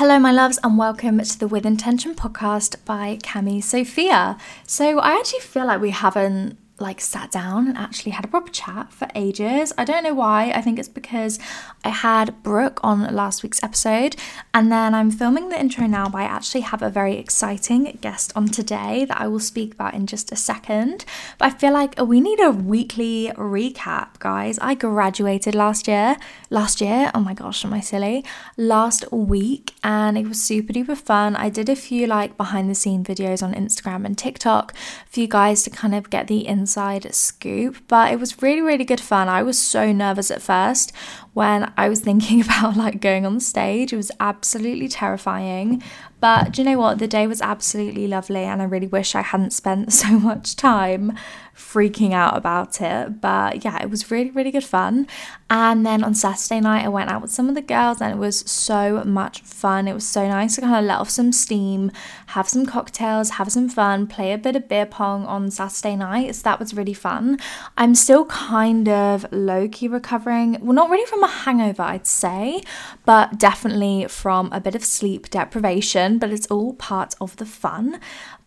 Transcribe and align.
Hello, 0.00 0.18
my 0.18 0.32
loves, 0.32 0.58
and 0.64 0.78
welcome 0.78 1.18
to 1.20 1.38
the 1.38 1.46
With 1.46 1.66
Intention 1.66 2.14
podcast 2.14 2.82
by 2.86 3.18
Cami 3.22 3.62
Sophia. 3.62 4.38
So, 4.66 4.98
I 4.98 5.10
actually 5.18 5.40
feel 5.40 5.66
like 5.66 5.82
we 5.82 5.90
haven't 5.90 6.56
like 6.80 7.00
sat 7.00 7.30
down 7.30 7.68
and 7.68 7.76
actually 7.76 8.12
had 8.12 8.24
a 8.24 8.28
proper 8.28 8.50
chat 8.50 8.92
for 8.92 9.06
ages. 9.14 9.72
I 9.76 9.84
don't 9.84 10.02
know 10.02 10.14
why. 10.14 10.50
I 10.52 10.62
think 10.62 10.78
it's 10.78 10.88
because 10.88 11.38
I 11.84 11.90
had 11.90 12.42
Brooke 12.42 12.80
on 12.82 13.14
last 13.14 13.42
week's 13.42 13.62
episode, 13.62 14.16
and 14.54 14.72
then 14.72 14.94
I'm 14.94 15.10
filming 15.10 15.50
the 15.50 15.60
intro 15.60 15.86
now, 15.86 16.08
but 16.08 16.18
I 16.18 16.24
actually 16.24 16.62
have 16.62 16.82
a 16.82 16.90
very 16.90 17.16
exciting 17.16 17.98
guest 18.00 18.32
on 18.34 18.48
today 18.48 19.04
that 19.04 19.20
I 19.20 19.28
will 19.28 19.40
speak 19.40 19.74
about 19.74 19.94
in 19.94 20.06
just 20.06 20.32
a 20.32 20.36
second. 20.36 21.04
But 21.38 21.46
I 21.46 21.50
feel 21.50 21.72
like 21.72 22.00
we 22.00 22.20
need 22.20 22.40
a 22.40 22.50
weekly 22.50 23.30
recap, 23.36 24.18
guys. 24.18 24.58
I 24.60 24.74
graduated 24.74 25.54
last 25.54 25.86
year. 25.86 26.16
Last 26.48 26.80
year, 26.80 27.10
oh 27.14 27.20
my 27.20 27.34
gosh, 27.34 27.64
am 27.64 27.74
I 27.74 27.80
silly? 27.80 28.24
Last 28.56 29.04
week, 29.12 29.74
and 29.84 30.16
it 30.16 30.26
was 30.26 30.40
super 30.40 30.72
duper 30.72 30.96
fun. 30.96 31.36
I 31.36 31.50
did 31.50 31.68
a 31.68 31.76
few 31.76 32.06
like 32.06 32.36
behind 32.36 32.70
the 32.70 32.74
scene 32.74 33.04
videos 33.04 33.42
on 33.42 33.54
Instagram 33.54 34.06
and 34.06 34.16
TikTok 34.16 34.74
for 35.08 35.20
you 35.20 35.28
guys 35.28 35.62
to 35.64 35.70
kind 35.70 35.94
of 35.94 36.08
get 36.08 36.26
the 36.26 36.46
inside 36.46 36.69
inside 36.70 37.12
scoop, 37.12 37.78
but 37.88 38.12
it 38.12 38.20
was 38.20 38.40
really, 38.40 38.60
really 38.60 38.84
good 38.84 39.00
fun. 39.00 39.28
I 39.28 39.42
was 39.42 39.58
so 39.58 39.90
nervous 39.90 40.30
at 40.30 40.40
first 40.40 40.92
when 41.32 41.72
I 41.76 41.88
was 41.88 41.98
thinking 42.08 42.40
about 42.40 42.76
like 42.76 43.00
going 43.00 43.26
on 43.26 43.34
the 43.34 43.40
stage. 43.40 43.92
It 43.92 43.96
was 43.96 44.12
absolutely 44.20 44.86
terrifying. 44.86 45.82
But 46.20 46.52
do 46.52 46.62
you 46.62 46.70
know 46.70 46.78
what? 46.78 47.00
The 47.00 47.08
day 47.08 47.26
was 47.26 47.42
absolutely 47.42 48.06
lovely, 48.06 48.44
and 48.44 48.62
I 48.62 48.66
really 48.66 48.86
wish 48.86 49.16
I 49.16 49.22
hadn't 49.22 49.52
spent 49.52 49.92
so 50.02 50.10
much 50.20 50.54
time 50.54 51.18
freaking 51.60 52.12
out 52.12 52.36
about 52.36 52.80
it. 52.80 53.20
But 53.20 53.64
yeah, 53.64 53.82
it 53.82 53.90
was 53.90 54.10
really, 54.10 54.30
really 54.30 54.50
good 54.50 54.64
fun. 54.64 55.06
And 55.52 55.84
then 55.84 56.04
on 56.04 56.14
Saturday 56.14 56.60
night, 56.60 56.84
I 56.84 56.88
went 56.88 57.10
out 57.10 57.22
with 57.22 57.32
some 57.32 57.48
of 57.48 57.56
the 57.56 57.62
girls, 57.62 58.00
and 58.00 58.12
it 58.12 58.18
was 58.18 58.38
so 58.50 59.02
much 59.04 59.40
fun. 59.42 59.88
It 59.88 59.94
was 59.94 60.06
so 60.06 60.28
nice 60.28 60.54
to 60.54 60.60
kind 60.60 60.76
of 60.76 60.84
let 60.84 61.00
off 61.00 61.10
some 61.10 61.32
steam, 61.32 61.90
have 62.28 62.48
some 62.48 62.66
cocktails, 62.66 63.30
have 63.30 63.50
some 63.50 63.68
fun, 63.68 64.06
play 64.06 64.32
a 64.32 64.38
bit 64.38 64.54
of 64.54 64.68
beer 64.68 64.86
pong 64.86 65.26
on 65.26 65.50
Saturday 65.50 65.96
night. 65.96 66.36
So 66.36 66.42
that 66.44 66.60
was 66.60 66.72
really 66.72 66.94
fun. 66.94 67.38
I'm 67.76 67.96
still 67.96 68.26
kind 68.26 68.88
of 68.88 69.26
low 69.32 69.68
key 69.68 69.88
recovering. 69.88 70.56
Well, 70.60 70.72
not 70.72 70.88
really 70.88 71.06
from 71.06 71.24
a 71.24 71.28
hangover, 71.28 71.82
I'd 71.82 72.06
say, 72.06 72.62
but 73.04 73.38
definitely 73.38 74.06
from 74.08 74.50
a 74.52 74.60
bit 74.60 74.76
of 74.76 74.84
sleep 74.84 75.30
deprivation, 75.30 76.18
but 76.18 76.30
it's 76.30 76.46
all 76.46 76.74
part 76.74 77.16
of 77.20 77.36
the 77.36 77.46
fun. 77.46 78.00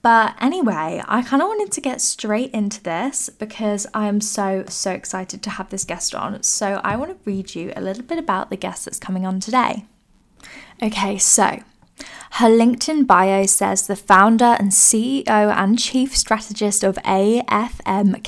But 0.04 0.36
anyway, 0.42 1.02
I 1.08 1.22
kind 1.22 1.42
of 1.42 1.48
wanted 1.48 1.72
to 1.72 1.82
get 1.82 2.02
straight 2.02 2.52
into 2.52 2.84
this 2.84 3.30
because 3.30 3.88
I 3.94 4.08
am 4.08 4.20
so, 4.20 4.66
so 4.68 4.92
excited 4.92 5.42
to 5.42 5.50
have 5.50 5.70
this 5.70 5.86
guest 5.86 6.14
on. 6.14 6.44
So 6.44 6.82
I 6.84 6.98
want 6.98 7.12
to 7.12 7.18
read 7.24 7.56
you 7.56 7.72
a 7.74 7.82
little 7.82 8.04
bit 8.04 8.20
about 8.20 8.50
the 8.50 8.58
guest 8.58 8.84
that's 8.84 9.00
coming 9.00 9.26
on 9.26 9.40
today. 9.40 9.86
Okay, 10.82 11.18
so 11.18 11.64
her 12.38 12.48
LinkedIn 12.48 13.06
bio 13.06 13.46
says 13.46 13.86
the 13.86 13.96
founder 13.96 14.58
and 14.58 14.72
CEO 14.72 15.28
and 15.28 15.78
chief 15.78 16.18
strategist 16.18 16.84
of 16.84 16.96
AFM 17.06 18.24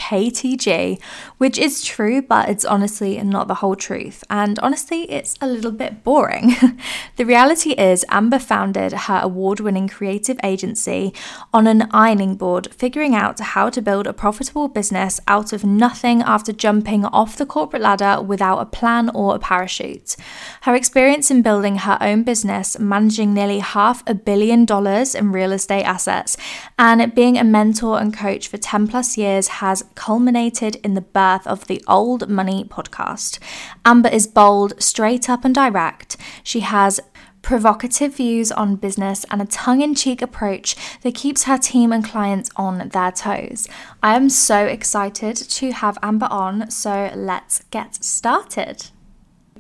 which 1.39 1.58
is 1.58 1.84
true, 1.84 2.22
but 2.22 2.48
it's 2.48 2.66
honestly 2.66 3.20
not 3.23 3.48
the 3.48 3.56
whole 3.56 3.76
truth. 3.76 4.23
And 4.30 4.59
honestly, 4.59 5.09
it's 5.09 5.33
a 5.42 5.48
little 5.48 5.72
bit 5.72 6.03
boring. 6.03 6.56
the 7.16 7.26
reality 7.26 7.72
is, 7.72 8.06
Amber 8.09 8.38
founded 8.38 8.94
her 8.94 9.22
award 9.23 9.59
winning 9.59 9.88
creative 9.88 10.38
agency 10.44 11.11
on 11.52 11.66
an 11.66 11.88
ironing 11.89 12.36
board, 12.36 12.72
figuring 12.76 13.16
out 13.16 13.39
how 13.39 13.72
to 13.72 13.81
build 13.81 14.06
a 14.06 14.14
profitable 14.14 14.67
business 14.67 15.20
out 15.28 15.52
of 15.52 15.64
nothing 15.64 16.22
after 16.22 16.53
jumping 16.53 17.06
off 17.06 17.38
the 17.38 17.45
corporate 17.45 17.81
ladder 17.81 18.22
without 18.22 18.59
a 18.59 18.67
plan 18.67 19.09
or 19.16 19.36
a 19.36 19.39
parachute. 19.39 20.16
Her 20.61 20.76
experience 20.76 21.31
in 21.31 21.42
building 21.42 21.78
her 21.78 21.98
own 22.00 22.22
business, 22.22 22.78
managing 22.78 23.33
nearly 23.33 23.59
half 23.59 23.95
half 23.96 24.04
a 24.08 24.14
billion 24.14 24.66
dollars 24.66 25.16
in 25.16 25.32
real 25.32 25.52
estate 25.54 25.84
assets, 25.84 26.36
and 26.78 27.16
being 27.16 27.38
a 27.38 27.44
mentor 27.44 28.00
and 28.00 28.14
coach 28.14 28.48
for 28.48 28.58
10 28.58 28.88
plus 28.88 29.18
years 29.18 29.48
has 29.60 29.86
culminated 29.96 30.76
in 30.83 30.95
the 30.95 31.02
birth 31.02 31.48
of 31.48 31.67
the 31.67 31.82
Old 31.88 32.28
Money 32.28 32.66
podcast. 32.66 33.39
Amber 33.86 34.10
is 34.10 34.28
bold, 34.28 34.73
straight 34.82 35.30
up, 35.30 35.45
and 35.45 35.55
direct. 35.55 36.17
She 36.44 36.60
has 36.61 37.00
provocative 37.42 38.16
views 38.16 38.52
on 38.52 38.76
business, 38.76 39.26
and 39.32 39.42
a 39.42 39.45
tongue 39.45 39.82
in 39.82 39.95
cheek 39.95 40.22
approach 40.22 40.76
that 41.02 41.16
keeps 41.16 41.44
her 41.44 41.58
team 41.58 41.94
and 41.94 42.04
clients 42.04 42.50
on 42.58 42.89
their 42.89 43.11
toes. 43.11 43.67
I 44.04 44.16
am 44.16 44.30
so 44.30 44.66
excited 44.66 45.38
to 45.38 45.72
have 45.72 45.98
Amber 46.02 46.28
on, 46.30 46.70
so 46.70 47.11
let's 47.16 47.64
get 47.72 48.04
started. 48.04 48.88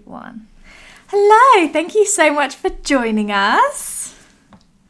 One. 0.03 0.47
Hello, 1.09 1.71
thank 1.71 1.93
you 1.93 2.05
so 2.05 2.33
much 2.33 2.55
for 2.55 2.69
joining 2.69 3.31
us. 3.31 3.94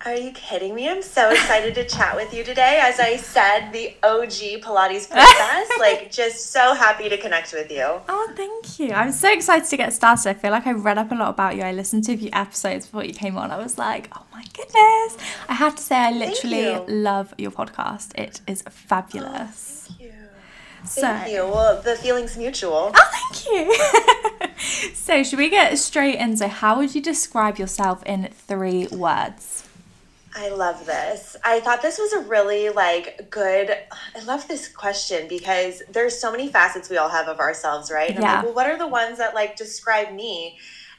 Are 0.06 0.14
you 0.16 0.30
kidding 0.34 0.76
me? 0.76 0.88
I'm 0.88 1.02
so 1.02 1.32
excited 1.32 1.74
to 1.74 1.84
chat 1.84 2.16
with 2.16 2.32
you 2.32 2.44
today. 2.44 2.80
As 2.80 3.00
I 3.00 3.16
said, 3.16 3.72
the 3.72 3.96
OG 4.04 4.62
Pilates 4.62 5.10
princess. 5.10 5.70
like, 5.80 6.12
just 6.12 6.52
so 6.52 6.76
happy 6.76 7.10
to 7.10 7.18
connect 7.18 7.52
with 7.54 7.72
you. 7.72 8.02
Oh, 8.08 8.32
thank 8.36 8.78
you. 8.78 8.94
I'm 8.94 9.12
so 9.12 9.34
excited 9.34 9.68
to 9.68 9.78
get 9.78 9.94
started. 9.94 10.30
I 10.30 10.34
feel 10.36 10.52
like 10.52 10.68
I 10.68 10.74
read 10.74 11.00
up 11.00 11.12
a 11.12 11.16
lot 11.16 11.30
about 11.30 11.56
you. 11.56 11.64
I 11.64 11.72
listened 11.72 12.04
to 12.04 12.14
a 12.14 12.18
few 12.18 12.30
episodes 12.34 12.86
before 12.86 13.04
you 13.04 13.16
came 13.16 13.36
on. 13.36 13.50
I 13.50 13.58
was 13.58 13.80
like, 13.80 14.10
oh 14.16 14.24
my 14.32 14.44
goodness. 14.54 15.18
I 15.50 15.56
have 15.56 15.76
to 15.76 15.82
say, 15.82 15.96
I 15.96 16.12
literally 16.12 16.66
you. 16.66 16.86
love 16.88 17.34
your 17.40 17.50
podcast. 17.50 18.16
It 18.16 18.42
is 18.46 18.62
fabulous. 18.62 19.88
Oh, 19.90 19.96
thank 19.98 20.02
you. 20.02 20.14
So, 20.86 21.02
thank 21.02 21.32
you. 21.32 21.46
Well, 21.48 21.82
the 21.82 21.96
feeling's 21.96 22.38
mutual. 22.38 22.92
Oh, 22.94 23.32
thank 23.34 24.52
you. 24.52 24.94
so, 24.94 25.24
should 25.24 25.40
we 25.40 25.50
get 25.50 25.80
straight 25.80 26.20
into 26.20 26.48
how 26.48 26.78
would 26.78 26.94
you 26.94 27.02
describe 27.02 27.58
yourself 27.58 28.04
in 28.06 28.30
three 28.48 28.86
words? 28.92 29.65
I 30.38 30.50
love 30.50 30.86
this. 30.86 31.38
I 31.46 31.62
thought 31.62 31.82
this 31.82 31.98
was 31.98 32.12
a 32.12 32.20
really 32.20 32.70
like 32.70 33.30
good. 33.30 33.72
I 34.16 34.24
love 34.26 34.48
this 34.50 34.68
question 34.68 35.30
because 35.30 35.82
there's 35.90 36.20
so 36.20 36.30
many 36.30 36.50
facets 36.50 36.90
we 36.90 36.98
all 36.98 37.10
have 37.10 37.30
of 37.30 37.40
ourselves, 37.40 37.90
right? 37.90 38.10
And 38.10 38.20
yeah. 38.20 38.30
I'm 38.30 38.36
like, 38.36 38.46
well, 38.46 38.54
what 38.54 38.68
are 38.68 38.78
the 38.78 38.88
ones 38.88 39.18
that 39.18 39.34
like 39.34 39.56
describe 39.56 40.14
me? 40.14 40.58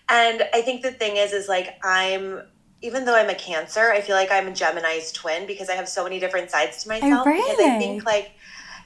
And 0.09 0.49
I 0.55 0.63
think 0.63 0.83
the 0.83 0.91
thing 0.91 1.17
is, 1.17 1.33
is 1.33 1.49
like 1.49 1.79
I'm 1.85 2.43
even 2.83 3.05
though 3.05 3.15
I'm 3.15 3.31
a 3.31 3.35
Cancer, 3.35 3.91
I 3.91 4.01
feel 4.01 4.17
like 4.17 4.31
I'm 4.31 4.49
a 4.49 4.53
Gemini's 4.53 5.11
twin 5.13 5.47
because 5.47 5.69
I 5.69 5.75
have 5.75 5.89
so 5.89 6.05
many 6.05 6.19
different 6.19 6.51
sides 6.51 6.85
to 6.85 6.91
oh, 6.91 6.99
myself. 6.99 7.27
Really? 7.27 7.57
Because 7.57 7.59
I 7.59 7.79
think 7.79 8.07
like 8.07 8.33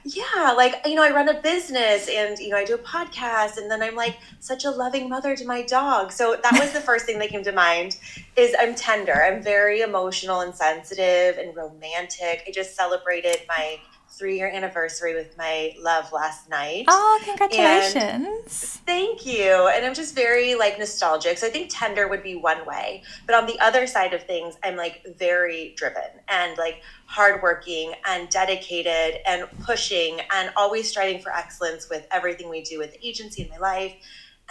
yeah 0.03 0.53
like 0.57 0.75
you 0.85 0.95
know 0.95 1.03
i 1.03 1.11
run 1.11 1.29
a 1.29 1.41
business 1.41 2.09
and 2.09 2.39
you 2.39 2.49
know 2.49 2.57
i 2.57 2.65
do 2.65 2.73
a 2.73 2.77
podcast 2.79 3.57
and 3.57 3.69
then 3.69 3.83
i'm 3.83 3.95
like 3.95 4.17
such 4.39 4.65
a 4.65 4.69
loving 4.69 5.07
mother 5.07 5.35
to 5.35 5.45
my 5.45 5.61
dog. 5.61 6.11
So 6.11 6.35
that 6.41 6.59
was 6.59 6.73
the 6.73 6.81
first 6.89 7.05
thing 7.05 7.19
that 7.19 7.29
came 7.29 7.43
to 7.43 7.51
mind 7.51 7.97
is 8.35 8.55
i'm 8.59 8.75
tender. 8.75 9.13
I'm 9.13 9.41
very 9.41 9.81
emotional 9.81 10.41
and 10.41 10.53
sensitive 10.53 11.37
and 11.37 11.55
romantic. 11.55 12.43
I 12.47 12.51
just 12.51 12.75
celebrated 12.75 13.37
my 13.47 13.79
three 14.21 14.37
year 14.37 14.51
anniversary 14.53 15.15
with 15.15 15.35
my 15.35 15.73
love 15.79 16.13
last 16.13 16.47
night. 16.47 16.85
Oh, 16.87 17.19
congratulations. 17.25 17.95
And 17.95 18.45
thank 18.45 19.25
you. 19.25 19.67
And 19.73 19.83
I'm 19.83 19.95
just 19.95 20.13
very 20.13 20.53
like 20.53 20.77
nostalgic. 20.77 21.39
So 21.39 21.47
I 21.47 21.49
think 21.49 21.71
tender 21.73 22.07
would 22.07 22.21
be 22.21 22.35
one 22.35 22.63
way. 22.67 23.01
But 23.25 23.35
on 23.35 23.47
the 23.47 23.59
other 23.59 23.87
side 23.87 24.13
of 24.13 24.21
things, 24.21 24.59
I'm 24.63 24.75
like 24.75 25.03
very 25.17 25.73
driven 25.75 26.03
and 26.27 26.55
like 26.59 26.83
hardworking 27.05 27.93
and 28.07 28.29
dedicated 28.29 29.21
and 29.25 29.47
pushing 29.63 30.19
and 30.31 30.53
always 30.55 30.87
striving 30.87 31.19
for 31.19 31.33
excellence 31.33 31.89
with 31.89 32.05
everything 32.11 32.47
we 32.47 32.61
do 32.61 32.77
with 32.77 32.93
the 32.93 33.03
agency 33.03 33.41
in 33.41 33.49
my 33.49 33.57
life. 33.57 33.95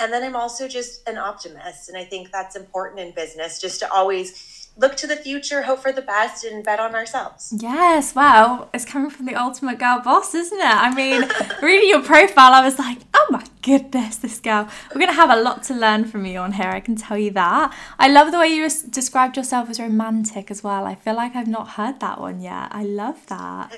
And 0.00 0.12
then 0.12 0.25
I'm 0.25 0.34
also 0.34 0.66
just 0.66 1.08
an 1.08 1.16
optimist. 1.16 1.88
And 1.88 1.97
I 1.97 2.02
think 2.02 2.32
that's 2.32 2.56
important 2.56 2.98
in 2.98 3.14
business 3.14 3.60
just 3.60 3.78
to 3.81 3.92
always 3.92 4.59
look 4.80 4.96
to 4.96 5.06
the 5.06 5.16
future, 5.16 5.62
hope 5.62 5.80
for 5.80 5.92
the 5.92 6.02
best, 6.02 6.44
and 6.44 6.64
bet 6.64 6.80
on 6.80 6.94
ourselves. 6.94 7.54
Yes, 7.56 8.14
wow. 8.14 8.68
It's 8.72 8.84
coming 8.84 9.10
from 9.10 9.26
the 9.26 9.34
ultimate 9.34 9.78
girl 9.78 10.00
boss, 10.00 10.34
isn't 10.34 10.58
it? 10.58 10.64
I 10.64 10.94
mean, 10.94 11.28
reading 11.62 11.88
your 11.88 12.02
profile, 12.02 12.52
I 12.52 12.64
was 12.64 12.78
like, 12.78 12.98
oh 13.14 13.26
my 13.30 13.44
goodness, 13.62 14.16
this 14.16 14.40
girl. 14.40 14.69
We're 14.88 15.00
going 15.00 15.08
to 15.08 15.14
have 15.14 15.30
a 15.30 15.40
lot 15.40 15.62
to 15.64 15.74
learn 15.74 16.06
from 16.06 16.24
you 16.24 16.38
on 16.38 16.52
here, 16.52 16.69
I 16.69 16.80
can 16.80 16.96
tell 16.96 17.19
you 17.19 17.30
that. 17.32 17.74
I 17.98 18.08
love 18.08 18.32
the 18.32 18.38
way 18.38 18.48
you 18.48 18.69
described 18.90 19.36
yourself 19.36 19.69
as 19.69 19.78
romantic 19.78 20.50
as 20.50 20.64
well. 20.64 20.87
I 20.87 20.94
feel 20.94 21.14
like 21.14 21.37
I've 21.37 21.49
not 21.49 21.70
heard 21.70 22.00
that 22.00 22.20
one 22.20 22.40
yet. 22.40 22.69
I 22.70 22.82
love 22.84 23.26
that 23.26 23.72
uh, 23.72 23.76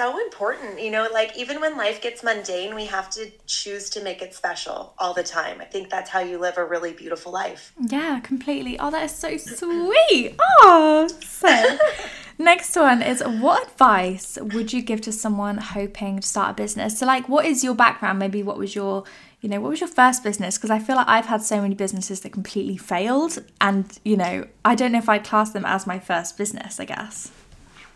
so 0.00 0.18
important. 0.18 0.80
You 0.80 0.90
know, 0.90 1.08
like 1.12 1.36
even 1.36 1.60
when 1.60 1.76
life 1.76 2.00
gets 2.00 2.22
mundane, 2.22 2.74
we 2.74 2.86
have 2.86 3.10
to 3.10 3.30
choose 3.46 3.90
to 3.90 4.02
make 4.02 4.22
it 4.22 4.34
special 4.34 4.94
all 4.98 5.12
the 5.12 5.22
time. 5.22 5.60
I 5.60 5.66
think 5.66 5.90
that's 5.90 6.08
how 6.08 6.20
you 6.20 6.38
live 6.38 6.56
a 6.56 6.64
really 6.64 6.92
beautiful 6.92 7.30
life. 7.32 7.72
Yeah, 7.78 8.20
completely. 8.20 8.78
Oh, 8.78 8.90
that 8.90 9.04
is 9.04 9.14
so 9.14 9.36
sweet. 9.36 10.36
Oh, 10.62 11.06
so. 11.22 11.78
Next 12.38 12.74
one 12.74 13.02
is 13.02 13.22
what 13.22 13.68
advice 13.68 14.38
would 14.40 14.72
you 14.72 14.80
give 14.80 15.02
to 15.02 15.12
someone 15.12 15.58
hoping 15.58 16.20
to 16.20 16.26
start 16.26 16.52
a 16.52 16.54
business? 16.54 16.98
So, 16.98 17.04
like, 17.04 17.28
what 17.28 17.44
is 17.44 17.62
your 17.62 17.74
background? 17.74 18.18
Maybe 18.18 18.42
what 18.42 18.56
was 18.56 18.74
your 18.74 19.04
you 19.42 19.48
know, 19.48 19.60
what 19.60 19.70
was 19.70 19.80
your 19.80 19.88
first 19.88 20.22
business? 20.22 20.58
Because 20.58 20.70
I 20.70 20.78
feel 20.78 20.96
like 20.96 21.08
I've 21.08 21.26
had 21.26 21.42
so 21.42 21.62
many 21.62 21.74
businesses 21.74 22.20
that 22.20 22.30
completely 22.30 22.76
failed. 22.76 23.42
And, 23.58 23.98
you 24.04 24.14
know, 24.14 24.46
I 24.66 24.74
don't 24.74 24.92
know 24.92 24.98
if 24.98 25.08
I'd 25.08 25.24
class 25.24 25.52
them 25.52 25.64
as 25.64 25.86
my 25.86 25.98
first 25.98 26.36
business, 26.36 26.78
I 26.78 26.84
guess. 26.84 27.30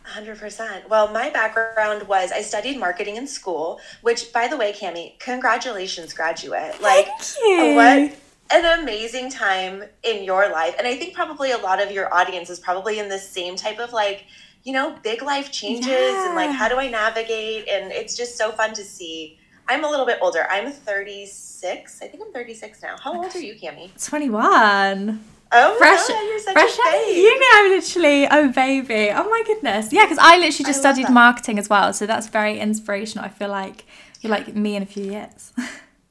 100%. 0.07 0.89
Well, 0.89 1.09
my 1.09 1.31
background 1.31 2.07
was 2.07 2.31
I 2.31 2.43
studied 2.43 2.79
marketing 2.79 3.17
in 3.17 3.27
school, 3.27 3.81
which 4.03 4.33
by 4.33 4.49
the 4.49 4.57
way, 4.57 4.73
Cami, 4.73 5.19
congratulations 5.19 6.13
graduate. 6.13 6.81
Like 6.81 7.09
what 7.47 8.13
an 8.51 8.81
amazing 8.81 9.31
time 9.31 9.85
in 10.03 10.25
your 10.25 10.51
life. 10.51 10.75
And 10.79 10.87
I 10.87 10.97
think 10.97 11.15
probably 11.15 11.53
a 11.53 11.59
lot 11.59 11.83
of 11.83 11.91
your 11.91 12.13
audience 12.13 12.51
is 12.51 12.61
probably 12.61 12.99
in 12.99 13.09
the 13.09 13.19
same 13.19 13.57
type 13.57 13.79
of 13.79 13.93
like, 13.93 14.27
you 14.63 14.73
know, 14.73 14.97
big 15.03 15.23
life 15.23 15.51
changes 15.51 15.89
yeah. 15.89 16.27
and 16.27 16.37
like, 16.37 16.51
how 16.51 16.69
do 16.69 16.79
I 16.79 16.89
navigate? 16.89 17.69
And 17.69 17.91
it's 17.93 18.17
just 18.17 18.37
so 18.37 18.53
fun 18.53 18.75
to 18.75 18.85
see. 18.85 19.39
I'm 19.67 19.85
a 19.85 19.91
little 19.91 20.07
bit 20.07 20.19
older. 20.21 20.47
I'm 20.51 20.71
36. 20.71 22.03
I 22.03 22.07
think 22.07 22.23
I'm 22.25 22.33
36 22.33 22.83
now. 22.83 22.97
How 23.03 23.15
old 23.15 23.35
are 23.35 23.41
you, 23.41 23.55
Cami? 23.55 23.91
21. 24.07 25.25
Oh 25.53 25.77
fresh, 25.79 26.09
God, 26.09 26.23
you're 26.25 26.39
such 26.39 26.53
fresh 26.53 26.79
a 26.79 26.91
babe. 26.91 27.17
uni. 27.17 27.47
I'm 27.53 27.71
literally 27.71 28.25
a 28.25 28.53
baby. 28.53 29.11
Oh 29.15 29.29
my 29.29 29.43
goodness. 29.47 29.93
Yeah, 29.93 30.05
because 30.05 30.19
I 30.19 30.37
literally 30.37 30.65
just 30.65 30.85
I 30.85 30.93
studied 30.93 31.11
marketing 31.11 31.59
as 31.59 31.69
well, 31.69 31.93
so 31.93 32.07
that's 32.07 32.29
very 32.29 32.59
inspirational. 32.59 33.25
I 33.25 33.29
feel 33.29 33.49
like 33.49 33.85
you're 34.21 34.31
like 34.31 34.55
me 34.55 34.77
in 34.77 34.83
a 34.83 34.87
few 34.87 35.05
years. 35.05 35.53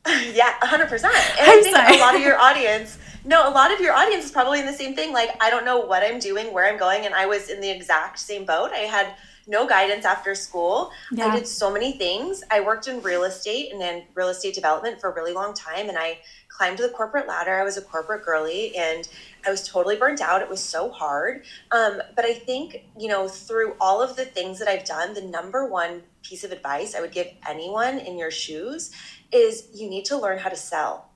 yeah, 0.07 0.53
100%. 0.62 1.03
And 1.03 1.12
I 1.12 1.62
think 1.62 1.75
so. 1.75 1.81
a 1.81 2.00
lot 2.00 2.15
of 2.15 2.21
your 2.21 2.38
audience, 2.39 2.97
no, 3.25 3.47
a 3.47 3.51
lot 3.51 3.71
of 3.74 3.80
your 3.80 3.94
audience 3.94 4.25
is 4.25 4.31
probably 4.31 4.59
in 4.59 4.65
the 4.65 4.74
same 4.74 4.95
thing. 4.95 5.13
Like, 5.13 5.31
I 5.41 5.50
don't 5.50 5.65
know 5.65 5.79
what 5.79 6.03
I'm 6.03 6.19
doing, 6.19 6.53
where 6.53 6.65
I'm 6.71 6.77
going, 6.77 7.06
and 7.06 7.15
I 7.15 7.25
was 7.25 7.50
in 7.50 7.62
the 7.62 7.69
exact 7.69 8.19
same 8.19 8.45
boat. 8.45 8.71
I 8.71 8.79
had 8.79 9.15
no 9.47 9.68
guidance 9.68 10.06
after 10.06 10.36
school. 10.36 10.91
Yeah. 11.12 11.27
I 11.27 11.36
did 11.36 11.47
so 11.47 11.71
many 11.71 11.94
things. 11.94 12.44
I 12.51 12.62
worked 12.62 12.88
in 12.88 13.01
real 13.01 13.24
estate 13.24 13.74
and 13.74 13.81
in 13.81 14.03
real 14.13 14.29
estate 14.29 14.56
development 14.56 15.01
for 15.01 15.09
a 15.09 15.15
really 15.15 15.33
long 15.33 15.53
time, 15.53 15.89
and 15.89 15.97
I 15.97 16.19
climbed 16.55 16.77
the 16.77 16.89
corporate 16.89 17.27
ladder. 17.27 17.59
I 17.59 17.63
was 17.63 17.77
a 17.77 17.81
corporate 17.81 18.23
girly, 18.23 18.75
and 18.75 19.07
I 19.45 19.50
was 19.50 19.67
totally 19.67 19.95
burnt 19.95 20.21
out. 20.21 20.41
It 20.41 20.50
was 20.50 20.61
so 20.61 20.91
hard. 20.91 21.44
Um, 21.71 22.01
but 22.15 22.25
I 22.25 22.33
think, 22.33 22.85
you 22.97 23.07
know, 23.07 23.27
through 23.27 23.75
all 23.81 24.01
of 24.01 24.15
the 24.15 24.25
things 24.25 24.59
that 24.59 24.67
I've 24.67 24.85
done, 24.85 25.13
the 25.13 25.21
number 25.21 25.65
one 25.65 26.03
piece 26.21 26.44
of 26.44 26.51
advice 26.51 26.95
I 26.95 27.01
would 27.01 27.11
give 27.11 27.27
anyone 27.50 28.00
in 28.00 28.17
your 28.17 28.31
shoes 28.31 28.91
is 29.31 29.67
you 29.73 29.89
need 29.89 30.05
to 30.05 30.17
learn 30.17 30.38
how 30.38 30.50
to 30.50 30.55
sell. 30.55 31.09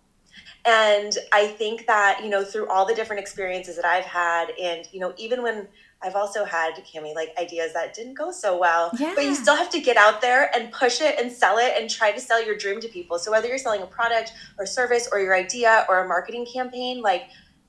And 0.65 1.17
I 1.31 1.47
think 1.47 1.87
that, 1.87 2.21
you 2.23 2.29
know, 2.29 2.43
through 2.43 2.67
all 2.67 2.85
the 2.85 2.95
different 2.95 3.21
experiences 3.21 3.75
that 3.77 3.85
I've 3.85 4.05
had, 4.05 4.49
and, 4.61 4.85
you 4.91 4.99
know, 4.99 5.13
even 5.17 5.41
when 5.41 5.67
I've 6.01 6.15
also 6.15 6.45
had, 6.45 6.75
Cami, 6.75 7.15
like 7.15 7.33
ideas 7.39 7.73
that 7.73 7.93
didn't 7.93 8.13
go 8.13 8.31
so 8.31 8.57
well, 8.57 8.91
yeah. 8.99 9.13
but 9.15 9.25
you 9.25 9.33
still 9.33 9.55
have 9.55 9.69
to 9.71 9.79
get 9.79 9.97
out 9.97 10.21
there 10.21 10.55
and 10.55 10.71
push 10.71 11.01
it 11.01 11.19
and 11.19 11.31
sell 11.31 11.57
it 11.57 11.73
and 11.75 11.89
try 11.89 12.11
to 12.11 12.19
sell 12.19 12.43
your 12.43 12.55
dream 12.55 12.79
to 12.81 12.87
people. 12.87 13.17
So 13.17 13.31
whether 13.31 13.47
you're 13.47 13.57
selling 13.57 13.81
a 13.81 13.87
product 13.87 14.33
or 14.59 14.65
service 14.65 15.09
or 15.11 15.19
your 15.19 15.35
idea 15.35 15.85
or 15.89 16.03
a 16.03 16.07
marketing 16.07 16.45
campaign, 16.45 17.01
like, 17.01 17.23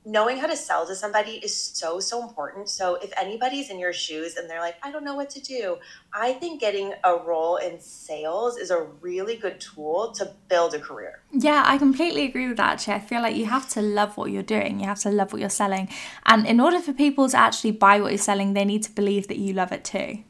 knowing 0.08 0.38
how 0.38 0.46
to 0.46 0.56
sell 0.56 0.87
to 0.87 0.94
somebody 0.94 1.32
is 1.32 1.55
so 1.55 2.00
so 2.00 2.22
important. 2.26 2.69
So 2.69 2.96
if 2.96 3.12
anybody's 3.16 3.69
in 3.70 3.78
your 3.78 3.93
shoes 3.93 4.37
and 4.37 4.49
they're 4.49 4.60
like 4.60 4.76
i 4.82 4.90
don't 4.90 5.05
know 5.05 5.14
what 5.14 5.31
to 5.31 5.40
do 5.40 5.76
i 6.12 6.32
think 6.32 6.60
getting 6.60 6.93
a 7.05 7.14
role 7.31 7.56
in 7.56 7.81
sales 7.81 8.56
is 8.56 8.70
a 8.70 8.82
really 9.00 9.37
good 9.37 9.60
tool 9.60 10.12
to 10.12 10.31
build 10.49 10.75
a 10.75 10.81
career. 10.81 11.20
Yeah 11.32 11.62
i 11.66 11.78
completely 11.78 12.25
agree 12.25 12.49
with 12.49 12.56
that 12.56 12.72
actually 12.72 12.94
i 12.94 13.00
feel 13.00 13.22
like 13.22 13.37
you 13.37 13.46
have 13.46 13.69
to 13.70 13.82
love 13.82 14.16
what 14.16 14.31
you're 14.31 14.43
doing. 14.43 14.81
You 14.81 14.87
have 14.87 15.00
to 15.00 15.10
love 15.10 15.32
what 15.32 15.40
you're 15.40 15.50
selling. 15.64 15.88
And 16.26 16.46
in 16.46 16.61
order 16.61 16.81
for 16.81 16.93
people 16.93 17.28
to 17.28 17.37
actually 17.37 17.72
buy 17.72 18.00
what 18.00 18.12
you're 18.12 18.19
selling 18.19 18.54
they 18.54 18.64
need 18.64 18.82
to 18.84 18.93
believe 18.93 19.28
that 19.28 19.38
you 19.38 19.52
love 19.52 19.72
it 19.72 19.84
too 19.84 20.25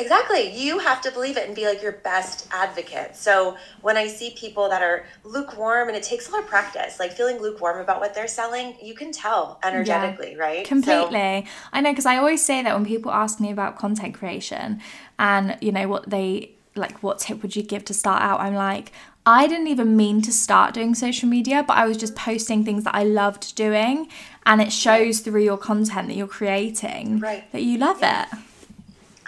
Exactly. 0.00 0.50
You 0.50 0.78
have 0.78 1.00
to 1.02 1.10
believe 1.10 1.36
it 1.36 1.46
and 1.46 1.56
be 1.56 1.66
like 1.66 1.82
your 1.82 1.92
best 1.92 2.46
advocate. 2.50 3.16
So 3.16 3.56
when 3.80 3.96
I 3.96 4.06
see 4.06 4.30
people 4.36 4.68
that 4.68 4.82
are 4.82 5.06
lukewarm, 5.24 5.88
and 5.88 5.96
it 5.96 6.02
takes 6.02 6.28
a 6.28 6.32
lot 6.32 6.42
of 6.42 6.48
practice, 6.48 7.00
like 7.00 7.12
feeling 7.12 7.38
lukewarm 7.38 7.80
about 7.80 8.00
what 8.00 8.14
they're 8.14 8.28
selling, 8.28 8.76
you 8.80 8.94
can 8.94 9.12
tell 9.12 9.58
energetically, 9.64 10.32
yeah, 10.32 10.42
right? 10.42 10.66
Completely. 10.66 11.44
So, 11.46 11.52
I 11.72 11.80
know 11.80 11.90
because 11.90 12.06
I 12.06 12.16
always 12.16 12.44
say 12.44 12.62
that 12.62 12.74
when 12.74 12.86
people 12.86 13.10
ask 13.10 13.40
me 13.40 13.50
about 13.50 13.78
content 13.78 14.14
creation 14.14 14.80
and, 15.18 15.56
you 15.60 15.72
know, 15.72 15.88
what 15.88 16.08
they 16.08 16.52
like, 16.76 17.02
what 17.02 17.18
tip 17.18 17.42
would 17.42 17.56
you 17.56 17.62
give 17.62 17.84
to 17.86 17.94
start 17.94 18.22
out? 18.22 18.40
I'm 18.40 18.54
like, 18.54 18.92
I 19.26 19.46
didn't 19.46 19.66
even 19.66 19.96
mean 19.96 20.22
to 20.22 20.32
start 20.32 20.74
doing 20.74 20.94
social 20.94 21.28
media, 21.28 21.64
but 21.66 21.76
I 21.76 21.86
was 21.86 21.96
just 21.96 22.14
posting 22.14 22.64
things 22.64 22.84
that 22.84 22.94
I 22.94 23.04
loved 23.04 23.54
doing. 23.56 24.08
And 24.46 24.62
it 24.62 24.72
shows 24.72 25.20
through 25.20 25.42
your 25.42 25.58
content 25.58 26.08
that 26.08 26.16
you're 26.16 26.26
creating 26.26 27.20
right. 27.20 27.50
that 27.52 27.62
you 27.62 27.78
love 27.78 28.00
yeah. 28.00 28.26
it. 28.32 28.38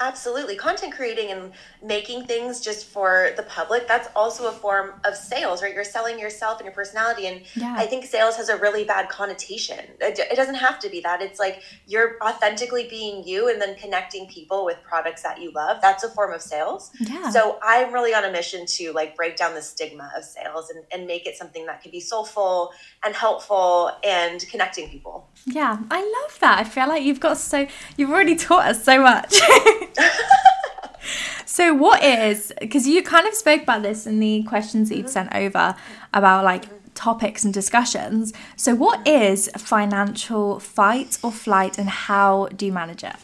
Absolutely. 0.00 0.56
Content 0.56 0.94
creating 0.94 1.30
and 1.30 1.52
making 1.82 2.24
things 2.24 2.60
just 2.60 2.86
for 2.86 3.32
the 3.36 3.42
public, 3.42 3.86
that's 3.86 4.08
also 4.16 4.48
a 4.48 4.52
form 4.52 4.94
of 5.04 5.14
sales, 5.14 5.62
right? 5.62 5.74
You're 5.74 5.84
selling 5.84 6.18
yourself 6.18 6.58
and 6.58 6.64
your 6.64 6.74
personality. 6.74 7.26
And 7.26 7.42
yeah. 7.54 7.74
I 7.76 7.86
think 7.86 8.06
sales 8.06 8.36
has 8.36 8.48
a 8.48 8.56
really 8.56 8.84
bad 8.84 9.10
connotation. 9.10 9.78
It, 10.00 10.36
doesn't 10.40 10.54
have 10.54 10.78
to 10.78 10.88
be 10.88 11.02
that. 11.02 11.20
It's 11.20 11.38
like 11.38 11.62
you're 11.86 12.16
authentically 12.22 12.88
being 12.88 13.22
you 13.28 13.50
and 13.50 13.60
then 13.60 13.76
connecting 13.76 14.26
people 14.26 14.64
with 14.64 14.78
products 14.82 15.22
that 15.22 15.38
you 15.38 15.52
love. 15.52 15.82
That's 15.82 16.02
a 16.02 16.08
form 16.08 16.32
of 16.32 16.40
sales. 16.40 16.90
Yeah. 16.98 17.28
So 17.28 17.58
I'm 17.62 17.92
really 17.92 18.14
on 18.14 18.24
a 18.24 18.32
mission 18.32 18.64
to 18.64 18.92
like 18.92 19.14
break 19.14 19.36
down 19.36 19.54
the 19.54 19.60
stigma 19.60 20.10
of 20.16 20.24
sales 20.24 20.70
and, 20.70 20.82
and 20.92 21.06
make 21.06 21.26
it 21.26 21.36
something 21.36 21.66
that 21.66 21.82
can 21.82 21.90
be 21.90 22.00
soulful 22.00 22.72
and 23.04 23.14
helpful 23.14 23.90
and 24.02 24.40
connecting 24.50 24.88
people. 24.88 25.28
Yeah, 25.44 25.76
I 25.90 26.00
love 26.00 26.40
that. 26.40 26.58
I 26.58 26.64
feel 26.64 26.88
like 26.88 27.02
you've 27.02 27.20
got 27.20 27.36
so, 27.36 27.66
you've 27.98 28.10
already 28.10 28.36
taught 28.36 28.66
us 28.66 28.82
so 28.82 29.02
much. 29.02 29.38
so 31.44 31.74
what 31.74 32.02
is 32.02 32.52
because 32.60 32.86
you 32.86 33.02
kind 33.02 33.26
of 33.26 33.34
spoke 33.34 33.62
about 33.62 33.82
this 33.82 34.06
in 34.06 34.20
the 34.20 34.42
questions 34.44 34.88
that 34.88 34.96
you've 34.96 35.06
mm-hmm. 35.06 35.12
sent 35.30 35.34
over 35.34 35.74
about 36.14 36.44
like 36.44 36.66
mm-hmm. 36.66 36.76
topics 36.94 37.44
and 37.44 37.52
discussions 37.52 38.32
so 38.56 38.74
what 38.74 39.04
mm-hmm. 39.04 39.22
is 39.22 39.50
financial 39.56 40.60
fight 40.60 41.18
or 41.22 41.32
flight 41.32 41.78
and 41.78 41.88
how 41.88 42.46
do 42.48 42.66
you 42.66 42.72
manage 42.72 43.04
it 43.04 43.16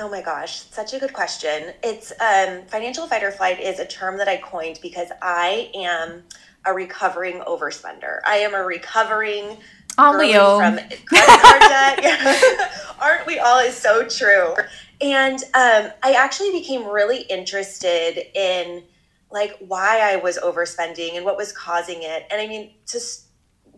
Oh 0.00 0.08
my 0.08 0.22
gosh, 0.22 0.62
such 0.70 0.94
a 0.94 1.00
good 1.00 1.12
question. 1.12 1.74
It's 1.82 2.12
um, 2.20 2.62
financial 2.66 3.08
fight 3.08 3.24
or 3.24 3.32
flight 3.32 3.58
is 3.58 3.80
a 3.80 3.84
term 3.84 4.16
that 4.18 4.28
I 4.28 4.36
coined 4.36 4.78
because 4.80 5.08
I 5.20 5.72
am 5.74 6.22
a 6.64 6.72
recovering 6.72 7.40
overspender. 7.40 8.20
I 8.24 8.36
am 8.36 8.54
a 8.54 8.62
recovering 8.62 9.56
Aren't 9.96 10.20
we 10.20 10.36
all? 10.36 10.60
from 10.60 10.76
credit 11.06 11.40
card 11.40 11.60
debt. 11.60 12.70
Aren't 13.00 13.26
we 13.26 13.40
all? 13.40 13.58
Is 13.58 13.76
so 13.76 14.06
true. 14.06 14.54
And 15.00 15.38
um, 15.54 15.92
I 16.02 16.14
actually 16.16 16.50
became 16.52 16.84
really 16.84 17.22
interested 17.22 18.18
in 18.34 18.82
like 19.30 19.56
why 19.58 20.00
I 20.00 20.16
was 20.16 20.38
overspending 20.38 21.16
and 21.16 21.24
what 21.24 21.36
was 21.36 21.52
causing 21.52 22.02
it. 22.02 22.26
And 22.30 22.40
I 22.40 22.46
mean, 22.46 22.72
to 22.86 23.00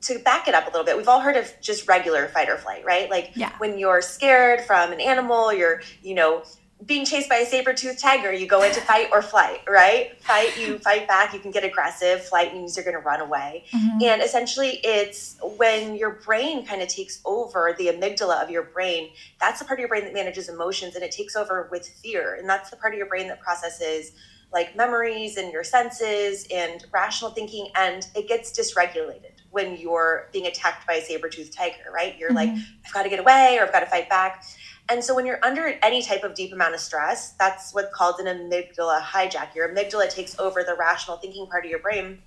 to 0.02 0.18
back 0.20 0.48
it 0.48 0.54
up 0.54 0.66
a 0.66 0.70
little 0.70 0.84
bit, 0.84 0.96
we've 0.96 1.08
all 1.08 1.20
heard 1.20 1.36
of 1.36 1.52
just 1.60 1.86
regular 1.86 2.26
fight 2.28 2.48
or 2.48 2.56
flight, 2.56 2.84
right? 2.84 3.10
Like 3.10 3.32
yeah. 3.34 3.52
when 3.58 3.78
you're 3.78 4.00
scared 4.00 4.62
from 4.62 4.92
an 4.92 5.00
animal, 5.00 5.52
you're, 5.52 5.82
you 6.02 6.14
know, 6.14 6.42
being 6.86 7.04
chased 7.04 7.28
by 7.28 7.36
a 7.36 7.46
saber-toothed 7.46 7.98
tiger, 7.98 8.32
you 8.32 8.46
go 8.46 8.62
into 8.62 8.80
fight 8.80 9.08
or 9.12 9.20
flight, 9.22 9.60
right? 9.68 10.20
Fight, 10.22 10.58
you 10.58 10.78
fight 10.88 11.06
back, 11.06 11.34
you 11.34 11.40
can 11.40 11.50
get 11.50 11.64
aggressive. 11.64 12.24
Flight 12.24 12.54
means 12.54 12.76
you're 12.76 12.84
going 12.84 12.96
to 12.96 13.02
run 13.02 13.20
away. 13.20 13.64
Mm-hmm. 13.72 14.02
And 14.02 14.22
essentially, 14.22 14.80
it's 14.82 15.36
when 15.58 15.94
your 15.94 16.10
brain 16.10 16.64
kind 16.64 16.80
of 16.80 16.88
takes 16.88 17.20
over 17.24 17.74
the 17.78 17.88
amygdala 17.88 18.42
of 18.42 18.50
your 18.50 18.62
brain. 18.62 19.10
That's 19.40 19.58
the 19.58 19.66
part 19.66 19.78
of 19.78 19.80
your 19.80 19.88
brain 19.88 20.04
that 20.04 20.14
manages 20.14 20.48
emotions, 20.48 20.94
and 20.94 21.04
it 21.04 21.12
takes 21.12 21.36
over 21.36 21.68
with 21.70 21.86
fear. 21.86 22.36
And 22.36 22.48
that's 22.48 22.70
the 22.70 22.76
part 22.76 22.94
of 22.94 22.98
your 22.98 23.08
brain 23.08 23.28
that 23.28 23.40
processes 23.40 24.12
like 24.52 24.74
memories 24.74 25.36
and 25.36 25.52
your 25.52 25.62
senses 25.62 26.46
and 26.52 26.84
rational 26.92 27.30
thinking, 27.30 27.68
and 27.76 28.08
it 28.16 28.26
gets 28.26 28.58
dysregulated 28.58 29.32
when 29.50 29.76
you're 29.76 30.28
being 30.32 30.46
attacked 30.46 30.86
by 30.86 30.94
a 30.94 31.02
saber-toothed 31.02 31.52
tiger, 31.52 31.90
right? 31.92 32.16
You're 32.18 32.30
mm-hmm. 32.30 32.54
like, 32.54 32.64
I've 32.86 32.92
got 32.92 33.02
to 33.02 33.08
get 33.08 33.20
away 33.20 33.58
or 33.58 33.64
I've 33.64 33.72
got 33.72 33.80
to 33.80 33.86
fight 33.86 34.08
back. 34.08 34.44
And 34.90 35.02
so 35.04 35.14
when 35.14 35.24
you're 35.24 35.38
under 35.44 35.78
any 35.82 36.02
type 36.02 36.24
of 36.24 36.34
deep 36.34 36.52
amount 36.52 36.74
of 36.74 36.80
stress, 36.80 37.32
that's 37.32 37.72
what's 37.72 37.94
called 37.94 38.18
an 38.18 38.26
amygdala 38.26 39.00
hijack. 39.00 39.54
Your 39.54 39.68
amygdala 39.68 40.10
takes 40.10 40.38
over 40.38 40.64
the 40.64 40.74
rational 40.74 41.16
thinking 41.16 41.46
part 41.46 41.64
of 41.64 41.70
your 41.70 41.78
brain 41.78 42.18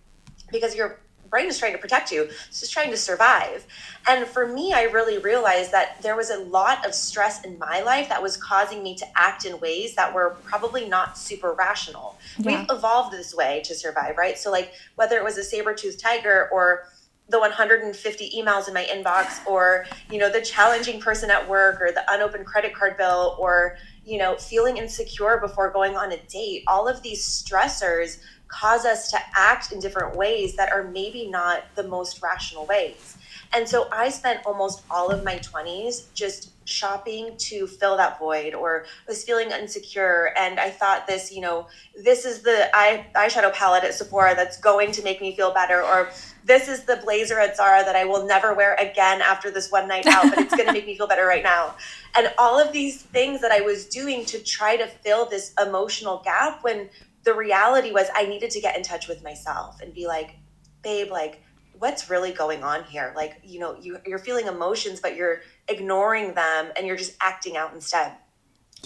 because 0.50 0.74
your 0.74 1.00
brain 1.30 1.48
is 1.48 1.58
trying 1.58 1.74
to 1.74 1.80
protect 1.80 2.12
you. 2.12 2.30
It's 2.48 2.60
just 2.60 2.72
trying 2.72 2.92
to 2.92 2.98
survive. 2.98 3.66
And 4.08 4.28
for 4.28 4.48
me, 4.48 4.72
I 4.72 4.84
really 4.84 5.18
realized 5.18 5.72
that 5.72 6.00
there 6.04 6.16
was 6.16 6.30
a 6.30 6.38
lot 6.38 6.86
of 6.86 6.94
stress 6.94 7.44
in 7.44 7.58
my 7.58 7.82
life 7.82 8.08
that 8.10 8.22
was 8.22 8.38
causing 8.38 8.84
me 8.84 8.96
to 8.96 9.06
act 9.16 9.44
in 9.46 9.60
ways 9.60 9.96
that 9.96 10.14
were 10.14 10.38
probably 10.44 10.88
not 10.88 11.18
super 11.18 11.54
rational. 11.54 12.18
Yeah. 12.38 12.60
We've 12.60 12.70
evolved 12.70 13.14
this 13.14 13.34
way 13.34 13.62
to 13.66 13.74
survive, 13.74 14.16
right? 14.16 14.38
So 14.38 14.52
like 14.52 14.74
whether 14.96 15.18
it 15.18 15.24
was 15.24 15.40
a 15.40 15.44
saber-toothed 15.44 16.00
tiger 16.00 16.50
or 16.52 16.88
the 17.34 17.40
150 17.40 18.32
emails 18.38 18.68
in 18.68 18.76
my 18.76 18.86
inbox 18.86 19.46
or 19.48 19.86
you 20.12 20.20
know 20.20 20.32
the 20.32 20.40
challenging 20.40 21.02
person 21.02 21.32
at 21.32 21.50
work 21.50 21.82
or 21.82 21.92
the 21.92 22.04
unopened 22.10 22.46
credit 22.46 22.76
card 22.76 22.96
bill 22.96 23.36
or 23.40 23.76
you 24.06 24.20
know 24.20 24.36
feeling 24.38 24.78
insecure 24.78 25.40
before 25.40 25.72
going 25.72 25.96
on 25.96 26.12
a 26.12 26.18
date. 26.28 26.64
All 26.68 26.88
of 26.88 27.02
these 27.02 27.26
stressors 27.26 28.20
cause 28.48 28.86
us 28.86 29.10
to 29.10 29.18
act 29.36 29.72
in 29.72 29.80
different 29.80 30.16
ways 30.16 30.56
that 30.58 30.72
are 30.72 30.84
maybe 30.84 31.28
not 31.28 31.64
the 31.74 31.82
most 31.82 32.22
rational 32.22 32.68
ways. 32.68 33.18
And 33.56 33.68
so 33.68 33.88
i 33.92 34.10
spent 34.10 34.46
almost 34.46 34.84
all 34.92 35.10
of 35.10 35.24
my 35.24 35.38
20s 35.40 36.14
just 36.14 36.52
shopping 36.66 37.36
to 37.38 37.68
fill 37.68 37.98
that 37.98 38.20
void 38.20 38.54
or 38.54 38.86
was 39.08 39.24
feeling 39.24 39.50
insecure. 39.50 40.34
And 40.38 40.60
i 40.60 40.70
thought 40.70 41.08
this 41.08 41.32
you 41.32 41.42
know 41.42 41.66
this 42.04 42.26
is 42.26 42.44
the 42.44 42.70
eye 42.76 43.08
eyeshadow 43.16 43.52
palette 43.52 43.84
at 43.84 43.96
sephora 43.96 44.36
that's 44.36 44.60
going 44.60 44.92
to 44.92 45.02
make 45.02 45.20
me 45.20 45.36
feel 45.36 45.52
better 45.52 45.82
or 45.82 46.12
this 46.46 46.68
is 46.68 46.84
the 46.84 46.98
blazer 46.98 47.40
at 47.40 47.56
Zara 47.56 47.84
that 47.84 47.96
I 47.96 48.06
will 48.06 48.26
never 48.26 48.54
wear 48.54 48.76
again 48.76 49.22
after 49.22 49.50
this 49.50 49.72
one 49.72 49.88
night 49.88 50.06
out, 50.06 50.24
but 50.30 50.40
it's 50.40 50.56
going 50.56 50.68
to 50.68 50.74
make 50.74 50.86
me 50.86 50.98
feel 50.98 51.08
better 51.08 51.26
right 51.26 51.44
now. 51.44 51.76
And 52.16 52.34
all 52.38 52.60
of 52.60 52.72
these 52.72 53.02
things 53.02 53.42
that 53.42 53.52
I 53.52 53.62
was 53.62 53.86
doing 53.86 54.26
to 54.26 54.40
try 54.40 54.76
to 54.78 54.88
fill 54.88 55.26
this 55.26 55.54
emotional 55.62 56.22
gap 56.24 56.64
when 56.64 56.90
the 57.24 57.34
reality 57.34 57.92
was 57.92 58.08
I 58.14 58.26
needed 58.26 58.52
to 58.52 58.62
get 58.62 58.76
in 58.76 58.84
touch 58.84 59.08
with 59.08 59.24
myself 59.24 59.82
and 59.82 59.94
be 59.94 60.08
like, 60.08 60.36
babe, 60.82 61.10
like, 61.10 61.42
what's 61.80 62.10
really 62.10 62.32
going 62.32 62.64
on 62.64 62.84
here? 62.84 63.14
Like, 63.16 63.40
you 63.44 63.60
know, 63.60 63.78
you, 63.80 63.98
you're 64.06 64.20
feeling 64.20 64.48
emotions, 64.48 65.00
but 65.00 65.16
you're 65.16 65.42
ignoring 65.68 66.34
them 66.34 66.72
and 66.78 66.86
you're 66.86 66.98
just 66.98 67.16
acting 67.22 67.58
out 67.58 67.74
instead. 67.74 68.14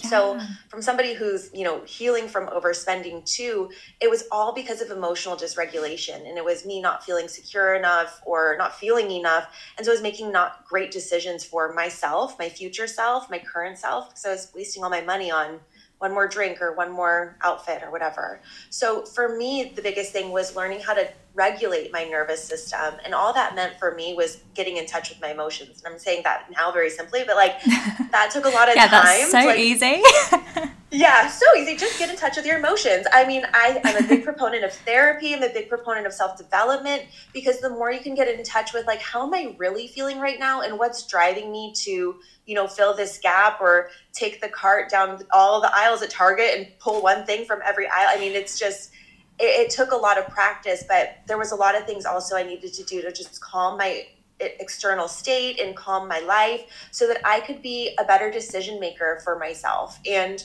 Yeah. 0.02 0.10
So, 0.10 0.40
from 0.68 0.80
somebody 0.80 1.12
who's, 1.12 1.50
you 1.52 1.64
know, 1.64 1.82
healing 1.84 2.28
from 2.28 2.46
overspending 2.48 3.24
too, 3.24 3.70
it 4.00 4.08
was 4.08 4.24
all 4.30 4.54
because 4.54 4.80
of 4.80 4.90
emotional 4.90 5.36
dysregulation. 5.36 6.28
And 6.28 6.38
it 6.38 6.44
was 6.44 6.64
me 6.64 6.80
not 6.80 7.04
feeling 7.04 7.26
secure 7.26 7.74
enough 7.74 8.20
or 8.24 8.56
not 8.58 8.76
feeling 8.76 9.10
enough. 9.10 9.48
And 9.76 9.84
so 9.84 9.92
I 9.92 9.94
was 9.94 10.02
making 10.02 10.30
not 10.30 10.64
great 10.64 10.92
decisions 10.92 11.44
for 11.44 11.72
myself, 11.72 12.38
my 12.38 12.48
future 12.48 12.86
self, 12.86 13.28
my 13.28 13.40
current 13.40 13.78
self, 13.78 14.10
because 14.10 14.24
I 14.24 14.30
was 14.30 14.52
wasting 14.54 14.84
all 14.84 14.90
my 14.90 15.00
money 15.00 15.30
on 15.30 15.58
one 15.98 16.12
more 16.12 16.28
drink 16.28 16.62
or 16.62 16.74
one 16.74 16.92
more 16.92 17.36
outfit 17.42 17.82
or 17.82 17.90
whatever. 17.90 18.40
So 18.70 19.04
for 19.04 19.36
me, 19.36 19.72
the 19.74 19.82
biggest 19.82 20.12
thing 20.12 20.30
was 20.30 20.54
learning 20.54 20.80
how 20.80 20.94
to 20.94 21.08
regulate 21.38 21.92
my 21.92 22.04
nervous 22.04 22.42
system. 22.42 22.94
And 23.04 23.14
all 23.14 23.32
that 23.32 23.54
meant 23.54 23.78
for 23.78 23.94
me 23.94 24.12
was 24.14 24.42
getting 24.54 24.76
in 24.76 24.86
touch 24.86 25.08
with 25.08 25.20
my 25.20 25.30
emotions. 25.30 25.82
And 25.84 25.94
I'm 25.94 25.98
saying 25.98 26.22
that 26.24 26.50
now 26.54 26.72
very 26.72 26.90
simply, 26.90 27.22
but 27.24 27.36
like 27.36 27.62
that 28.10 28.30
took 28.32 28.44
a 28.44 28.48
lot 28.48 28.68
of 28.68 28.74
yeah, 28.74 28.88
time. 28.88 29.04
That's 29.04 29.30
so 29.30 29.38
like, 29.38 29.58
easy. 29.58 30.02
yeah, 30.90 31.28
so 31.28 31.46
easy. 31.56 31.76
Just 31.76 31.96
get 31.98 32.10
in 32.10 32.16
touch 32.16 32.36
with 32.36 32.44
your 32.44 32.58
emotions. 32.58 33.06
I 33.12 33.24
mean, 33.24 33.44
I, 33.54 33.80
I'm 33.84 34.04
a 34.04 34.08
big 34.08 34.24
proponent 34.24 34.64
of 34.64 34.72
therapy. 34.72 35.32
I'm 35.32 35.44
a 35.44 35.48
big 35.48 35.68
proponent 35.68 36.06
of 36.06 36.12
self 36.12 36.36
development 36.36 37.04
because 37.32 37.60
the 37.60 37.70
more 37.70 37.92
you 37.92 38.00
can 38.00 38.16
get 38.16 38.26
in 38.26 38.42
touch 38.42 38.74
with, 38.74 38.86
like, 38.88 39.00
how 39.00 39.24
am 39.24 39.32
I 39.32 39.54
really 39.58 39.86
feeling 39.86 40.18
right 40.18 40.40
now 40.40 40.62
and 40.62 40.76
what's 40.76 41.06
driving 41.06 41.52
me 41.52 41.72
to, 41.84 42.18
you 42.46 42.54
know, 42.54 42.66
fill 42.66 42.96
this 42.96 43.18
gap 43.18 43.60
or 43.60 43.90
take 44.12 44.40
the 44.40 44.48
cart 44.48 44.90
down 44.90 45.22
all 45.32 45.60
the 45.60 45.70
aisles 45.72 46.02
at 46.02 46.10
Target 46.10 46.56
and 46.56 46.66
pull 46.80 47.00
one 47.00 47.24
thing 47.24 47.44
from 47.44 47.60
every 47.64 47.86
aisle. 47.86 48.08
I 48.08 48.18
mean, 48.18 48.32
it's 48.32 48.58
just, 48.58 48.90
it, 49.38 49.66
it 49.66 49.70
took 49.70 49.92
a 49.92 49.96
lot 49.96 50.18
of 50.18 50.26
practice, 50.28 50.84
but 50.88 51.18
there 51.26 51.38
was 51.38 51.52
a 51.52 51.56
lot 51.56 51.76
of 51.76 51.86
things 51.86 52.04
also 52.04 52.36
I 52.36 52.42
needed 52.42 52.72
to 52.74 52.84
do 52.84 53.02
to 53.02 53.12
just 53.12 53.40
calm 53.40 53.78
my 53.78 54.06
external 54.40 55.08
state 55.08 55.58
and 55.60 55.76
calm 55.76 56.08
my 56.08 56.20
life 56.20 56.62
so 56.90 57.06
that 57.08 57.20
I 57.24 57.40
could 57.40 57.62
be 57.62 57.94
a 57.98 58.04
better 58.04 58.30
decision 58.30 58.78
maker 58.78 59.20
for 59.24 59.38
myself. 59.38 59.98
And 60.08 60.44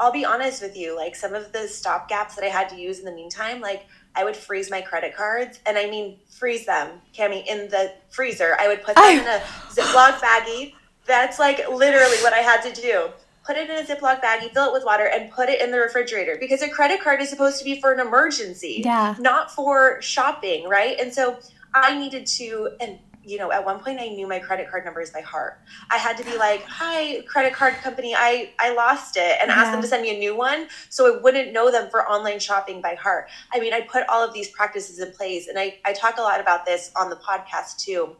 I'll 0.00 0.12
be 0.12 0.24
honest 0.24 0.62
with 0.62 0.76
you, 0.76 0.96
like 0.96 1.14
some 1.14 1.34
of 1.34 1.52
the 1.52 1.68
stop 1.68 2.08
gaps 2.08 2.34
that 2.36 2.44
I 2.44 2.48
had 2.48 2.68
to 2.70 2.76
use 2.76 2.98
in 2.98 3.04
the 3.04 3.12
meantime, 3.12 3.60
like 3.60 3.86
I 4.16 4.24
would 4.24 4.36
freeze 4.36 4.70
my 4.70 4.80
credit 4.80 5.14
cards 5.14 5.60
and 5.66 5.76
I 5.76 5.88
mean 5.88 6.18
freeze 6.30 6.66
them, 6.66 7.00
Cami, 7.14 7.46
in 7.46 7.68
the 7.68 7.92
freezer. 8.10 8.56
I 8.58 8.68
would 8.68 8.82
put 8.82 8.96
them 8.96 9.18
in 9.18 9.26
a 9.26 9.40
Ziploc 9.70 10.18
baggie. 10.18 10.74
That's 11.06 11.38
like 11.38 11.68
literally 11.68 12.16
what 12.22 12.32
I 12.32 12.38
had 12.38 12.62
to 12.62 12.80
do. 12.80 13.08
Put 13.44 13.56
it 13.56 13.68
in 13.68 13.76
a 13.76 13.82
Ziploc 13.82 14.22
bag, 14.22 14.42
you 14.42 14.48
fill 14.48 14.68
it 14.68 14.72
with 14.72 14.84
water, 14.84 15.04
and 15.04 15.30
put 15.30 15.48
it 15.48 15.60
in 15.60 15.70
the 15.70 15.78
refrigerator 15.78 16.36
because 16.40 16.62
a 16.62 16.68
credit 16.68 17.00
card 17.00 17.20
is 17.20 17.28
supposed 17.28 17.58
to 17.58 17.64
be 17.64 17.80
for 17.80 17.92
an 17.92 18.00
emergency, 18.00 18.82
yeah. 18.84 19.14
not 19.18 19.50
for 19.50 20.00
shopping, 20.00 20.68
right? 20.68 20.98
And 20.98 21.12
so 21.12 21.38
I 21.74 21.98
needed 21.98 22.26
to, 22.26 22.70
and 22.80 22.98
you 23.26 23.38
know, 23.38 23.50
at 23.50 23.64
one 23.64 23.80
point 23.80 24.00
I 24.00 24.08
knew 24.08 24.26
my 24.26 24.38
credit 24.38 24.70
card 24.70 24.84
numbers 24.84 25.10
by 25.10 25.20
heart. 25.20 25.58
I 25.90 25.96
had 25.96 26.16
to 26.18 26.24
be 26.24 26.36
like, 26.36 26.62
"Hi, 26.64 27.22
credit 27.22 27.52
card 27.52 27.74
company, 27.74 28.14
I 28.14 28.52
I 28.58 28.74
lost 28.74 29.16
it," 29.16 29.38
and 29.40 29.48
yeah. 29.48 29.56
ask 29.56 29.72
them 29.72 29.80
to 29.80 29.88
send 29.88 30.02
me 30.02 30.14
a 30.14 30.18
new 30.18 30.36
one 30.36 30.68
so 30.88 31.12
I 31.12 31.20
wouldn't 31.20 31.52
know 31.52 31.70
them 31.70 31.90
for 31.90 32.08
online 32.08 32.38
shopping 32.38 32.80
by 32.80 32.94
heart. 32.94 33.28
I 33.52 33.60
mean, 33.60 33.72
I 33.72 33.80
put 33.80 34.06
all 34.08 34.22
of 34.22 34.34
these 34.34 34.48
practices 34.50 34.98
in 34.98 35.12
place, 35.12 35.48
and 35.48 35.58
I 35.58 35.78
I 35.84 35.92
talk 35.92 36.18
a 36.18 36.22
lot 36.22 36.40
about 36.40 36.66
this 36.66 36.90
on 36.96 37.10
the 37.10 37.16
podcast 37.16 37.78
too. 37.78 38.16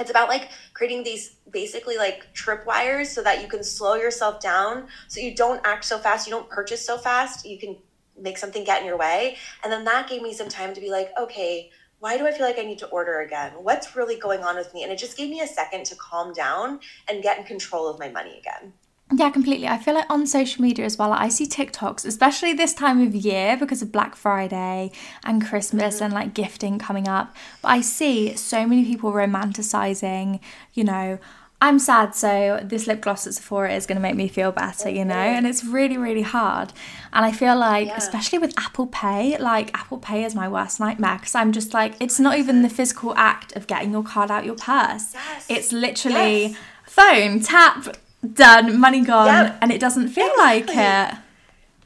It's 0.00 0.10
about 0.10 0.28
like 0.28 0.48
creating 0.74 1.02
these 1.02 1.36
basically 1.50 1.96
like 1.96 2.32
tripwires 2.34 3.06
so 3.06 3.22
that 3.22 3.42
you 3.42 3.48
can 3.48 3.62
slow 3.62 3.94
yourself 3.94 4.40
down 4.40 4.88
so 5.08 5.20
you 5.20 5.34
don't 5.34 5.60
act 5.64 5.84
so 5.84 5.98
fast, 5.98 6.26
you 6.26 6.32
don't 6.32 6.48
purchase 6.48 6.84
so 6.84 6.96
fast, 6.96 7.46
you 7.46 7.58
can 7.58 7.76
make 8.18 8.38
something 8.38 8.64
get 8.64 8.80
in 8.80 8.86
your 8.86 8.96
way. 8.96 9.36
And 9.62 9.72
then 9.72 9.84
that 9.84 10.08
gave 10.08 10.22
me 10.22 10.32
some 10.32 10.48
time 10.48 10.74
to 10.74 10.80
be 10.80 10.90
like, 10.90 11.12
okay, 11.20 11.70
why 11.98 12.16
do 12.16 12.26
I 12.26 12.32
feel 12.32 12.46
like 12.46 12.58
I 12.58 12.62
need 12.62 12.78
to 12.78 12.86
order 12.88 13.20
again? 13.20 13.52
What's 13.60 13.94
really 13.94 14.16
going 14.16 14.42
on 14.42 14.56
with 14.56 14.72
me? 14.72 14.82
And 14.82 14.92
it 14.92 14.98
just 14.98 15.18
gave 15.18 15.28
me 15.28 15.40
a 15.40 15.46
second 15.46 15.84
to 15.86 15.96
calm 15.96 16.32
down 16.32 16.80
and 17.08 17.22
get 17.22 17.38
in 17.38 17.44
control 17.44 17.88
of 17.88 17.98
my 17.98 18.08
money 18.08 18.38
again. 18.38 18.72
Yeah, 19.12 19.30
completely. 19.30 19.66
I 19.66 19.76
feel 19.78 19.94
like 19.94 20.08
on 20.08 20.26
social 20.26 20.62
media 20.62 20.84
as 20.84 20.96
well, 20.96 21.12
I 21.12 21.28
see 21.28 21.46
TikToks, 21.46 22.06
especially 22.06 22.52
this 22.52 22.72
time 22.72 23.04
of 23.04 23.14
year 23.14 23.56
because 23.56 23.82
of 23.82 23.90
Black 23.90 24.14
Friday 24.14 24.92
and 25.24 25.44
Christmas 25.44 25.96
mm-hmm. 25.96 26.04
and 26.04 26.14
like 26.14 26.32
gifting 26.32 26.78
coming 26.78 27.08
up. 27.08 27.34
But 27.60 27.68
I 27.68 27.80
see 27.80 28.36
so 28.36 28.66
many 28.66 28.84
people 28.84 29.12
romanticizing, 29.12 30.38
you 30.74 30.84
know, 30.84 31.18
I'm 31.62 31.78
sad, 31.78 32.14
so 32.14 32.60
this 32.62 32.86
lip 32.86 33.02
gloss 33.02 33.26
at 33.26 33.34
Sephora 33.34 33.74
is 33.74 33.84
going 33.84 33.96
to 33.96 34.00
make 34.00 34.14
me 34.14 34.28
feel 34.28 34.50
better, 34.50 34.88
you 34.88 35.04
know? 35.04 35.14
And 35.14 35.46
it's 35.46 35.62
really, 35.62 35.98
really 35.98 36.22
hard. 36.22 36.72
And 37.12 37.26
I 37.26 37.32
feel 37.32 37.54
like, 37.54 37.88
yeah. 37.88 37.98
especially 37.98 38.38
with 38.38 38.58
Apple 38.58 38.86
Pay, 38.86 39.36
like 39.36 39.70
Apple 39.76 39.98
Pay 39.98 40.24
is 40.24 40.34
my 40.34 40.48
worst 40.48 40.80
nightmare 40.80 41.16
because 41.18 41.34
I'm 41.34 41.52
just 41.52 41.74
like, 41.74 41.96
it's 42.00 42.18
not 42.18 42.38
even 42.38 42.62
the 42.62 42.70
physical 42.70 43.12
act 43.14 43.54
of 43.56 43.66
getting 43.66 43.90
your 43.92 44.02
card 44.02 44.30
out 44.30 44.46
your 44.46 44.54
purse. 44.54 45.12
Yes. 45.12 45.46
It's 45.50 45.72
literally 45.72 46.42
yes. 46.42 46.56
phone, 46.86 47.40
tap, 47.40 47.94
done, 48.34 48.78
money 48.80 49.02
gone, 49.02 49.56
and 49.60 49.72
it 49.72 49.80
doesn't 49.80 50.08
feel 50.08 50.26
exactly. 50.26 50.76
like 50.76 51.12
it. 51.12 51.18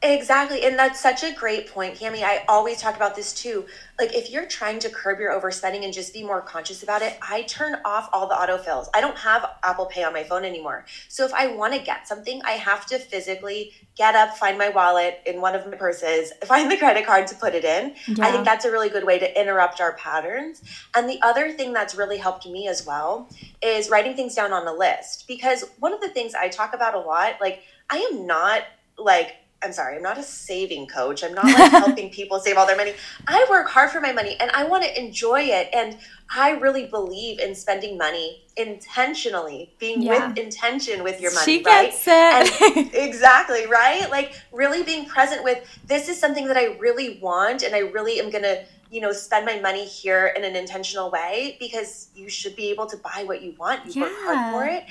Exactly. 0.05 0.67
And 0.67 0.79
that's 0.79 1.01
such 1.01 1.23
a 1.23 1.33
great 1.33 1.67
point, 1.67 1.95
Cami. 1.95 2.23
I 2.23 2.45
always 2.47 2.79
talk 2.79 2.95
about 2.95 3.17
this 3.17 3.33
too. 3.33 3.65
Like, 3.99 4.15
if 4.15 4.31
you're 4.31 4.45
trying 4.45 4.79
to 4.81 4.91
curb 4.91 5.19
your 5.19 5.31
overspending 5.33 5.83
and 5.83 5.95
just 5.95 6.13
be 6.13 6.23
more 6.23 6.43
conscious 6.43 6.83
about 6.83 7.01
it, 7.01 7.17
I 7.23 7.43
turn 7.43 7.79
off 7.87 8.11
all 8.13 8.29
the 8.29 8.35
autofills. 8.35 8.87
I 8.93 9.01
don't 9.01 9.17
have 9.17 9.49
Apple 9.63 9.87
Pay 9.87 10.05
on 10.05 10.13
my 10.13 10.23
phone 10.23 10.45
anymore. 10.45 10.85
So, 11.09 11.25
if 11.25 11.33
I 11.33 11.47
want 11.47 11.73
to 11.73 11.79
get 11.79 12.07
something, 12.07 12.43
I 12.45 12.53
have 12.53 12.85
to 12.87 12.99
physically 12.99 13.73
get 13.97 14.15
up, 14.15 14.37
find 14.37 14.59
my 14.59 14.69
wallet 14.69 15.23
in 15.25 15.41
one 15.41 15.55
of 15.55 15.67
my 15.67 15.77
purses, 15.77 16.33
find 16.45 16.71
the 16.71 16.77
credit 16.77 17.07
card 17.07 17.27
to 17.29 17.35
put 17.37 17.55
it 17.55 17.65
in. 17.65 17.95
Yeah. 18.07 18.27
I 18.27 18.31
think 18.31 18.45
that's 18.45 18.67
a 18.67 18.71
really 18.71 18.91
good 18.91 19.05
way 19.05 19.19
to 19.19 19.41
interrupt 19.41 19.81
our 19.81 19.95
patterns. 19.95 20.63
And 20.95 21.09
the 21.09 21.19
other 21.23 21.51
thing 21.51 21.73
that's 21.73 21.95
really 21.95 22.19
helped 22.19 22.47
me 22.47 22.69
as 22.69 22.85
well 22.85 23.31
is 23.63 23.89
writing 23.89 24.15
things 24.15 24.35
down 24.35 24.53
on 24.53 24.67
a 24.67 24.73
list. 24.75 25.27
Because 25.27 25.65
one 25.79 25.95
of 25.95 26.03
the 26.03 26.11
things 26.11 26.35
I 26.35 26.49
talk 26.49 26.75
about 26.75 26.95
a 26.95 27.01
lot, 27.01 27.37
like, 27.41 27.63
I 27.89 27.97
am 28.13 28.27
not 28.27 28.65
like 28.99 29.37
I'm 29.65 29.73
sorry, 29.73 29.97
I'm 29.97 30.03
not 30.03 30.19
a 30.19 30.23
saving 30.23 30.87
coach. 30.87 31.25
I'm 31.25 31.35
not 31.35 31.45
like 31.47 31.71
helping 31.71 32.11
people 32.11 32.39
save 32.39 32.57
all 32.57 32.67
their 32.67 32.77
money. 32.77 32.93
I 33.27 33.47
work 33.49 33.69
hard 33.69 33.91
for 33.91 34.01
my 34.01 34.13
money 34.13 34.37
and 34.39 34.51
I 34.51 34.65
want 34.65 34.85
to 34.85 35.01
enjoy 35.01 35.41
it. 35.41 35.71
And 35.73 35.97
I 36.31 36.53
really 36.53 36.87
believe 36.87 37.41
in 37.41 37.55
spending 37.55 37.97
money 37.97 38.45
intentionally, 38.57 39.75
being 39.79 40.03
yeah. 40.03 40.29
with 40.29 40.39
intention 40.39 41.03
with 41.03 41.21
your 41.21 41.33
money, 41.35 41.45
she 41.45 41.63
right? 41.65 41.91
Gets 41.91 42.07
it. 42.07 42.77
And 42.77 42.91
exactly, 42.95 43.67
right? 43.67 44.09
Like 44.11 44.41
really 44.53 44.83
being 44.83 45.07
present 45.07 45.43
with 45.43 45.67
this 45.87 46.09
is 46.09 46.21
something 46.21 46.47
that 46.47 46.57
I 46.57 46.77
really 46.79 47.19
want 47.21 47.63
and 47.63 47.75
I 47.75 47.81
really 47.81 48.21
am 48.21 48.31
going 48.31 48.45
to 48.45 48.65
you 48.91 49.01
know 49.01 49.13
spend 49.13 49.45
my 49.45 49.59
money 49.61 49.85
here 49.85 50.33
in 50.37 50.45
an 50.45 50.55
intentional 50.55 51.11
way 51.11 51.57
because 51.59 52.09
you 52.15 52.29
should 52.29 52.55
be 52.55 52.71
able 52.71 52.87
to 52.87 52.97
buy 52.99 53.25
what 53.25 53.43
you 53.43 53.53
want 53.59 53.85
you 53.87 54.03
yeah. 54.03 54.03
work 54.03 54.13
hard 54.21 54.53
for 54.53 54.65
it 54.73 54.85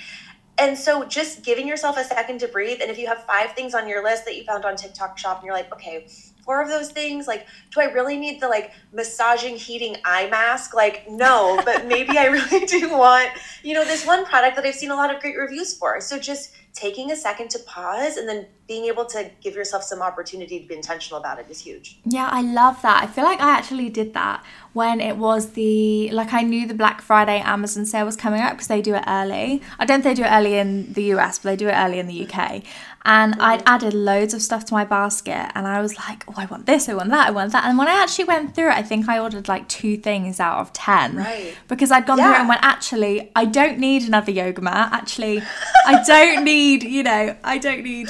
and 0.59 0.77
so 0.77 1.03
just 1.05 1.43
giving 1.43 1.67
yourself 1.67 1.97
a 1.97 2.03
second 2.03 2.39
to 2.41 2.47
breathe. 2.47 2.79
And 2.81 2.91
if 2.91 2.97
you 2.97 3.07
have 3.07 3.23
five 3.25 3.53
things 3.53 3.73
on 3.73 3.87
your 3.87 4.03
list 4.03 4.25
that 4.25 4.35
you 4.35 4.43
found 4.43 4.65
on 4.65 4.75
TikTok 4.75 5.17
shop 5.17 5.37
and 5.37 5.45
you're 5.45 5.55
like, 5.55 5.71
okay, 5.73 6.07
four 6.43 6.61
of 6.61 6.67
those 6.67 6.91
things, 6.91 7.27
like, 7.27 7.47
do 7.71 7.81
I 7.81 7.85
really 7.85 8.17
need 8.17 8.39
the 8.39 8.47
like 8.47 8.71
massaging, 8.91 9.55
heating 9.55 9.95
eye 10.05 10.29
mask? 10.29 10.75
Like, 10.75 11.09
no, 11.09 11.59
but 11.65 11.87
maybe 11.87 12.17
I 12.17 12.25
really 12.25 12.65
do 12.65 12.89
want, 12.91 13.31
you 13.63 13.73
know, 13.73 13.83
this 13.83 14.05
one 14.05 14.25
product 14.25 14.55
that 14.55 14.65
I've 14.65 14.75
seen 14.75 14.91
a 14.91 14.95
lot 14.95 15.13
of 15.13 15.21
great 15.21 15.37
reviews 15.37 15.75
for. 15.75 15.99
So 16.01 16.19
just 16.19 16.53
taking 16.73 17.11
a 17.11 17.15
second 17.15 17.49
to 17.51 17.59
pause 17.59 18.17
and 18.17 18.27
then 18.27 18.47
being 18.67 18.85
able 18.85 19.05
to 19.05 19.29
give 19.41 19.55
yourself 19.55 19.83
some 19.83 20.01
opportunity 20.01 20.59
to 20.59 20.67
be 20.67 20.75
intentional 20.75 21.19
about 21.19 21.39
it 21.39 21.45
is 21.49 21.59
huge. 21.59 21.99
Yeah, 22.05 22.27
I 22.31 22.41
love 22.41 22.81
that. 22.81 23.03
I 23.03 23.07
feel 23.07 23.25
like 23.25 23.41
I 23.41 23.51
actually 23.51 23.89
did 23.89 24.13
that 24.13 24.43
when 24.73 24.99
it 24.99 25.17
was 25.17 25.51
the 25.51 26.09
like 26.11 26.33
I 26.33 26.41
knew 26.41 26.67
the 26.67 26.73
Black 26.73 27.01
Friday 27.01 27.39
Amazon 27.39 27.85
sale 27.85 28.05
was 28.05 28.15
coming 28.15 28.41
up 28.41 28.53
because 28.53 28.67
they 28.67 28.81
do 28.81 28.95
it 28.95 29.03
early. 29.07 29.61
I 29.79 29.85
don't 29.85 30.01
think 30.01 30.17
they 30.17 30.23
do 30.23 30.27
it 30.27 30.31
early 30.31 30.55
in 30.55 30.93
the 30.93 31.03
US, 31.15 31.39
but 31.39 31.51
they 31.51 31.55
do 31.55 31.67
it 31.67 31.73
early 31.73 31.99
in 31.99 32.07
the 32.07 32.27
UK. 32.27 32.63
And. 33.05 33.35
I'd 33.43 33.61
added 33.65 33.93
loads 33.93 34.33
of 34.33 34.41
stuff 34.41 34.63
to 34.65 34.73
my 34.73 34.85
basket 34.85 35.51
and 35.53 35.67
I 35.67 35.81
was 35.81 35.97
like, 35.97 36.23
oh, 36.27 36.33
I 36.37 36.45
want 36.45 36.65
this, 36.65 36.87
I 36.87 36.93
want 36.93 37.09
that, 37.09 37.27
I 37.27 37.31
want 37.31 37.51
that. 37.51 37.65
And 37.65 37.77
when 37.77 37.87
I 37.87 38.01
actually 38.01 38.23
went 38.25 38.55
through 38.55 38.69
it, 38.69 38.75
I 38.75 38.81
think 38.81 39.09
I 39.09 39.19
ordered 39.19 39.47
like 39.47 39.67
two 39.67 39.97
things 39.97 40.39
out 40.39 40.59
of 40.59 40.71
10. 40.71 41.17
Right. 41.17 41.55
Because 41.67 41.91
I'd 41.91 42.05
gone 42.05 42.17
yeah. 42.17 42.25
through 42.25 42.35
it 42.35 42.39
and 42.39 42.49
went, 42.49 42.63
actually, 42.63 43.31
I 43.35 43.45
don't 43.45 43.77
need 43.77 44.03
another 44.03 44.31
yoga 44.31 44.61
mat. 44.61 44.93
Actually, 44.93 45.41
I 45.85 46.01
don't 46.07 46.43
need, 46.53 46.83
you 46.83 47.03
know, 47.03 47.35
I 47.43 47.57
don't 47.57 47.83
need, 47.83 48.07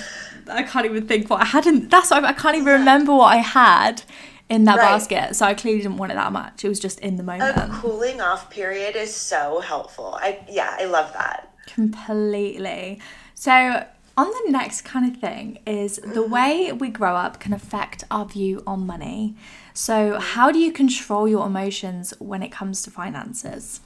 I 0.47 0.63
can't 0.63 0.85
even 0.85 1.07
think 1.07 1.29
what 1.29 1.41
I 1.41 1.45
hadn't, 1.45 1.89
that's 1.89 2.11
what 2.11 2.23
I, 2.23 2.29
I 2.29 2.33
can't 2.33 2.55
even 2.55 2.79
remember 2.79 3.13
what 3.13 3.33
I 3.33 3.37
had 3.37 4.03
in 4.49 4.65
that 4.65 4.77
right. 4.77 4.85
basket. 4.85 5.35
So 5.35 5.45
I 5.45 5.53
clearly 5.53 5.81
didn't 5.81 5.97
want 5.97 6.11
it 6.11 6.15
that 6.15 6.31
much. 6.31 6.63
It 6.63 6.69
was 6.69 6.79
just 6.79 6.99
in 6.99 7.17
the 7.17 7.23
moment. 7.23 7.57
A 7.57 7.69
cooling 7.73 8.21
off 8.21 8.49
period 8.49 8.95
is 8.95 9.13
so 9.13 9.59
helpful. 9.59 10.17
I 10.19 10.39
yeah, 10.49 10.75
I 10.79 10.85
love 10.85 11.13
that. 11.13 11.53
Completely. 11.67 12.99
So 13.35 13.85
on 14.15 14.27
the 14.27 14.51
next 14.51 14.81
kind 14.83 15.11
of 15.11 15.19
thing 15.19 15.59
is 15.65 15.95
the 15.95 16.21
mm-hmm. 16.21 16.31
way 16.31 16.71
we 16.71 16.89
grow 16.89 17.15
up 17.15 17.39
can 17.39 17.53
affect 17.53 18.03
our 18.11 18.25
view 18.25 18.61
on 18.67 18.85
money. 18.85 19.35
So, 19.73 20.19
how 20.19 20.51
do 20.51 20.59
you 20.59 20.71
control 20.71 21.27
your 21.27 21.47
emotions 21.47 22.13
when 22.19 22.43
it 22.43 22.51
comes 22.51 22.83
to 22.83 22.91
finances? 22.91 23.81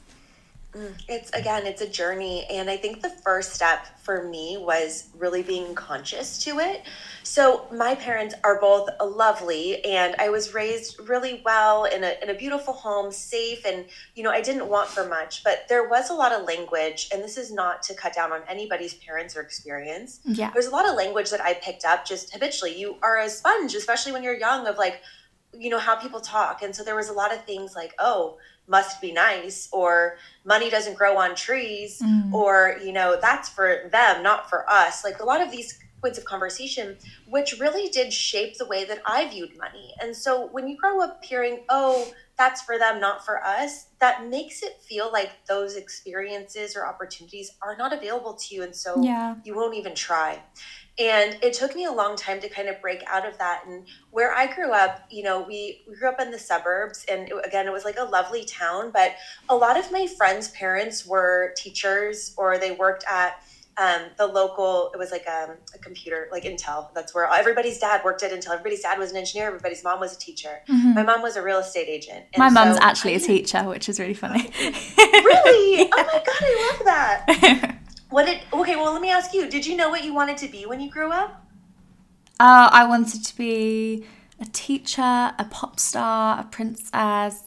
Mm. 0.77 0.93
It's 1.07 1.31
again, 1.31 1.65
it's 1.65 1.81
a 1.81 1.87
journey. 1.87 2.45
And 2.49 2.69
I 2.69 2.77
think 2.77 3.01
the 3.01 3.09
first 3.09 3.53
step 3.53 3.99
for 3.99 4.27
me 4.27 4.57
was 4.59 5.09
really 5.17 5.41
being 5.41 5.73
conscious 5.75 6.37
to 6.43 6.59
it. 6.59 6.83
So, 7.23 7.67
my 7.73 7.95
parents 7.95 8.35
are 8.43 8.59
both 8.59 8.89
lovely, 9.01 9.83
and 9.83 10.15
I 10.17 10.29
was 10.29 10.53
raised 10.53 11.09
really 11.09 11.41
well 11.43 11.85
in 11.85 12.03
a, 12.03 12.13
in 12.21 12.29
a 12.29 12.33
beautiful 12.33 12.73
home, 12.73 13.11
safe. 13.11 13.65
And, 13.65 13.85
you 14.15 14.23
know, 14.23 14.31
I 14.31 14.41
didn't 14.41 14.67
want 14.67 14.87
for 14.87 15.05
much, 15.07 15.43
but 15.43 15.67
there 15.67 15.89
was 15.89 16.09
a 16.09 16.13
lot 16.13 16.31
of 16.31 16.45
language. 16.45 17.09
And 17.13 17.21
this 17.21 17.37
is 17.37 17.51
not 17.51 17.83
to 17.83 17.95
cut 17.95 18.13
down 18.13 18.31
on 18.31 18.41
anybody's 18.47 18.93
parents 18.93 19.35
or 19.35 19.41
experience. 19.41 20.21
Yeah. 20.23 20.51
There's 20.51 20.67
a 20.67 20.71
lot 20.71 20.87
of 20.87 20.95
language 20.95 21.29
that 21.31 21.41
I 21.41 21.55
picked 21.55 21.83
up 21.83 22.05
just 22.05 22.31
habitually. 22.31 22.79
You 22.79 22.97
are 23.01 23.19
a 23.19 23.29
sponge, 23.29 23.75
especially 23.75 24.11
when 24.11 24.23
you're 24.23 24.37
young, 24.37 24.67
of 24.67 24.77
like, 24.77 25.01
you 25.53 25.69
know, 25.69 25.79
how 25.79 25.95
people 25.95 26.19
talk. 26.19 26.61
And 26.61 26.75
so 26.75 26.83
there 26.83 26.95
was 26.95 27.09
a 27.09 27.13
lot 27.13 27.33
of 27.33 27.43
things 27.45 27.75
like, 27.75 27.93
oh, 27.99 28.37
must 28.67 28.99
be 29.01 29.11
nice 29.11 29.69
or 29.71 30.17
money 30.43 30.69
doesn't 30.69 30.97
grow 30.97 31.17
on 31.17 31.35
trees 31.35 32.01
Mm. 32.01 32.33
or 32.33 32.77
you 32.83 32.91
know 32.91 33.17
that's 33.21 33.49
for 33.49 33.89
them 33.91 34.21
not 34.21 34.49
for 34.49 34.69
us 34.69 35.03
like 35.03 35.19
a 35.19 35.23
lot 35.25 35.41
of 35.41 35.49
these 35.51 35.79
points 36.01 36.17
of 36.19 36.25
conversation 36.25 36.95
which 37.27 37.59
really 37.59 37.89
did 37.89 38.13
shape 38.13 38.57
the 38.57 38.65
way 38.65 38.83
that 38.85 39.01
i 39.05 39.27
viewed 39.27 39.57
money 39.57 39.93
and 40.01 40.15
so 40.15 40.47
when 40.51 40.67
you 40.67 40.77
grow 40.77 41.01
up 41.01 41.23
hearing 41.23 41.61
oh 41.69 42.11
that's 42.37 42.61
for 42.61 42.77
them 42.77 42.99
not 42.99 43.25
for 43.25 43.43
us 43.43 43.87
that 43.99 44.27
makes 44.27 44.61
it 44.61 44.79
feel 44.87 45.11
like 45.11 45.31
those 45.47 45.75
experiences 45.75 46.75
or 46.75 46.85
opportunities 46.85 47.51
are 47.63 47.75
not 47.77 47.93
available 47.93 48.33
to 48.35 48.53
you 48.53 48.61
and 48.63 48.75
so 48.75 49.01
Yeah. 49.01 49.35
you 49.43 49.55
won't 49.55 49.73
even 49.75 49.95
try. 49.95 50.43
And 50.99 51.37
it 51.43 51.53
took 51.53 51.75
me 51.75 51.85
a 51.85 51.91
long 51.91 52.15
time 52.15 52.39
to 52.41 52.49
kind 52.49 52.67
of 52.69 52.81
break 52.81 53.03
out 53.07 53.27
of 53.27 53.37
that. 53.37 53.63
And 53.67 53.85
where 54.11 54.33
I 54.33 54.47
grew 54.51 54.71
up, 54.71 55.01
you 55.11 55.21
know, 55.23 55.41
we, 55.41 55.83
we 55.87 55.95
grew 55.95 56.09
up 56.09 56.19
in 56.19 56.31
the 56.31 56.39
suburbs, 56.39 57.05
and 57.11 57.29
it, 57.29 57.35
again, 57.45 57.67
it 57.67 57.71
was 57.71 57.85
like 57.85 57.97
a 57.99 58.03
lovely 58.03 58.45
town. 58.45 58.89
But 58.91 59.15
a 59.47 59.55
lot 59.55 59.77
of 59.77 59.91
my 59.91 60.07
friends' 60.07 60.49
parents 60.49 61.05
were 61.05 61.53
teachers 61.55 62.33
or 62.37 62.57
they 62.57 62.71
worked 62.71 63.03
at 63.07 63.43
um, 63.79 64.05
the 64.17 64.25
local, 64.25 64.89
it 64.91 64.97
was 64.97 65.11
like 65.11 65.27
um, 65.27 65.51
a 65.75 65.77
computer, 65.77 66.29
like 66.31 66.45
Intel. 66.45 66.91
That's 66.95 67.13
where 67.13 67.31
everybody's 67.31 67.77
dad 67.77 68.01
worked 68.03 68.23
at 68.23 68.31
Intel. 68.31 68.53
Everybody's 68.53 68.81
dad 68.81 68.97
was 68.97 69.11
an 69.11 69.17
engineer, 69.17 69.45
everybody's 69.45 69.83
mom 69.83 69.99
was 69.99 70.15
a 70.15 70.17
teacher. 70.17 70.63
Mhm. 70.67 70.95
My 70.95 71.03
mom 71.03 71.21
was 71.21 71.35
a 71.35 71.43
real 71.43 71.59
estate 71.59 71.87
agent. 71.87 72.25
And 72.33 72.39
My 72.55 72.73
so 72.73 72.79
actually 72.81 73.11
I 73.13 73.17
a 73.17 73.19
didn't- 73.19 73.35
teacher, 73.35 73.63
which 73.65 73.87
is 73.87 73.99
really 73.99 74.15
funny. 74.15 74.49
Really? 74.57 75.89
Oh 75.93 76.03
my 76.03 76.23
God, 76.25 76.41
I 76.41 76.71
love 76.73 76.85
that. 76.85 77.73
What 78.09 78.25
did, 78.25 78.39
okay, 78.53 78.75
well, 78.75 78.93
let 78.93 79.01
me 79.01 79.11
ask 79.11 79.33
you, 79.33 79.49
did 79.49 79.65
you 79.65 79.75
know 79.75 79.89
what 79.89 80.03
you 80.03 80.13
wanted 80.13 80.37
to 80.37 80.47
be 80.47 80.65
when 80.65 80.79
you 80.79 80.89
grew 80.89 81.11
up? 81.11 81.45
Uh, 82.39 82.69
I 82.71 82.85
wanted 82.85 83.23
to 83.25 83.35
be 83.35 84.05
a 84.39 84.45
teacher, 84.45 85.01
a 85.01 85.47
pop 85.49 85.79
star, 85.79 86.39
a 86.39 86.43
princess, 86.43 87.43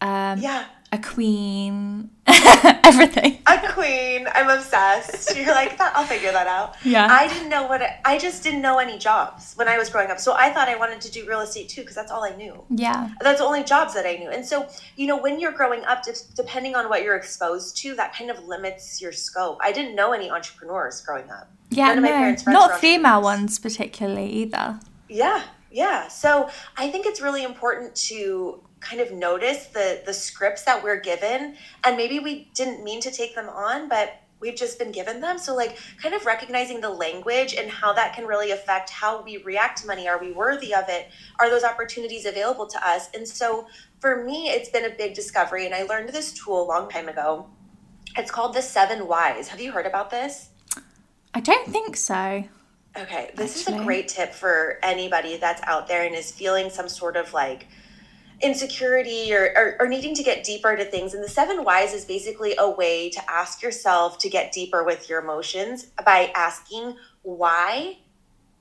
um, 0.00 0.40
Yeah. 0.40 0.64
A 0.92 0.98
queen, 0.98 2.10
everything. 2.26 3.38
A 3.46 3.72
queen. 3.72 4.26
I'm 4.34 4.48
obsessed. 4.50 5.36
You're 5.36 5.54
like, 5.54 5.78
"That- 5.78 5.92
I'll 5.94 6.04
figure 6.04 6.32
that 6.32 6.46
out. 6.48 6.76
Yeah. 6.84 7.06
I 7.08 7.28
didn't 7.28 7.48
know 7.48 7.66
what 7.66 7.80
I, 7.80 8.00
I 8.04 8.18
just 8.18 8.42
didn't 8.42 8.60
know 8.60 8.78
any 8.78 8.98
jobs 8.98 9.54
when 9.54 9.68
I 9.68 9.78
was 9.78 9.88
growing 9.88 10.10
up. 10.10 10.18
So 10.18 10.34
I 10.34 10.50
thought 10.52 10.68
I 10.68 10.76
wanted 10.76 11.00
to 11.02 11.10
do 11.12 11.26
real 11.28 11.40
estate 11.40 11.68
too 11.68 11.82
because 11.82 11.94
that's 11.94 12.10
all 12.10 12.24
I 12.24 12.34
knew. 12.34 12.64
Yeah. 12.70 13.10
That's 13.20 13.38
the 13.38 13.46
only 13.46 13.62
jobs 13.62 13.94
that 13.94 14.04
I 14.06 14.16
knew. 14.16 14.30
And 14.30 14.44
so, 14.44 14.68
you 14.96 15.06
know, 15.06 15.16
when 15.16 15.38
you're 15.38 15.52
growing 15.52 15.84
up, 15.84 16.04
just 16.04 16.34
depending 16.34 16.74
on 16.74 16.88
what 16.88 17.02
you're 17.04 17.16
exposed 17.16 17.76
to, 17.78 17.94
that 17.94 18.14
kind 18.14 18.30
of 18.30 18.44
limits 18.44 19.00
your 19.00 19.12
scope. 19.12 19.58
I 19.62 19.70
didn't 19.72 19.94
know 19.94 20.12
any 20.12 20.30
entrepreneurs 20.30 21.00
growing 21.02 21.30
up. 21.30 21.50
Yeah, 21.70 21.94
None 21.94 21.98
of 21.98 22.04
my 22.04 22.36
no, 22.52 22.52
not 22.52 22.80
female 22.80 23.22
ones 23.22 23.60
particularly 23.60 24.28
either. 24.28 24.80
Yeah, 25.08 25.42
yeah. 25.70 26.08
So 26.08 26.50
I 26.76 26.90
think 26.90 27.06
it's 27.06 27.20
really 27.20 27.44
important 27.44 27.94
to 28.08 28.60
kind 28.80 29.00
of 29.00 29.12
notice 29.12 29.66
the 29.66 30.02
the 30.04 30.14
scripts 30.14 30.62
that 30.64 30.82
we're 30.82 31.00
given, 31.00 31.56
and 31.84 31.96
maybe 31.96 32.18
we 32.18 32.50
didn't 32.54 32.82
mean 32.82 33.00
to 33.02 33.10
take 33.10 33.34
them 33.34 33.48
on, 33.48 33.88
but 33.88 34.20
we've 34.40 34.56
just 34.56 34.78
been 34.78 34.90
given 34.90 35.20
them. 35.20 35.38
So 35.38 35.54
like 35.54 35.78
kind 36.02 36.14
of 36.14 36.24
recognizing 36.24 36.80
the 36.80 36.90
language 36.90 37.54
and 37.54 37.70
how 37.70 37.92
that 37.92 38.14
can 38.14 38.26
really 38.26 38.50
affect 38.50 38.90
how 38.90 39.22
we 39.22 39.36
react 39.38 39.82
to 39.82 39.86
money. 39.86 40.08
Are 40.08 40.18
we 40.18 40.32
worthy 40.32 40.74
of 40.74 40.84
it? 40.88 41.10
Are 41.38 41.50
those 41.50 41.62
opportunities 41.62 42.24
available 42.24 42.66
to 42.66 42.86
us? 42.86 43.10
And 43.14 43.28
so 43.28 43.66
for 44.00 44.24
me, 44.24 44.48
it's 44.48 44.70
been 44.70 44.86
a 44.86 44.96
big 44.96 45.14
discovery, 45.14 45.66
and 45.66 45.74
I 45.74 45.82
learned 45.82 46.08
this 46.08 46.32
tool 46.32 46.62
a 46.62 46.66
long 46.66 46.88
time 46.88 47.08
ago. 47.08 47.46
It's 48.16 48.30
called 48.30 48.54
the 48.54 48.62
Seven 48.62 49.06
Whys. 49.06 49.48
Have 49.48 49.60
you 49.60 49.72
heard 49.72 49.86
about 49.86 50.10
this? 50.10 50.48
I 51.32 51.40
don't 51.40 51.68
think 51.68 51.96
so. 51.96 52.44
Okay, 52.96 53.30
this 53.36 53.60
is 53.60 53.68
a 53.68 53.84
great 53.84 54.08
tip 54.08 54.32
for 54.32 54.80
anybody 54.82 55.36
that's 55.36 55.62
out 55.62 55.86
there 55.86 56.04
and 56.04 56.14
is 56.14 56.32
feeling 56.32 56.70
some 56.70 56.88
sort 56.88 57.16
of 57.16 57.32
like 57.32 57.68
insecurity 58.42 59.34
or, 59.34 59.52
or, 59.56 59.76
or 59.80 59.88
needing 59.88 60.14
to 60.14 60.22
get 60.22 60.44
deeper 60.44 60.76
to 60.76 60.84
things. 60.84 61.14
And 61.14 61.22
the 61.22 61.28
seven 61.28 61.64
whys 61.64 61.92
is 61.92 62.04
basically 62.04 62.54
a 62.58 62.68
way 62.68 63.10
to 63.10 63.30
ask 63.30 63.62
yourself 63.62 64.18
to 64.18 64.28
get 64.28 64.52
deeper 64.52 64.82
with 64.84 65.08
your 65.08 65.20
emotions 65.20 65.86
by 66.04 66.32
asking 66.34 66.96
why 67.22 67.98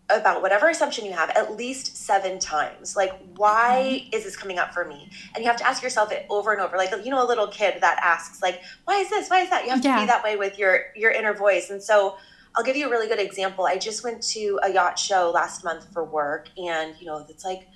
about 0.09 0.41
whatever 0.41 0.69
assumption 0.69 1.05
you 1.05 1.11
have 1.13 1.29
at 1.31 1.55
least 1.55 1.95
seven 1.95 2.39
times. 2.39 2.95
Like, 2.95 3.13
why 3.35 4.01
mm-hmm. 4.03 4.15
is 4.15 4.23
this 4.23 4.35
coming 4.35 4.57
up 4.57 4.73
for 4.73 4.85
me? 4.85 5.09
And 5.35 5.43
you 5.43 5.49
have 5.49 5.59
to 5.59 5.67
ask 5.67 5.83
yourself 5.83 6.11
it 6.11 6.25
over 6.29 6.51
and 6.51 6.61
over. 6.61 6.77
Like, 6.77 6.91
you 7.03 7.11
know, 7.11 7.23
a 7.23 7.27
little 7.27 7.47
kid 7.47 7.75
that 7.81 7.99
asks, 8.03 8.41
like, 8.41 8.61
why 8.85 8.95
is 8.95 9.09
this? 9.09 9.29
Why 9.29 9.41
is 9.41 9.49
that? 9.49 9.65
You 9.65 9.69
have 9.71 9.81
to 9.81 9.95
be 9.95 10.05
that 10.07 10.23
way 10.23 10.35
with 10.35 10.57
your 10.57 10.85
your 10.95 11.11
inner 11.11 11.33
voice. 11.33 11.69
And 11.69 11.81
so 11.81 12.17
I'll 12.55 12.63
give 12.63 12.75
you 12.75 12.87
a 12.87 12.89
really 12.89 13.07
good 13.07 13.19
example. 13.19 13.65
I 13.65 13.77
just 13.77 14.03
went 14.03 14.21
to 14.29 14.59
a 14.63 14.73
yacht 14.73 14.97
show 14.97 15.31
last 15.31 15.63
month 15.63 15.85
for 15.93 16.03
work, 16.03 16.49
and 16.57 16.95
you 16.99 17.05
know, 17.05 17.25
it's 17.29 17.45
like 17.45 17.67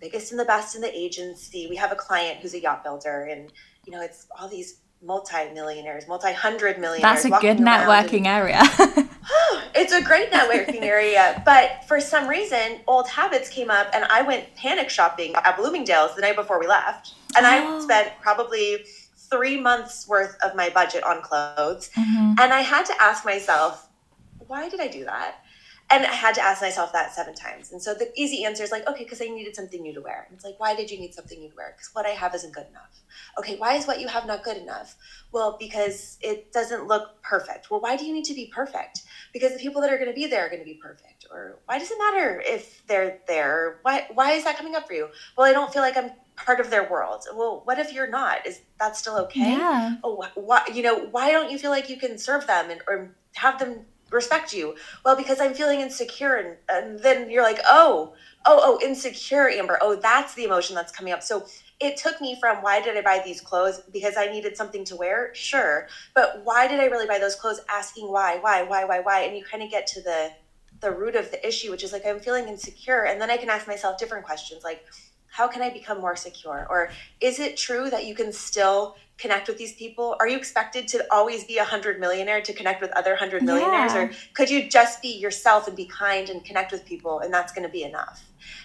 biggest 0.00 0.30
and 0.32 0.40
the 0.40 0.44
best 0.44 0.74
in 0.74 0.80
the 0.80 0.96
agency. 0.98 1.66
We 1.68 1.76
have 1.76 1.92
a 1.92 1.96
client 1.96 2.40
who's 2.40 2.54
a 2.54 2.60
yacht 2.60 2.82
builder, 2.82 3.24
and 3.30 3.52
you 3.84 3.92
know, 3.92 4.00
it's 4.00 4.26
all 4.38 4.48
these 4.48 4.80
multi-millionaires, 5.02 6.06
multi-hundred 6.08 6.78
millionaires. 6.78 7.22
That's 7.22 7.24
a 7.24 7.30
good 7.40 7.60
around 7.60 7.68
and- 7.68 8.10
networking 8.10 8.26
area. 8.26 8.60
it's 9.74 9.92
a 9.92 10.02
great 10.02 10.30
networking 10.30 10.82
area, 10.82 11.42
but 11.44 11.84
for 11.86 12.00
some 12.00 12.28
reason, 12.28 12.80
old 12.86 13.08
habits 13.08 13.48
came 13.48 13.70
up, 13.70 13.88
and 13.94 14.04
I 14.04 14.22
went 14.22 14.54
panic 14.56 14.90
shopping 14.90 15.34
at 15.34 15.56
Bloomingdale's 15.56 16.14
the 16.16 16.22
night 16.22 16.36
before 16.36 16.58
we 16.58 16.66
left, 16.66 17.14
and 17.36 17.46
Oh. 17.46 17.78
I 17.78 17.80
spent 17.82 18.12
probably 18.20 18.84
three 19.30 19.60
months 19.60 20.08
worth 20.08 20.36
of 20.42 20.54
my 20.56 20.68
budget 20.70 21.04
on 21.04 21.22
clothes, 21.22 21.90
Mhm. 21.96 22.40
and 22.40 22.52
I 22.52 22.60
had 22.60 22.84
to 22.86 22.94
ask 23.00 23.24
myself, 23.24 23.86
why 24.48 24.68
did 24.68 24.80
I 24.80 24.88
do 24.88 25.04
that? 25.04 25.36
And 25.92 26.06
I 26.06 26.12
had 26.12 26.34
to 26.36 26.40
ask 26.40 26.62
myself 26.62 26.92
that 26.92 27.12
seven 27.12 27.34
times. 27.34 27.72
And 27.72 27.82
so 27.82 27.94
the 27.94 28.12
easy 28.14 28.44
answer 28.44 28.62
is 28.62 28.70
like, 28.70 28.86
okay, 28.86 29.02
because 29.02 29.20
I 29.20 29.26
needed 29.26 29.56
something 29.56 29.82
new 29.82 29.92
to 29.94 30.00
wear. 30.00 30.26
And 30.28 30.36
it's 30.36 30.44
like, 30.44 30.58
why 30.60 30.74
did 30.76 30.90
you 30.90 30.98
need 30.98 31.14
something 31.14 31.38
new 31.38 31.50
to 31.50 31.56
wear? 31.56 31.74
Because 31.76 31.90
what 31.92 32.06
I 32.06 32.10
have 32.10 32.34
isn't 32.34 32.54
good 32.54 32.66
enough. 32.70 33.00
Okay, 33.38 33.56
why 33.56 33.74
is 33.74 33.86
what 33.86 34.00
you 34.00 34.06
have 34.06 34.26
not 34.26 34.44
good 34.44 34.56
enough? 34.56 34.96
Well, 35.32 35.56
because 35.58 36.16
it 36.20 36.52
doesn't 36.52 36.86
look 36.86 37.20
perfect. 37.22 37.70
Well, 37.70 37.80
why 37.80 37.96
do 37.96 38.04
you 38.04 38.12
need 38.12 38.24
to 38.26 38.34
be 38.34 38.46
perfect? 38.54 39.02
Because 39.32 39.52
the 39.52 39.58
people 39.58 39.80
that 39.82 39.92
are 39.92 39.98
going 39.98 40.08
to 40.08 40.14
be 40.14 40.26
there 40.26 40.46
are 40.46 40.48
going 40.48 40.60
to 40.60 40.64
be 40.64 40.78
perfect. 40.80 41.26
Or 41.30 41.58
why 41.66 41.78
does 41.78 41.90
it 41.90 41.98
matter 41.98 42.42
if 42.44 42.86
they're 42.86 43.18
there? 43.26 43.78
Why 43.82 44.06
why 44.14 44.32
is 44.32 44.44
that 44.44 44.56
coming 44.56 44.74
up 44.76 44.86
for 44.86 44.94
you? 44.94 45.08
Well, 45.36 45.46
I 45.46 45.52
don't 45.52 45.72
feel 45.72 45.82
like 45.82 45.96
I'm 45.96 46.10
part 46.36 46.60
of 46.60 46.70
their 46.70 46.88
world. 46.90 47.24
Well, 47.34 47.62
what 47.64 47.78
if 47.78 47.92
you're 47.92 48.10
not? 48.10 48.46
Is 48.46 48.60
that 48.78 48.96
still 48.96 49.16
okay? 49.18 49.52
Yeah. 49.52 49.96
oh 50.02 50.24
why 50.34 50.62
you 50.72 50.82
know 50.82 51.06
why 51.06 51.30
don't 51.30 51.50
you 51.50 51.58
feel 51.58 51.70
like 51.70 51.88
you 51.88 51.96
can 51.96 52.18
serve 52.18 52.46
them 52.46 52.70
and 52.70 52.80
or 52.86 53.14
have 53.34 53.58
them 53.58 53.84
respect 54.10 54.52
you. 54.52 54.74
Well 55.04 55.16
because 55.16 55.40
i'm 55.40 55.54
feeling 55.54 55.80
insecure 55.80 56.36
and, 56.36 56.56
and 56.68 56.98
then 57.00 57.30
you're 57.30 57.42
like 57.42 57.60
oh 57.66 58.14
oh 58.46 58.60
oh 58.62 58.86
insecure 58.86 59.48
amber. 59.48 59.78
Oh 59.80 59.96
that's 59.96 60.34
the 60.34 60.44
emotion 60.44 60.74
that's 60.74 60.92
coming 60.92 61.12
up. 61.12 61.22
So 61.22 61.46
it 61.80 61.96
took 61.96 62.20
me 62.20 62.36
from 62.40 62.58
why 62.58 62.80
did 62.80 62.96
i 62.96 63.02
buy 63.02 63.22
these 63.24 63.40
clothes? 63.40 63.80
Because 63.92 64.16
i 64.16 64.26
needed 64.26 64.56
something 64.56 64.84
to 64.86 64.96
wear? 64.96 65.34
Sure. 65.34 65.88
But 66.14 66.42
why 66.44 66.66
did 66.66 66.80
i 66.80 66.86
really 66.86 67.06
buy 67.06 67.18
those 67.18 67.34
clothes 67.34 67.60
asking 67.68 68.10
why 68.10 68.38
why 68.40 68.62
why 68.62 68.84
why 68.84 69.00
why? 69.00 69.20
And 69.20 69.36
you 69.36 69.44
kind 69.44 69.62
of 69.62 69.70
get 69.70 69.86
to 69.88 70.02
the 70.02 70.30
the 70.80 70.90
root 70.90 71.14
of 71.14 71.30
the 71.30 71.46
issue 71.46 71.70
which 71.70 71.84
is 71.84 71.92
like 71.92 72.06
i'm 72.06 72.20
feeling 72.20 72.48
insecure. 72.48 73.04
And 73.04 73.20
then 73.20 73.30
i 73.30 73.36
can 73.36 73.50
ask 73.50 73.66
myself 73.66 73.98
different 73.98 74.24
questions 74.24 74.64
like 74.64 74.84
how 75.40 75.48
can 75.48 75.62
i 75.62 75.70
become 75.70 75.98
more 76.02 76.16
secure? 76.16 76.66
Or 76.68 76.90
is 77.18 77.40
it 77.40 77.56
true 77.56 77.88
that 77.88 78.04
you 78.04 78.14
can 78.14 78.30
still 78.30 78.96
connect 79.16 79.48
with 79.48 79.56
these 79.56 79.72
people? 79.72 80.16
Are 80.20 80.28
you 80.28 80.36
expected 80.36 80.86
to 80.88 81.06
always 81.10 81.44
be 81.44 81.56
a 81.56 81.64
hundred 81.64 81.98
millionaire 81.98 82.42
to 82.42 82.52
connect 82.52 82.82
with 82.82 82.90
other 82.90 83.16
hundred 83.16 83.42
millionaires? 83.42 83.94
Yeah. 83.94 84.02
or 84.02 84.10
could 84.34 84.50
you 84.50 84.68
just 84.68 85.00
be 85.00 85.12
yourself 85.24 85.66
and 85.66 85.74
be 85.74 85.86
kind 85.86 86.28
and 86.28 86.44
connect 86.44 86.72
with 86.72 86.84
people 86.84 87.20
and 87.20 87.32
that's 87.32 87.54
going 87.54 87.66
to 87.66 87.72
be 87.72 87.84
enough? 87.84 88.22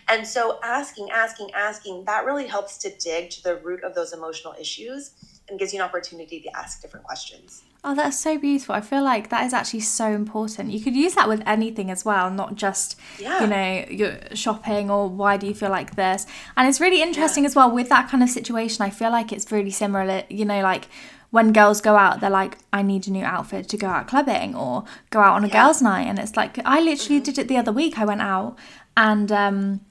And 0.10 0.28
so 0.28 0.60
asking 0.64 1.12
asking 1.12 1.52
asking 1.54 2.04
that 2.10 2.26
really 2.26 2.46
helps 2.46 2.78
to 2.80 2.90
dig 2.98 3.30
to 3.36 3.44
the 3.44 3.56
root 3.68 3.82
of 3.86 3.96
those 3.96 4.12
emotional 4.12 4.54
issues 4.60 5.12
and 5.48 5.58
gives 5.58 5.72
you 5.74 5.80
an 5.80 5.86
opportunity 5.86 6.42
to 6.42 6.50
ask 6.58 6.82
different 6.82 7.06
questions 7.06 7.64
Oh, 7.88 7.94
that's 7.94 8.18
so 8.20 8.40
beautiful. 8.40 8.74
I 8.74 8.82
feel 8.82 9.04
like 9.04 9.30
that 9.30 9.46
is 9.46 9.54
actually 9.54 9.82
so 9.82 10.08
important. 10.12 10.72
You 10.72 10.80
could 10.82 10.96
use 10.96 11.14
that 11.14 11.28
with 11.30 11.44
anything 11.46 11.92
as 11.92 12.04
well, 12.04 12.32
not 12.32 12.56
just, 12.56 12.98
Yeah. 13.20 13.42
you 13.42 13.48
know, 13.48 13.86
your 13.92 14.18
shopping 14.34 14.90
or 14.90 15.08
why 15.08 15.38
do 15.38 15.46
you 15.46 15.54
feel 15.54 15.70
like 15.70 15.96
this. 15.96 16.26
And 16.58 16.68
it's 16.68 16.82
really 16.82 17.04
interesting 17.04 17.46
as 17.46 17.56
well 17.56 17.70
with 17.70 17.90
that 17.90 18.10
kind 18.10 18.24
of 18.24 18.30
situation. 18.30 18.84
I 18.84 18.90
feel 18.90 19.12
like 19.12 19.32
it's 19.32 19.52
really 19.52 19.70
similar, 19.70 20.24
you 20.30 20.46
know, 20.46 20.62
like 20.64 20.88
when 21.30 21.54
girls 21.54 21.80
go 21.80 21.96
out, 21.96 22.22
they're 22.22 22.30
like, 22.32 22.58
I 22.74 22.82
need 22.82 23.08
a 23.08 23.12
new 23.12 23.24
outfit 23.24 23.70
to 23.70 23.78
go 23.78 23.88
out 23.88 24.08
clubbing 24.08 24.56
or 24.56 24.86
go 25.12 25.20
out 25.20 25.34
on 25.36 25.44
a 25.44 25.48
Yeah. 25.48 25.64
girls' 25.66 25.82
night. 25.84 26.08
And 26.08 26.18
it's 26.18 26.36
like, 26.36 26.58
I 26.66 26.80
literally 26.82 27.20
did 27.20 27.38
it 27.38 27.48
the 27.48 27.58
other 27.58 27.72
week. 27.72 28.00
I 28.00 28.06
went 28.06 28.22
out 28.22 28.58
and, 28.98 29.32
um, 29.32 29.82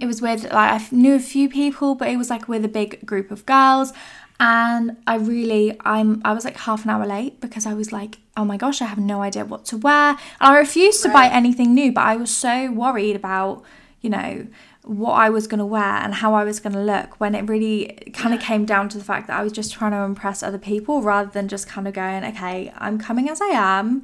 it 0.00 0.06
was 0.06 0.22
with 0.22 0.44
like 0.44 0.54
I 0.54 0.86
knew 0.92 1.14
a 1.16 1.18
few 1.18 1.48
people, 1.48 1.94
but 1.96 2.08
it 2.08 2.16
was 2.16 2.30
like 2.30 2.46
with 2.48 2.64
a 2.64 2.68
big 2.68 3.04
group 3.04 3.30
of 3.32 3.44
girls, 3.44 3.92
and 4.40 4.96
I 5.06 5.16
really 5.16 5.76
I'm 5.84 6.20
I 6.24 6.32
was 6.32 6.44
like 6.44 6.56
half 6.56 6.84
an 6.84 6.90
hour 6.90 7.06
late 7.06 7.40
because 7.40 7.66
I 7.66 7.74
was 7.74 7.92
like, 7.92 8.18
oh 8.36 8.44
my 8.44 8.56
gosh, 8.56 8.82
I 8.82 8.86
have 8.86 8.98
no 8.98 9.22
idea 9.22 9.44
what 9.44 9.64
to 9.66 9.76
wear. 9.76 10.10
And 10.10 10.18
I 10.40 10.58
refused 10.58 11.02
to 11.04 11.10
buy 11.12 11.28
anything 11.28 11.74
new, 11.74 11.92
but 11.92 12.02
I 12.04 12.16
was 12.16 12.30
so 12.30 12.70
worried 12.72 13.16
about, 13.16 13.62
you 14.00 14.10
know, 14.10 14.46
what 14.84 15.12
I 15.12 15.30
was 15.30 15.46
going 15.46 15.58
to 15.60 15.64
wear 15.66 15.84
and 15.84 16.12
how 16.14 16.34
I 16.34 16.42
was 16.42 16.58
going 16.58 16.72
to 16.72 16.82
look 16.82 17.20
when 17.20 17.36
it 17.36 17.48
really 17.48 17.96
kind 18.12 18.34
of 18.34 18.40
came 18.40 18.64
down 18.64 18.88
to 18.88 18.98
the 18.98 19.04
fact 19.04 19.28
that 19.28 19.38
I 19.38 19.42
was 19.44 19.52
just 19.52 19.72
trying 19.72 19.92
to 19.92 19.98
impress 19.98 20.42
other 20.42 20.58
people 20.58 21.02
rather 21.02 21.30
than 21.30 21.46
just 21.46 21.68
kind 21.68 21.86
of 21.86 21.94
going, 21.94 22.24
okay, 22.24 22.72
I'm 22.76 22.98
coming 22.98 23.28
as 23.28 23.40
I 23.40 23.46
am 23.46 24.02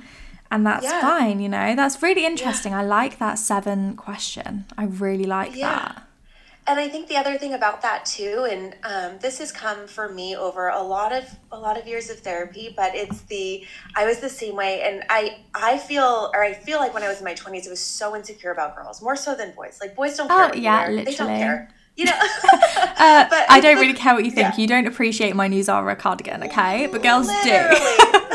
and 0.53 0.65
that's 0.65 0.85
Yeah. 0.85 1.01
fine, 1.01 1.41
you 1.41 1.49
know. 1.49 1.75
That's 1.75 2.01
really 2.01 2.25
interesting. 2.25 2.73
I 2.75 2.83
like 2.83 3.19
that 3.19 3.39
seven 3.41 3.97
question. 3.97 4.67
I 4.79 4.85
really 4.85 5.25
like 5.25 5.57
Yeah. 5.57 5.75
that. 5.75 6.03
And 6.69 6.79
I 6.79 6.87
think 6.89 7.09
the 7.09 7.17
other 7.17 7.39
thing 7.39 7.55
about 7.55 7.81
that 7.81 8.05
too, 8.05 8.47
and 8.51 8.75
um, 8.85 9.19
this 9.21 9.39
has 9.39 9.51
come 9.51 9.87
for 9.87 10.09
me 10.11 10.37
over 10.37 10.69
a 10.69 10.83
lot 10.83 11.13
of 11.15 11.25
a 11.51 11.59
lot 11.59 11.79
of 11.79 11.87
years 11.87 12.11
of 12.11 12.19
therapy, 12.19 12.75
but 12.77 12.95
it's 12.95 13.23
the 13.23 13.65
I 13.97 14.05
was 14.05 14.19
the 14.21 14.29
same 14.29 14.55
way, 14.55 14.83
and 14.83 15.03
I 15.09 15.39
I 15.55 15.79
feel 15.79 16.31
or 16.35 16.43
I 16.45 16.53
feel 16.53 16.79
like 16.79 16.93
when 16.93 17.03
I 17.03 17.09
was 17.09 17.19
in 17.19 17.25
my 17.25 17.33
twenties, 17.35 17.67
I 17.67 17.71
was 17.71 17.81
so 17.81 18.15
insecure 18.15 18.53
about 18.53 18.77
girls, 18.77 19.01
more 19.01 19.17
so 19.17 19.35
than 19.35 19.53
boys. 19.53 19.79
Like 19.81 19.97
boys 19.97 20.17
don't 20.19 20.29
care. 20.29 20.51
Oh, 20.53 20.55
yeah, 20.55 20.89
wear. 20.89 21.05
They 21.05 21.15
don't 21.15 21.29
care. 21.29 21.71
You 21.97 22.05
know. 22.07 22.13
Uh, 23.01 23.27
But 23.31 23.47
I 23.49 23.61
don't 23.61 23.77
really 23.77 23.95
care 23.95 24.13
what 24.15 24.25
you 24.25 24.31
think. 24.31 24.49
yeah. 24.49 24.57
You 24.57 24.67
don't 24.67 24.87
appreciate 24.87 25.35
my 25.37 25.47
new 25.47 25.63
Zara 25.63 25.95
cardigan, 25.97 26.43
okay? 26.45 26.89
But 26.89 27.03
girls 27.03 27.29
do. 27.45 27.71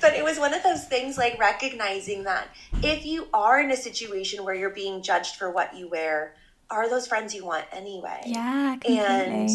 But 0.00 0.14
it 0.14 0.24
was 0.24 0.38
one 0.38 0.54
of 0.54 0.62
those 0.62 0.84
things 0.84 1.18
like 1.18 1.38
recognizing 1.38 2.22
that 2.24 2.48
if 2.82 3.04
you 3.04 3.26
are 3.34 3.60
in 3.60 3.70
a 3.70 3.76
situation 3.76 4.44
where 4.44 4.54
you're 4.54 4.70
being 4.70 5.02
judged 5.02 5.36
for 5.36 5.50
what 5.50 5.76
you 5.76 5.88
wear, 5.88 6.34
are 6.70 6.88
those 6.88 7.06
friends 7.06 7.34
you 7.34 7.44
want 7.44 7.66
anyway? 7.72 8.20
Yeah, 8.26 8.76
completely. 8.76 8.98
And 8.98 9.50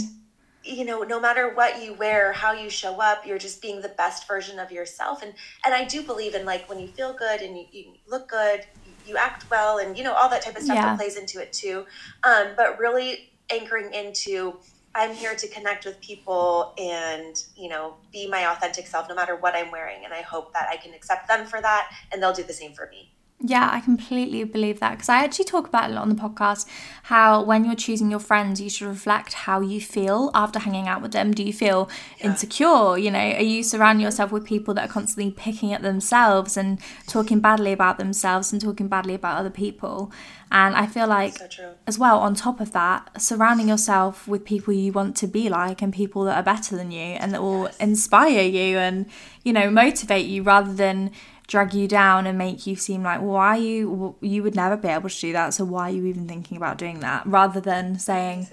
you 0.65 0.85
know, 0.85 1.01
no 1.03 1.19
matter 1.19 1.53
what 1.53 1.83
you 1.83 1.93
wear, 1.93 2.31
how 2.31 2.53
you 2.53 2.69
show 2.69 3.01
up, 3.01 3.25
you're 3.25 3.37
just 3.37 3.61
being 3.61 3.81
the 3.81 3.89
best 3.89 4.27
version 4.27 4.59
of 4.59 4.71
yourself. 4.71 5.21
And 5.21 5.33
and 5.65 5.73
I 5.73 5.83
do 5.85 6.01
believe 6.03 6.35
in 6.35 6.45
like 6.45 6.69
when 6.69 6.79
you 6.79 6.87
feel 6.87 7.13
good 7.13 7.41
and 7.41 7.57
you, 7.57 7.65
you 7.71 7.93
look 8.07 8.29
good, 8.29 8.61
you 9.03 9.17
act 9.17 9.45
well, 9.51 9.77
and 9.79 9.97
you 9.97 10.03
know 10.03 10.13
all 10.13 10.29
that 10.29 10.41
type 10.41 10.55
of 10.55 10.63
stuff 10.63 10.77
Yeah. 10.77 10.83
that 10.83 10.97
plays 10.97 11.17
into 11.17 11.41
it 11.41 11.51
too. 11.53 11.85
Um, 12.23 12.49
but 12.55 12.79
really 12.79 13.33
anchoring 13.51 13.93
into 13.93 14.59
I'm 14.95 15.13
here 15.13 15.35
to 15.35 15.47
connect 15.49 15.85
with 15.85 15.99
people 16.01 16.73
and 16.77 17.35
you 17.55 17.67
know 17.69 17.97
be 18.11 18.27
my 18.29 18.51
authentic 18.51 18.87
self 18.87 19.09
no 19.09 19.15
matter 19.15 19.35
what 19.35 19.55
I'm 19.55 19.71
wearing, 19.71 20.05
and 20.05 20.13
I 20.13 20.21
hope 20.21 20.53
that 20.53 20.69
I 20.69 20.77
can 20.77 20.93
accept 20.93 21.27
them 21.27 21.45
for 21.45 21.61
that, 21.61 21.89
and 22.11 22.21
they'll 22.21 22.33
do 22.33 22.43
the 22.43 22.53
same 22.53 22.73
for 22.73 22.87
me. 22.89 23.12
Yeah, 23.39 23.67
I 23.73 23.81
completely 23.81 24.45
believe 24.45 24.79
that 24.79 24.91
because 24.91 25.09
I 25.09 25.21
actually 25.25 25.43
talk 25.43 25.67
about 25.67 25.89
it 25.89 25.91
a 25.91 25.95
lot 25.95 26.03
on 26.03 26.09
the 26.09 26.15
podcast 26.15 26.65
how 27.03 27.43
when 27.43 27.65
you're 27.65 27.75
choosing 27.75 28.09
your 28.09 28.21
friends, 28.21 28.61
you 28.61 28.69
should 28.69 28.87
reflect 28.87 29.33
how 29.33 29.59
you 29.59 29.81
feel 29.81 30.31
after 30.33 30.59
hanging 30.59 30.87
out 30.87 31.01
with 31.01 31.11
them. 31.11 31.33
Do 31.33 31.43
you 31.43 31.51
feel 31.51 31.89
insecure? 32.21 32.97
You 32.97 33.11
know, 33.11 33.19
are 33.19 33.41
you 33.41 33.61
surrounding 33.61 34.01
yourself 34.05 34.31
with 34.31 34.45
people 34.45 34.73
that 34.75 34.89
are 34.89 34.93
constantly 34.93 35.29
picking 35.29 35.73
at 35.73 35.81
themselves 35.81 36.55
and 36.55 36.79
talking 37.05 37.41
badly 37.41 37.73
about 37.73 37.97
themselves 37.97 38.53
and 38.53 38.61
talking 38.61 38.87
badly 38.87 39.13
about 39.13 39.37
other 39.39 39.49
people? 39.49 40.09
And 40.49 40.73
I 40.75 40.85
feel 40.87 41.07
like 41.07 41.39
So 41.49 41.75
as 41.85 41.99
well 41.99 42.19
on 42.19 42.35
top 42.35 42.61
of 42.61 42.71
that 42.71 43.09
surrounding 43.21 43.67
yourself 43.67 44.25
with 44.25 44.45
people 44.45 44.73
you 44.73 44.93
want 44.93 45.17
to 45.17 45.27
be 45.27 45.49
like 45.49 45.81
and 45.81 45.91
people 45.91 46.23
that 46.23 46.37
are 46.37 46.43
better 46.43 46.77
than 46.77 46.91
you 46.91 47.15
and 47.19 47.33
that 47.33 47.41
will 47.41 47.67
inspire 47.77 48.41
you 48.41 48.77
and 48.77 49.05
you 49.43 49.51
know 49.51 49.69
motivate 49.69 50.25
you 50.25 50.43
rather 50.43 50.73
than 50.73 51.11
drag 51.47 51.73
you 51.73 51.87
down 51.87 52.25
and 52.25 52.37
make 52.37 52.65
you 52.65 52.75
seem 52.75 53.03
like 53.03 53.21
why 53.21 53.55
you 53.55 54.15
you 54.21 54.41
would 54.43 54.55
never 54.55 54.77
be 54.77 54.87
able 54.87 55.09
to 55.09 55.19
do 55.19 55.33
that 55.33 55.53
so 55.53 55.65
why 55.65 55.89
are 55.89 55.93
you 55.93 56.05
even 56.05 56.27
thinking 56.27 56.57
about 56.57 56.77
doing 56.77 56.99
that? 57.01 57.25
Rather 57.25 57.59
than 57.59 57.99
saying 57.99 58.47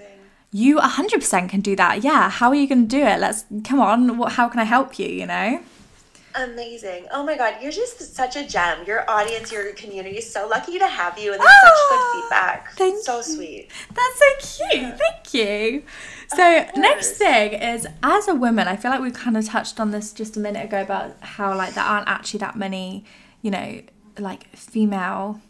you 0.51 0.77
100% 0.77 1.49
can 1.49 1.61
do 1.61 1.75
that. 1.75 2.03
Yeah 2.03 2.29
how 2.29 2.49
are 2.49 2.55
you 2.55 2.67
going 2.67 2.87
to 2.87 2.95
do 2.95 3.03
it? 3.03 3.19
Let's 3.19 3.45
come 3.63 3.79
on 3.79 4.17
what 4.17 4.33
how 4.33 4.49
can 4.49 4.59
i 4.59 4.65
help 4.65 4.99
you? 4.99 5.07
You 5.07 5.25
know 5.25 5.61
Amazing. 6.35 7.07
Oh 7.11 7.23
my 7.23 7.37
God, 7.37 7.55
you're 7.61 7.71
just 7.71 8.15
such 8.15 8.35
a 8.35 8.45
gem. 8.47 8.85
Your 8.85 9.09
audience, 9.09 9.51
your 9.51 9.71
community 9.73 10.17
is 10.17 10.31
so 10.31 10.47
lucky 10.47 10.79
to 10.79 10.87
have 10.87 11.17
you, 11.19 11.33
and 11.33 11.39
there's 11.41 11.51
such 11.61 11.71
Oh, 11.73 11.87
good 11.89 11.99
ah, 11.99 12.21
feedback. 12.53 12.73
thank 12.75 13.03
so 13.03 13.17
you. 13.17 13.23
sweet. 13.23 13.67
That's 13.93 14.19
so 14.57 14.69
cute. 14.69 14.97
Thank 14.99 15.33
you. 15.33 15.83
So 16.35 16.65
next 16.77 17.13
thing 17.13 17.53
is 17.53 17.85
as 18.03 18.27
a 18.27 18.35
woman, 18.35 18.67
I 18.67 18.75
feel 18.77 18.91
like 18.91 19.01
we 19.01 19.11
kind 19.11 19.35
of 19.35 19.45
touched 19.45 19.79
on 19.79 19.91
this 19.91 20.13
just 20.13 20.37
a 20.37 20.39
minute 20.39 20.63
ago 20.65 20.81
about 20.81 21.15
how 21.21 21.55
like 21.55 21.73
there 21.73 21.83
aren't 21.83 22.07
actually 22.07 22.39
that 22.39 22.55
many, 22.55 23.03
you 23.41 23.51
know, 23.51 23.81
like 24.17 24.47
female 24.55 25.41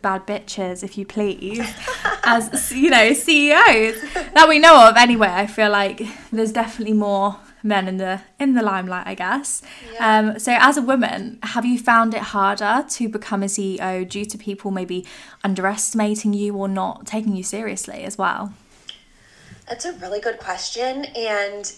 bad 0.00 0.26
bitches, 0.26 0.82
if 0.82 0.96
you 0.96 1.04
please, 1.04 1.60
as 2.24 2.72
you 2.72 2.88
know, 2.88 3.12
CEOs 3.12 4.00
that 4.32 4.46
we 4.48 4.58
know 4.58 4.88
of. 4.88 4.96
Anyway, 4.96 5.28
I 5.28 5.46
feel 5.46 5.70
like 5.70 6.00
there's 6.30 6.52
definitely 6.52 6.94
more 6.94 7.36
men 7.62 7.88
in 7.88 7.96
the 7.96 8.22
in 8.38 8.54
the 8.54 8.62
limelight, 8.62 9.06
I 9.06 9.14
guess. 9.14 9.62
Yeah. 9.92 10.18
Um, 10.18 10.38
so 10.38 10.56
as 10.58 10.76
a 10.76 10.82
woman, 10.82 11.38
have 11.42 11.64
you 11.64 11.78
found 11.78 12.14
it 12.14 12.20
harder 12.20 12.84
to 12.88 13.08
become 13.08 13.42
a 13.42 13.46
CEO 13.46 14.08
due 14.08 14.24
to 14.24 14.38
people 14.38 14.70
maybe 14.70 15.06
underestimating 15.44 16.32
you 16.32 16.56
or 16.56 16.68
not 16.68 17.06
taking 17.06 17.36
you 17.36 17.42
seriously 17.42 18.04
as 18.04 18.18
well? 18.18 18.52
That's 19.68 19.84
a 19.84 19.92
really 19.94 20.20
good 20.20 20.38
question. 20.38 21.06
And 21.16 21.72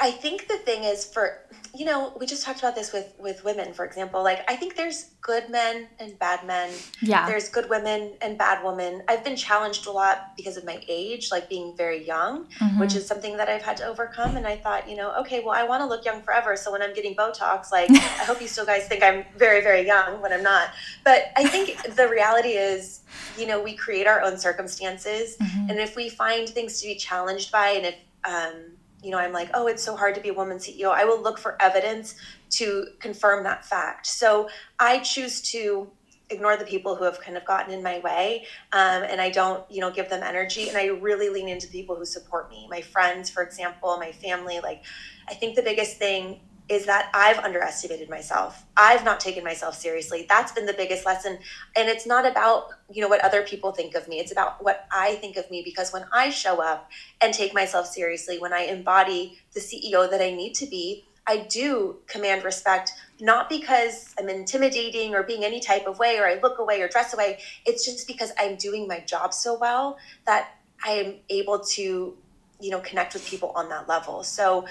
I 0.00 0.10
think 0.10 0.48
the 0.48 0.58
thing 0.58 0.84
is 0.84 1.04
for 1.04 1.40
you 1.74 1.84
know, 1.84 2.14
we 2.18 2.24
just 2.24 2.44
talked 2.44 2.60
about 2.60 2.74
this 2.74 2.92
with 2.92 3.12
with 3.18 3.44
women, 3.44 3.72
for 3.72 3.84
example. 3.84 4.22
Like 4.22 4.48
I 4.50 4.56
think 4.56 4.74
there's 4.74 5.10
good 5.20 5.50
men 5.50 5.88
and 6.00 6.18
bad 6.18 6.46
men. 6.46 6.72
Yeah. 7.02 7.26
There's 7.26 7.48
good 7.50 7.68
women 7.68 8.14
and 8.22 8.38
bad 8.38 8.64
women. 8.64 9.02
I've 9.06 9.22
been 9.22 9.36
challenged 9.36 9.86
a 9.86 9.92
lot 9.92 10.34
because 10.36 10.56
of 10.56 10.64
my 10.64 10.80
age, 10.88 11.30
like 11.30 11.48
being 11.48 11.76
very 11.76 12.04
young, 12.06 12.46
Mm-hmm. 12.60 12.80
which 12.80 12.94
is 12.94 13.06
something 13.06 13.36
that 13.36 13.48
I've 13.48 13.62
had 13.62 13.76
to 13.78 13.86
overcome. 13.86 14.36
And 14.36 14.46
I 14.46 14.56
thought, 14.56 14.88
you 14.88 14.96
know, 14.96 15.12
okay, 15.20 15.40
well, 15.40 15.54
I 15.54 15.64
want 15.64 15.82
to 15.82 15.86
look 15.86 16.04
young 16.04 16.22
forever. 16.22 16.56
So 16.56 16.72
when 16.72 16.82
I'm 16.82 16.94
getting 16.94 17.14
Botox, 17.14 17.70
like, 17.70 17.90
I 17.90 18.24
hope 18.24 18.40
you 18.40 18.48
still 18.48 18.66
guys 18.66 18.88
think 18.88 19.02
I'm 19.02 19.24
very, 19.36 19.60
very 19.60 19.86
young 19.86 20.20
when 20.20 20.32
I'm 20.32 20.42
not. 20.42 20.70
But 21.04 21.30
I 21.36 21.46
think 21.46 21.94
the 21.94 22.08
reality 22.08 22.50
is, 22.50 23.00
you 23.36 23.46
know, 23.46 23.62
we 23.62 23.74
create 23.74 24.06
our 24.06 24.22
own 24.22 24.38
circumstances. 24.38 25.36
Mm-hmm. 25.36 25.70
And 25.70 25.78
if 25.78 25.94
we 25.94 26.08
find 26.08 26.48
things 26.48 26.80
to 26.80 26.86
be 26.86 26.94
challenged 26.96 27.52
by, 27.52 27.68
and 27.70 27.86
if, 27.86 27.96
um, 28.24 28.77
you 29.02 29.10
know, 29.10 29.18
I'm 29.18 29.32
like, 29.32 29.50
oh, 29.54 29.66
it's 29.66 29.82
so 29.82 29.96
hard 29.96 30.14
to 30.16 30.20
be 30.20 30.30
a 30.30 30.34
woman 30.34 30.58
CEO, 30.58 30.92
I 30.92 31.04
will 31.04 31.22
look 31.22 31.38
for 31.38 31.60
evidence 31.60 32.16
to 32.50 32.86
confirm 32.98 33.44
that 33.44 33.64
fact. 33.64 34.06
So 34.06 34.48
I 34.78 34.98
choose 34.98 35.40
to 35.52 35.90
ignore 36.30 36.56
the 36.56 36.64
people 36.64 36.94
who 36.94 37.04
have 37.04 37.20
kind 37.20 37.36
of 37.36 37.44
gotten 37.44 37.72
in 37.72 37.82
my 37.82 37.98
way 38.00 38.44
um, 38.72 39.02
and 39.02 39.20
i 39.20 39.30
don't 39.30 39.64
you 39.70 39.80
know 39.80 39.90
give 39.90 40.10
them 40.10 40.22
energy 40.22 40.68
and 40.68 40.76
i 40.76 40.86
really 40.86 41.28
lean 41.30 41.48
into 41.48 41.66
the 41.66 41.72
people 41.72 41.96
who 41.96 42.04
support 42.04 42.50
me 42.50 42.66
my 42.70 42.80
friends 42.80 43.30
for 43.30 43.42
example 43.42 43.96
my 43.96 44.12
family 44.12 44.60
like 44.60 44.84
i 45.28 45.34
think 45.34 45.56
the 45.56 45.62
biggest 45.62 45.96
thing 45.96 46.40
is 46.68 46.86
that 46.86 47.10
i've 47.14 47.38
underestimated 47.38 48.08
myself 48.08 48.64
i've 48.76 49.04
not 49.04 49.20
taken 49.20 49.42
myself 49.44 49.74
seriously 49.74 50.26
that's 50.28 50.52
been 50.52 50.66
the 50.66 50.72
biggest 50.72 51.06
lesson 51.06 51.38
and 51.76 51.88
it's 51.88 52.06
not 52.06 52.26
about 52.26 52.68
you 52.90 53.00
know 53.00 53.08
what 53.08 53.24
other 53.24 53.42
people 53.42 53.72
think 53.72 53.94
of 53.94 54.06
me 54.08 54.18
it's 54.18 54.32
about 54.32 54.62
what 54.62 54.86
i 54.92 55.14
think 55.16 55.36
of 55.36 55.50
me 55.50 55.62
because 55.64 55.92
when 55.92 56.04
i 56.12 56.30
show 56.30 56.62
up 56.62 56.90
and 57.20 57.32
take 57.32 57.54
myself 57.54 57.86
seriously 57.86 58.38
when 58.38 58.52
i 58.52 58.60
embody 58.60 59.38
the 59.54 59.60
ceo 59.60 60.10
that 60.10 60.20
i 60.20 60.30
need 60.30 60.54
to 60.54 60.66
be 60.66 61.04
I 61.28 61.46
do 61.50 61.98
command 62.06 62.42
respect, 62.42 62.92
not 63.20 63.50
because 63.50 64.14
I'm 64.18 64.30
intimidating 64.30 65.14
or 65.14 65.22
being 65.22 65.44
any 65.44 65.60
type 65.60 65.86
of 65.86 65.98
way 65.98 66.18
or 66.18 66.26
I 66.26 66.40
look 66.42 66.58
away 66.58 66.80
or 66.80 66.88
dress 66.88 67.12
away. 67.12 67.38
It's 67.66 67.84
just 67.84 68.06
because 68.06 68.32
I'm 68.38 68.56
doing 68.56 68.88
my 68.88 69.00
job 69.00 69.34
so 69.34 69.58
well 69.58 69.98
that 70.24 70.54
I 70.82 70.92
am 70.92 71.14
able 71.28 71.60
to, 71.60 72.16
you 72.60 72.70
know, 72.70 72.80
connect 72.80 73.12
with 73.12 73.26
people 73.26 73.50
on 73.50 73.68
that 73.68 73.86
level. 73.88 74.22
So 74.22 74.64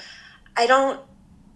I 0.55 0.65
don't 0.65 0.99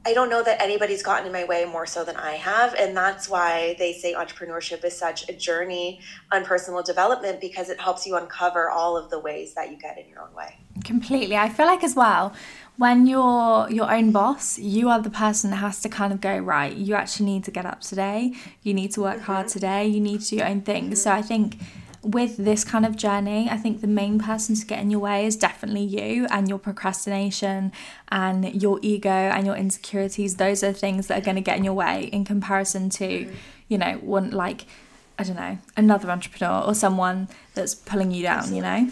I 0.04 0.14
don't 0.14 0.30
know 0.30 0.42
that 0.42 0.60
anybody's 0.60 1.04
gotten 1.04 1.28
in 1.28 1.32
my 1.32 1.44
way 1.44 1.64
more 1.66 1.86
so 1.86 2.04
than 2.04 2.16
I 2.16 2.32
have. 2.32 2.74
And 2.74 2.98
that's 2.98 3.30
why 3.30 3.76
they 3.78 3.94
say 3.94 4.16
entrepreneurship 4.16 4.84
is 4.84 4.98
such 4.98 5.30
a 5.30 5.34
journey 5.34 6.00
on 6.32 6.44
personal 6.44 6.82
development 6.82 7.40
because 7.40 7.70
it 7.70 7.80
helps 7.80 8.08
you 8.08 8.16
uncover 8.16 8.70
all 8.70 8.98
of 8.98 9.12
the 9.12 9.20
ways 9.20 9.54
that 9.54 9.70
you 9.70 9.78
get 9.78 10.00
in 10.00 10.10
your 10.10 10.22
own 10.22 10.34
way. 10.34 10.58
Completely. 10.84 11.38
I 11.38 11.50
feel 11.50 11.68
like 11.68 11.84
as 11.84 11.96
well, 11.96 12.34
when 12.78 13.06
you're 13.06 13.70
your 13.70 13.94
own 13.94 14.12
boss, 14.12 14.58
you 14.58 14.90
are 14.90 15.00
the 15.00 15.12
person 15.12 15.52
that 15.52 15.58
has 15.58 15.82
to 15.82 15.90
kind 15.90 16.12
of 16.12 16.20
go, 16.20 16.36
right, 16.40 16.76
you 16.76 16.96
actually 16.96 17.28
need 17.28 17.44
to 17.44 17.52
get 17.52 17.68
up 17.68 17.82
today. 17.82 18.34
You 18.64 18.74
need 18.74 18.92
to 18.94 19.02
work 19.02 19.22
hard 19.22 19.46
mm-hmm. 19.46 19.54
today. 19.54 19.88
You 19.88 20.00
need 20.00 20.22
to 20.22 20.30
do 20.30 20.36
your 20.38 20.48
own 20.48 20.62
thing. 20.62 20.96
So 20.96 21.12
mm-hmm. 21.12 21.20
I 21.20 21.22
think 21.22 21.58
with 22.04 22.38
this 22.38 22.64
kind 22.64 22.86
of 22.86 22.96
journey, 22.96 23.48
I 23.50 23.58
think 23.58 23.82
the 23.82 23.88
main 23.88 24.20
person 24.20 24.56
to 24.56 24.66
get 24.66 24.80
in 24.80 24.90
your 24.90 25.00
way 25.00 25.26
is 25.26 25.36
definitely 25.36 25.84
you 25.84 26.26
and 26.32 26.50
your 26.50 26.58
procrastination 26.58 27.72
and 28.10 28.62
your 28.62 28.80
ego 28.82 29.10
and 29.10 29.46
your 29.46 29.56
insecurities. 29.56 30.38
Those 30.38 30.64
are 30.64 30.74
things 30.74 31.08
that 31.08 31.20
are 31.20 31.26
going 31.26 31.36
to 31.36 31.42
get 31.42 31.58
in 31.58 31.64
your 31.64 31.74
way 31.74 32.06
in 32.06 32.26
comparison 32.26 32.90
to, 32.92 33.32
you 33.68 33.78
know, 33.78 33.94
one 34.02 34.32
like, 34.32 34.66
I 35.20 35.24
don't 35.24 35.36
know, 35.36 35.60
another 35.78 36.10
entrepreneur 36.10 36.64
or 36.66 36.74
someone 36.74 37.28
that's 37.54 37.76
pulling 37.76 38.12
you 38.12 38.24
down, 38.24 38.54
you 38.56 38.62
know? 38.62 38.90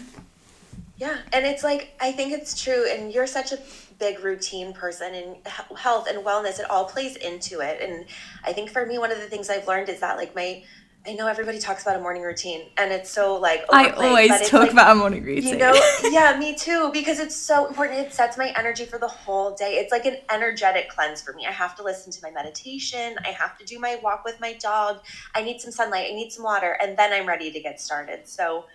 Yeah, 0.96 1.16
and 1.32 1.46
it's 1.46 1.64
like 1.64 1.94
I 1.98 2.12
think 2.12 2.32
it's 2.34 2.62
true, 2.62 2.86
and 2.86 3.10
you're 3.10 3.26
such 3.26 3.52
a 3.52 3.58
big 3.98 4.20
routine 4.20 4.74
person, 4.74 5.14
and 5.14 5.36
health 5.74 6.06
and 6.06 6.22
wellness 6.22 6.60
it 6.60 6.70
all 6.70 6.84
plays 6.84 7.16
into 7.16 7.60
it. 7.60 7.80
And 7.80 8.04
I 8.44 8.52
think 8.52 8.68
for 8.68 8.84
me, 8.84 8.98
one 8.98 9.10
of 9.10 9.18
the 9.18 9.24
things 9.24 9.48
I've 9.48 9.66
learned 9.66 9.88
is 9.88 10.00
that 10.00 10.18
like 10.18 10.36
my 10.36 10.62
I 11.10 11.14
know 11.14 11.26
everybody 11.26 11.58
talks 11.58 11.82
about 11.82 11.96
a 11.96 12.00
morning 12.00 12.22
routine 12.22 12.66
and 12.78 12.92
it's 12.92 13.10
so 13.10 13.34
like 13.36 13.64
I 13.72 13.90
always 13.90 14.48
talk 14.48 14.60
like, 14.60 14.70
about 14.70 14.92
a 14.92 14.94
morning 14.94 15.24
routine. 15.24 15.54
You 15.54 15.56
know, 15.56 15.74
yeah, 16.04 16.36
me 16.38 16.54
too, 16.54 16.92
because 16.92 17.18
it's 17.18 17.34
so 17.34 17.66
important. 17.66 17.98
It 17.98 18.12
sets 18.12 18.38
my 18.38 18.54
energy 18.56 18.84
for 18.84 18.96
the 18.96 19.08
whole 19.08 19.56
day. 19.56 19.72
It's 19.72 19.90
like 19.90 20.06
an 20.06 20.18
energetic 20.32 20.88
cleanse 20.88 21.20
for 21.20 21.32
me. 21.32 21.46
I 21.46 21.50
have 21.50 21.74
to 21.76 21.82
listen 21.82 22.12
to 22.12 22.20
my 22.22 22.30
meditation. 22.30 23.16
I 23.24 23.30
have 23.30 23.58
to 23.58 23.64
do 23.64 23.80
my 23.80 23.98
walk 24.04 24.24
with 24.24 24.38
my 24.40 24.52
dog. 24.52 25.00
I 25.34 25.42
need 25.42 25.60
some 25.60 25.72
sunlight. 25.72 26.06
I 26.12 26.14
need 26.14 26.30
some 26.30 26.44
water. 26.44 26.78
And 26.80 26.96
then 26.96 27.12
I'm 27.12 27.26
ready 27.26 27.50
to 27.50 27.58
get 27.58 27.80
started. 27.80 28.28
So 28.28 28.66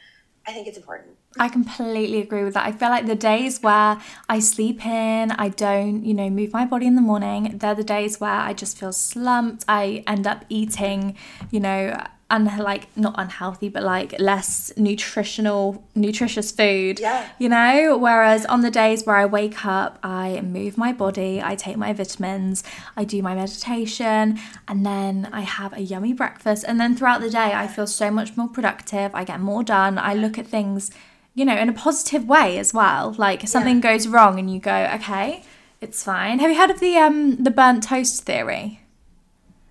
I 0.46 0.52
think 0.52 0.68
it's 0.68 0.78
important. 0.78 1.16
I 1.40 1.48
completely 1.48 2.20
agree 2.20 2.44
with 2.44 2.56
that. 2.56 2.68
I 2.68 2.74
feel 2.74 2.90
like 2.90 3.06
the 3.06 3.16
days 3.16 3.62
where 3.62 4.02
I 4.28 4.40
sleep 4.40 4.86
in, 4.86 5.32
I 5.32 5.48
don't, 5.50 6.04
you 6.04 6.14
know, 6.14 6.30
move 6.30 6.52
my 6.52 6.66
body 6.66 6.86
in 6.86 6.96
the 6.96 7.02
morning, 7.02 7.58
they're 7.60 7.76
the 7.76 7.84
days 7.84 8.20
where 8.20 8.30
I 8.30 8.54
just 8.54 8.78
feel 8.78 8.92
slumped. 8.92 9.64
I 9.70 10.04
end 10.06 10.28
up 10.28 10.44
eating, 10.50 11.16
you 11.50 11.62
know, 11.62 11.98
un 12.30 12.46
like 12.58 12.88
not 12.98 13.14
unhealthy 13.18 13.70
but 13.70 13.84
like 13.84 14.20
less 14.20 14.74
nutritional 14.78 15.84
nutritious 15.94 16.52
food 16.52 17.00
yeah. 17.00 17.30
you 17.38 17.48
know? 17.48 17.98
Whereas 17.98 18.46
on 18.48 18.62
the 18.62 18.72
days 18.72 19.06
where 19.06 19.16
i 19.16 19.26
wake 19.26 19.66
up 19.66 20.00
i 20.04 20.42
move 20.42 20.78
my 20.78 20.92
body 20.92 21.42
i 21.42 21.56
take 21.56 21.78
my 21.78 21.94
vitamins 21.94 22.64
i 22.98 23.04
do 23.04 23.22
my 23.22 23.36
meditation 23.36 24.40
and 24.68 24.86
then 24.86 25.30
i 25.32 25.42
have 25.42 25.74
a 25.74 25.82
yummy 25.82 26.14
breakfast 26.14 26.66
and 26.68 26.80
then 26.80 26.96
throughout 26.96 27.22
the 27.22 27.30
day 27.30 27.54
i 27.54 27.68
feel 27.68 27.88
so 27.88 28.10
much 28.10 28.36
more 28.36 28.48
productive 28.48 29.14
i 29.14 29.24
get 29.24 29.40
more 29.40 29.64
done 29.64 29.98
i 30.00 30.14
look 30.14 30.40
at 30.40 30.48
things 30.48 30.92
you 31.36 31.46
know 31.46 31.56
in 31.56 31.70
a 31.70 31.74
positive 31.74 32.26
way 32.26 32.58
as 32.58 32.74
well. 32.74 33.14
Like 33.18 33.48
something 33.48 33.76
yeah. 33.76 33.92
goes 33.92 34.08
wrong 34.08 34.40
and 34.40 34.52
you 34.52 34.60
go 34.60 34.90
okay 34.96 35.44
it's 35.82 36.04
fine. 36.04 36.40
Have 36.40 36.50
you 36.50 36.58
heard 36.58 36.72
of 36.72 36.80
the 36.80 36.98
um 36.98 37.36
the 37.44 37.52
burnt 37.52 37.84
toast 37.84 38.24
theory 38.24 38.80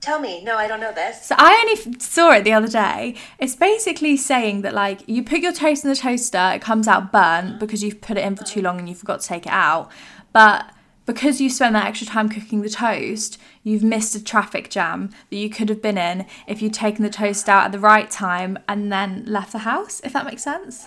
Tell 0.05 0.21
me. 0.21 0.45
No, 0.45 0.59
I 0.59 0.69
don't 0.69 0.81
know 0.81 0.93
this. 0.93 1.25
So 1.25 1.35
I 1.39 1.59
only 1.63 1.99
saw 1.99 2.33
it 2.33 2.45
the 2.45 2.53
other 2.53 2.69
day. 2.69 3.15
It's 3.39 3.57
basically 3.57 4.19
saying 4.19 4.61
that 4.61 4.75
like 4.75 5.01
you 5.09 5.25
put 5.25 5.39
your 5.39 5.53
toast 5.53 5.83
in 5.83 5.89
the 5.89 5.97
toaster, 5.97 6.53
it 6.55 6.61
comes 6.61 6.87
out 6.87 7.11
burnt 7.11 7.55
mm. 7.55 7.59
because 7.59 7.83
you've 7.83 8.03
put 8.03 8.19
it 8.19 8.25
in 8.25 8.37
for 8.37 8.45
too 8.45 8.61
long 8.61 8.79
and 8.79 8.87
you 8.87 8.95
forgot 8.95 9.23
to 9.23 9.27
take 9.27 9.47
it 9.47 9.53
out. 9.53 9.91
But 10.35 10.71
because 11.07 11.41
you 11.41 11.49
spent 11.49 11.73
that 11.73 11.87
extra 11.87 12.07
time 12.07 12.29
cooking 12.29 12.61
the 12.61 12.69
toast, 12.69 13.41
you've 13.63 13.83
missed 13.83 14.15
a 14.15 14.23
traffic 14.23 14.69
jam 14.69 15.09
that 15.31 15.37
you 15.37 15.49
could 15.49 15.71
have 15.71 15.81
been 15.81 15.97
in 15.97 16.27
if 16.47 16.61
you'd 16.61 16.75
taken 16.75 17.03
the 17.03 17.09
toast 17.09 17.49
out 17.49 17.65
at 17.65 17.73
the 17.73 17.79
right 17.79 18.11
time 18.11 18.59
and 18.69 18.93
then 18.93 19.25
left 19.27 19.53
the 19.53 19.61
house, 19.61 20.03
if 20.05 20.13
that 20.13 20.27
makes 20.27 20.43
sense. 20.43 20.87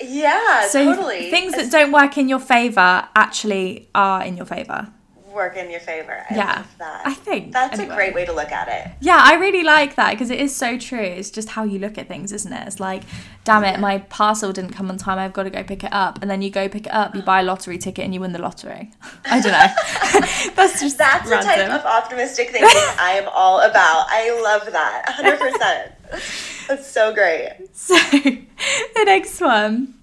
Yeah, 0.00 0.68
so 0.68 0.86
totally. 0.86 1.30
Things 1.30 1.54
that 1.54 1.70
don't 1.70 1.92
work 1.92 2.16
in 2.16 2.30
your 2.30 2.40
favor 2.40 3.06
actually 3.14 3.90
are 3.94 4.24
in 4.24 4.38
your 4.38 4.46
favor 4.46 4.90
work 5.34 5.56
in 5.56 5.70
your 5.70 5.80
favor. 5.80 6.24
I 6.30 6.34
yeah, 6.34 6.64
that. 6.78 7.02
I 7.06 7.14
think 7.14 7.52
that's 7.52 7.78
anyway. 7.78 7.92
a 7.92 7.96
great 7.96 8.14
way 8.14 8.24
to 8.24 8.32
look 8.32 8.52
at 8.52 8.68
it. 8.68 8.96
Yeah, 9.00 9.18
I 9.20 9.34
really 9.34 9.62
like 9.62 9.96
that 9.96 10.12
because 10.12 10.30
it 10.30 10.40
is 10.40 10.54
so 10.54 10.78
true. 10.78 10.98
It's 10.98 11.30
just 11.30 11.50
how 11.50 11.64
you 11.64 11.78
look 11.78 11.98
at 11.98 12.08
things, 12.08 12.32
isn't 12.32 12.52
it? 12.52 12.66
It's 12.66 12.80
like, 12.80 13.02
damn 13.44 13.64
it, 13.64 13.80
my 13.80 13.98
parcel 13.98 14.52
didn't 14.52 14.72
come 14.72 14.90
on 14.90 14.96
time. 14.96 15.18
I've 15.18 15.32
got 15.32 15.42
to 15.44 15.50
go 15.50 15.62
pick 15.62 15.84
it 15.84 15.92
up, 15.92 16.20
and 16.22 16.30
then 16.30 16.42
you 16.42 16.50
go 16.50 16.68
pick 16.68 16.86
it 16.86 16.92
up, 16.92 17.14
you 17.14 17.22
buy 17.22 17.40
a 17.40 17.42
lottery 17.42 17.78
ticket, 17.78 18.04
and 18.04 18.14
you 18.14 18.20
win 18.20 18.32
the 18.32 18.38
lottery. 18.38 18.92
I 19.24 19.40
don't 19.40 19.52
know. 19.52 20.50
that's 20.54 20.80
just 20.80 20.98
that's 20.98 21.28
random. 21.28 21.48
the 21.48 21.64
type 21.66 21.80
of 21.80 21.86
optimistic 21.86 22.50
thinking 22.50 22.70
I 22.98 23.20
am 23.22 23.28
all 23.34 23.60
about. 23.60 24.06
I 24.08 24.40
love 24.42 24.72
that, 24.72 25.08
hundred 25.08 25.38
percent. 25.38 25.92
That's 26.68 26.90
so 26.90 27.12
great. 27.12 27.68
So, 27.72 27.94
the 27.94 29.04
next 29.04 29.40
one. 29.40 29.94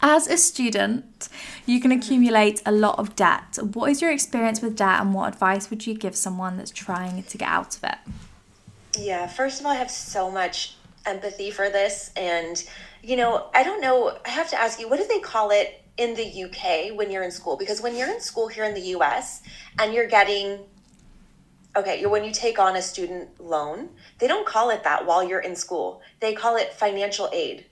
As 0.00 0.26
a 0.28 0.36
student, 0.36 1.28
you 1.72 1.80
can 1.80 1.92
accumulate 1.92 2.62
a 2.64 2.72
lot 2.72 2.98
of 2.98 3.14
debt. 3.14 3.58
What 3.74 3.90
is 3.90 4.00
your 4.00 4.10
experience 4.10 4.62
with 4.62 4.76
debt 4.76 5.00
and 5.00 5.14
what 5.14 5.32
advice 5.32 5.70
would 5.70 5.86
you 5.86 5.94
give 5.94 6.16
someone 6.16 6.56
that's 6.56 6.70
trying 6.70 7.22
to 7.22 7.38
get 7.38 7.48
out 7.48 7.76
of 7.76 7.84
it? 7.84 7.98
Yeah, 8.98 9.26
first 9.26 9.60
of 9.60 9.66
all, 9.66 9.72
I 9.72 9.76
have 9.76 9.90
so 9.90 10.30
much 10.30 10.76
empathy 11.06 11.50
for 11.50 11.68
this. 11.68 12.10
And, 12.16 12.62
you 13.02 13.16
know, 13.16 13.50
I 13.54 13.62
don't 13.62 13.80
know, 13.80 14.16
I 14.24 14.30
have 14.30 14.48
to 14.50 14.60
ask 14.60 14.80
you, 14.80 14.88
what 14.88 14.98
do 14.98 15.06
they 15.06 15.20
call 15.20 15.50
it 15.50 15.82
in 15.96 16.14
the 16.14 16.44
UK 16.44 16.96
when 16.96 17.10
you're 17.10 17.22
in 17.22 17.30
school? 17.30 17.56
Because 17.56 17.80
when 17.80 17.96
you're 17.96 18.10
in 18.10 18.20
school 18.20 18.48
here 18.48 18.64
in 18.64 18.74
the 18.74 18.96
US 18.96 19.42
and 19.78 19.92
you're 19.92 20.08
getting 20.08 20.60
okay, 21.76 22.04
when 22.06 22.24
you 22.24 22.32
take 22.32 22.58
on 22.58 22.76
a 22.76 22.82
student 22.82 23.28
loan, 23.40 23.88
they 24.18 24.26
don't 24.26 24.46
call 24.46 24.70
it 24.70 24.82
that 24.82 25.06
while 25.06 25.22
you're 25.22 25.40
in 25.40 25.54
school. 25.54 26.00
They 26.18 26.34
call 26.34 26.56
it 26.56 26.72
financial 26.72 27.28
aid. 27.32 27.66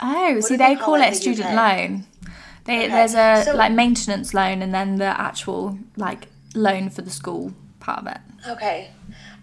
Oh, 0.00 0.34
what 0.34 0.44
see, 0.44 0.56
they, 0.56 0.70
they 0.70 0.74
call, 0.74 0.86
call, 0.86 0.94
it 0.96 1.12
a 1.12 1.14
student 1.14 1.48
UK? 1.48 1.54
loan. 1.54 2.04
They, 2.64 2.86
okay. 2.86 2.88
There's 2.88 3.14
a 3.14 3.42
so, 3.44 3.54
like 3.56 3.72
maintenance 3.72 4.32
loan 4.32 4.62
and 4.62 4.72
then 4.72 4.96
the 4.96 5.20
actual 5.20 5.78
like 5.96 6.28
loan 6.54 6.90
for 6.90 7.02
the 7.02 7.10
school 7.10 7.52
part 7.80 8.00
of 8.00 8.06
it. 8.06 8.18
Okay. 8.48 8.90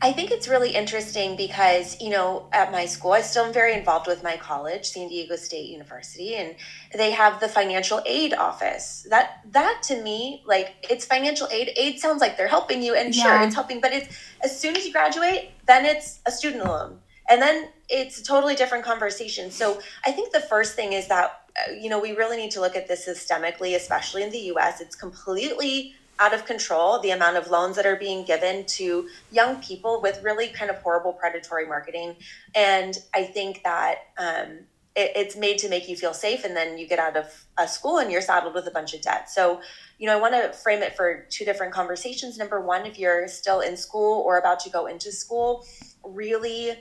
I 0.03 0.11
think 0.13 0.31
it's 0.31 0.47
really 0.47 0.71
interesting 0.71 1.35
because, 1.35 2.01
you 2.01 2.09
know, 2.09 2.47
at 2.51 2.71
my 2.71 2.87
school, 2.87 3.11
I 3.11 3.21
still 3.21 3.45
am 3.45 3.53
very 3.53 3.75
involved 3.75 4.07
with 4.07 4.23
my 4.23 4.35
college, 4.35 4.85
San 4.85 5.07
Diego 5.09 5.35
State 5.35 5.69
University, 5.69 6.35
and 6.35 6.55
they 6.95 7.11
have 7.11 7.39
the 7.39 7.47
financial 7.47 8.01
aid 8.07 8.33
office. 8.33 9.05
That 9.11 9.41
that 9.51 9.83
to 9.83 10.01
me, 10.01 10.41
like 10.47 10.73
it's 10.89 11.05
financial 11.05 11.47
aid. 11.51 11.69
Aid 11.75 11.99
sounds 11.99 12.19
like 12.19 12.35
they're 12.35 12.47
helping 12.47 12.81
you, 12.81 12.95
and 12.95 13.15
yeah. 13.15 13.23
sure, 13.23 13.41
it's 13.43 13.53
helping, 13.53 13.79
but 13.79 13.93
it's 13.93 14.17
as 14.43 14.59
soon 14.59 14.75
as 14.75 14.87
you 14.87 14.91
graduate, 14.91 15.51
then 15.67 15.85
it's 15.85 16.19
a 16.25 16.31
student 16.31 16.65
loan. 16.65 16.97
And 17.29 17.41
then 17.41 17.69
it's 17.87 18.19
a 18.19 18.23
totally 18.23 18.55
different 18.55 18.83
conversation. 18.83 19.51
So 19.51 19.79
I 20.05 20.11
think 20.11 20.33
the 20.33 20.41
first 20.41 20.75
thing 20.75 20.93
is 20.93 21.07
that, 21.07 21.40
you 21.79 21.89
know, 21.89 21.99
we 21.99 22.13
really 22.13 22.37
need 22.37 22.51
to 22.51 22.61
look 22.61 22.75
at 22.75 22.87
this 22.87 23.07
systemically, 23.07 23.75
especially 23.75 24.23
in 24.23 24.31
the 24.31 24.51
US. 24.53 24.81
It's 24.81 24.95
completely 24.95 25.95
out 26.19 26.33
of 26.33 26.45
control 26.45 26.99
the 26.99 27.09
amount 27.11 27.35
of 27.35 27.49
loans 27.49 27.75
that 27.75 27.85
are 27.85 27.95
being 27.95 28.23
given 28.23 28.63
to 28.65 29.09
young 29.31 29.55
people 29.61 30.01
with 30.01 30.21
really 30.23 30.47
kind 30.49 30.69
of 30.69 30.77
horrible 30.77 31.13
predatory 31.13 31.65
marketing. 31.65 32.15
And 32.53 32.97
I 33.13 33.23
think 33.23 33.63
that 33.63 33.95
um, 34.19 34.59
it, 34.95 35.11
it's 35.15 35.35
made 35.35 35.57
to 35.59 35.69
make 35.69 35.89
you 35.89 35.95
feel 35.95 36.13
safe. 36.13 36.45
And 36.45 36.55
then 36.55 36.77
you 36.77 36.87
get 36.87 36.99
out 36.99 37.17
of 37.17 37.45
a 37.57 37.67
school 37.67 37.97
and 37.97 38.11
you're 38.11 38.21
saddled 38.21 38.53
with 38.53 38.67
a 38.67 38.71
bunch 38.71 38.93
of 38.93 39.01
debt. 39.01 39.29
So, 39.31 39.61
you 39.97 40.05
know, 40.05 40.15
I 40.15 40.21
want 40.21 40.35
to 40.35 40.53
frame 40.57 40.83
it 40.83 40.95
for 40.95 41.25
two 41.29 41.43
different 41.43 41.73
conversations. 41.73 42.37
Number 42.37 42.61
one, 42.61 42.85
if 42.85 42.99
you're 42.99 43.27
still 43.27 43.61
in 43.61 43.75
school 43.75 44.21
or 44.21 44.37
about 44.37 44.59
to 44.61 44.69
go 44.69 44.85
into 44.85 45.11
school, 45.11 45.65
really 46.03 46.77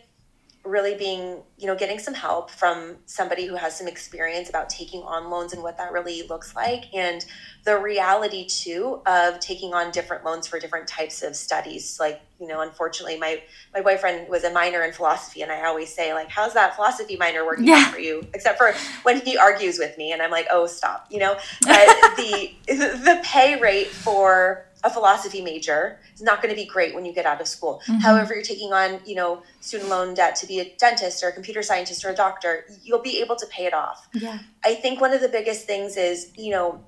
really 0.63 0.95
being, 0.95 1.43
you 1.57 1.67
know, 1.67 1.75
getting 1.75 1.99
some 1.99 2.13
help 2.13 2.51
from 2.51 2.97
somebody 3.07 3.47
who 3.47 3.57
has 3.57 3.77
some 3.77 3.89
experience 3.89 4.51
about 4.51 4.69
taking 4.69 5.03
on 5.03 5.31
loans 5.31 5.55
and 5.55 5.63
what 5.63 5.79
that 5.79 5.91
really 5.91 6.27
looks 6.29 6.55
like. 6.55 6.85
And 6.95 7.25
the 7.65 7.79
reality 7.79 8.47
too 8.47 9.01
of 9.07 9.41
taking 9.41 9.73
on 9.73 9.91
different 9.91 10.25
loans 10.25 10.47
for 10.47 10.59
different 10.59 10.87
types 10.87 11.23
of 11.23 11.35
studies. 11.35 11.99
Like, 11.99 12.21
you 12.39 12.47
know, 12.47 12.61
unfortunately 12.61 13.19
my 13.19 13.43
my 13.73 13.81
boyfriend 13.81 14.29
was 14.29 14.45
a 14.45 14.53
minor 14.53 14.83
in 14.83 14.93
philosophy 14.93 15.41
and 15.43 15.51
I 15.51 15.65
always 15.65 15.95
say, 15.95 16.13
like, 16.13 16.29
how's 16.29 16.53
that 16.55 16.77
philosophy 16.77 17.17
minor 17.17 17.45
working 17.45 17.67
yeah. 17.67 17.85
out 17.87 17.95
for 17.95 17.99
you? 17.99 18.27
Except 18.35 18.59
for 18.59 18.75
when 19.03 19.21
he 19.23 19.39
argues 19.39 19.79
with 19.79 19.97
me 19.97 20.13
and 20.13 20.21
I'm 20.21 20.31
like, 20.31 20.47
oh 20.51 20.67
stop, 20.67 21.07
you 21.11 21.19
know. 21.19 21.37
But 21.63 22.17
the 22.17 22.55
the 22.67 23.21
pay 23.25 23.59
rate 23.59 23.89
for 23.89 24.67
a 24.83 24.91
philosophy 24.91 25.43
major 25.43 26.01
is 26.15 26.23
not 26.23 26.43
going 26.43 26.55
to 26.55 26.61
be 26.61 26.67
great 26.67 26.95
when 26.95 27.05
you 27.05 27.13
get 27.13 27.27
out 27.27 27.41
of 27.41 27.47
school. 27.47 27.83
Mm-hmm. 27.87 28.01
However, 28.01 28.35
you're 28.35 28.43
taking 28.43 28.73
on, 28.73 29.01
you 29.05 29.15
know, 29.15 29.43
student 29.61 29.91
loan 29.91 30.15
debt 30.15 30.37
to 30.37 30.47
be 30.47 30.61
a 30.61 30.75
dentist 30.77 31.23
or 31.23 31.29
a 31.29 31.33
computer 31.33 31.63
scientist 31.63 32.05
or 32.05 32.11
a 32.11 32.15
doctor, 32.15 32.65
you'll 32.83 33.03
be 33.03 33.21
able 33.21 33.37
to 33.37 33.47
pay 33.47 33.67
it 33.67 33.75
off. 33.75 34.09
Yeah. 34.15 34.39
I 34.65 34.75
think 34.75 35.01
one 35.01 35.13
of 35.13 35.21
the 35.21 35.29
biggest 35.29 35.67
things 35.67 35.97
is, 35.97 36.33
you 36.37 36.51
know, 36.51 36.83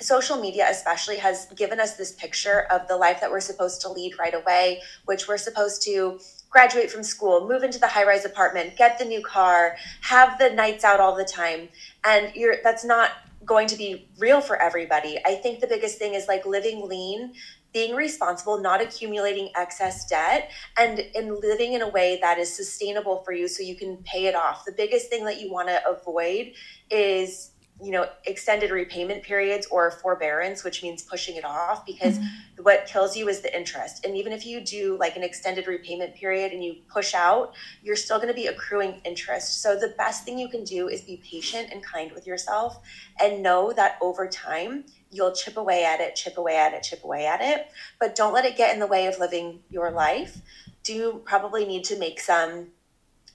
social 0.00 0.36
media 0.40 0.66
especially 0.70 1.16
has 1.16 1.46
given 1.56 1.80
us 1.80 1.96
this 1.96 2.12
picture 2.12 2.66
of 2.70 2.86
the 2.86 2.96
life 2.96 3.20
that 3.20 3.30
we're 3.30 3.40
supposed 3.40 3.80
to 3.80 3.88
lead 3.88 4.18
right 4.18 4.34
away, 4.34 4.80
which 5.06 5.26
we're 5.26 5.38
supposed 5.38 5.82
to 5.82 6.20
graduate 6.50 6.90
from 6.90 7.02
school, 7.02 7.46
move 7.46 7.62
into 7.62 7.78
the 7.78 7.88
high-rise 7.88 8.24
apartment, 8.24 8.76
get 8.76 8.98
the 8.98 9.04
new 9.04 9.22
car, 9.22 9.76
have 10.02 10.38
the 10.38 10.50
nights 10.50 10.84
out 10.84 11.00
all 11.00 11.14
the 11.14 11.24
time. 11.24 11.68
And 12.04 12.34
you're 12.34 12.56
that's 12.62 12.84
not 12.84 13.10
going 13.48 13.66
to 13.66 13.76
be 13.76 14.08
real 14.18 14.40
for 14.40 14.60
everybody. 14.62 15.18
I 15.26 15.34
think 15.36 15.60
the 15.60 15.66
biggest 15.66 15.98
thing 15.98 16.14
is 16.14 16.28
like 16.28 16.46
living 16.46 16.86
lean, 16.86 17.32
being 17.72 17.96
responsible, 17.96 18.60
not 18.60 18.80
accumulating 18.80 19.50
excess 19.56 20.06
debt, 20.06 20.50
and 20.76 21.00
in 21.00 21.40
living 21.40 21.72
in 21.72 21.82
a 21.82 21.88
way 21.88 22.18
that 22.22 22.38
is 22.38 22.54
sustainable 22.54 23.22
for 23.24 23.32
you 23.32 23.48
so 23.48 23.62
you 23.62 23.74
can 23.74 23.96
pay 24.04 24.26
it 24.26 24.34
off. 24.34 24.64
The 24.64 24.72
biggest 24.72 25.08
thing 25.08 25.24
that 25.24 25.40
you 25.40 25.50
want 25.50 25.68
to 25.68 25.80
avoid 25.88 26.52
is 26.90 27.50
you 27.80 27.92
know 27.92 28.08
extended 28.26 28.70
repayment 28.70 29.22
periods 29.22 29.66
or 29.70 29.90
forbearance 29.90 30.64
which 30.64 30.82
means 30.82 31.02
pushing 31.02 31.36
it 31.36 31.44
off 31.44 31.86
because 31.86 32.18
mm-hmm. 32.18 32.62
what 32.62 32.86
kills 32.86 33.16
you 33.16 33.28
is 33.28 33.40
the 33.40 33.56
interest. 33.56 34.04
And 34.04 34.16
even 34.16 34.32
if 34.32 34.44
you 34.44 34.60
do 34.60 34.96
like 34.98 35.16
an 35.16 35.22
extended 35.22 35.66
repayment 35.66 36.14
period 36.14 36.52
and 36.52 36.64
you 36.64 36.76
push 36.92 37.14
out 37.14 37.54
you're 37.82 37.96
still 37.96 38.18
going 38.18 38.28
to 38.28 38.34
be 38.34 38.46
accruing 38.46 39.00
interest. 39.04 39.62
So 39.62 39.78
the 39.78 39.94
best 39.96 40.24
thing 40.24 40.38
you 40.38 40.48
can 40.48 40.64
do 40.64 40.88
is 40.88 41.02
be 41.02 41.22
patient 41.24 41.68
and 41.72 41.82
kind 41.82 42.10
with 42.12 42.26
yourself 42.26 42.80
and 43.20 43.42
know 43.42 43.72
that 43.72 43.98
over 44.00 44.26
time 44.26 44.84
you'll 45.10 45.32
chip 45.32 45.56
away 45.56 45.84
at 45.84 46.00
it 46.00 46.14
chip 46.16 46.36
away 46.36 46.56
at 46.56 46.74
it 46.74 46.82
chip 46.82 47.04
away 47.04 47.26
at 47.26 47.40
it. 47.40 47.68
But 48.00 48.16
don't 48.16 48.32
let 48.32 48.44
it 48.44 48.56
get 48.56 48.74
in 48.74 48.80
the 48.80 48.86
way 48.86 49.06
of 49.06 49.18
living 49.18 49.60
your 49.70 49.90
life. 49.90 50.40
Do 50.82 51.20
probably 51.24 51.64
need 51.64 51.84
to 51.84 51.98
make 51.98 52.18
some 52.18 52.68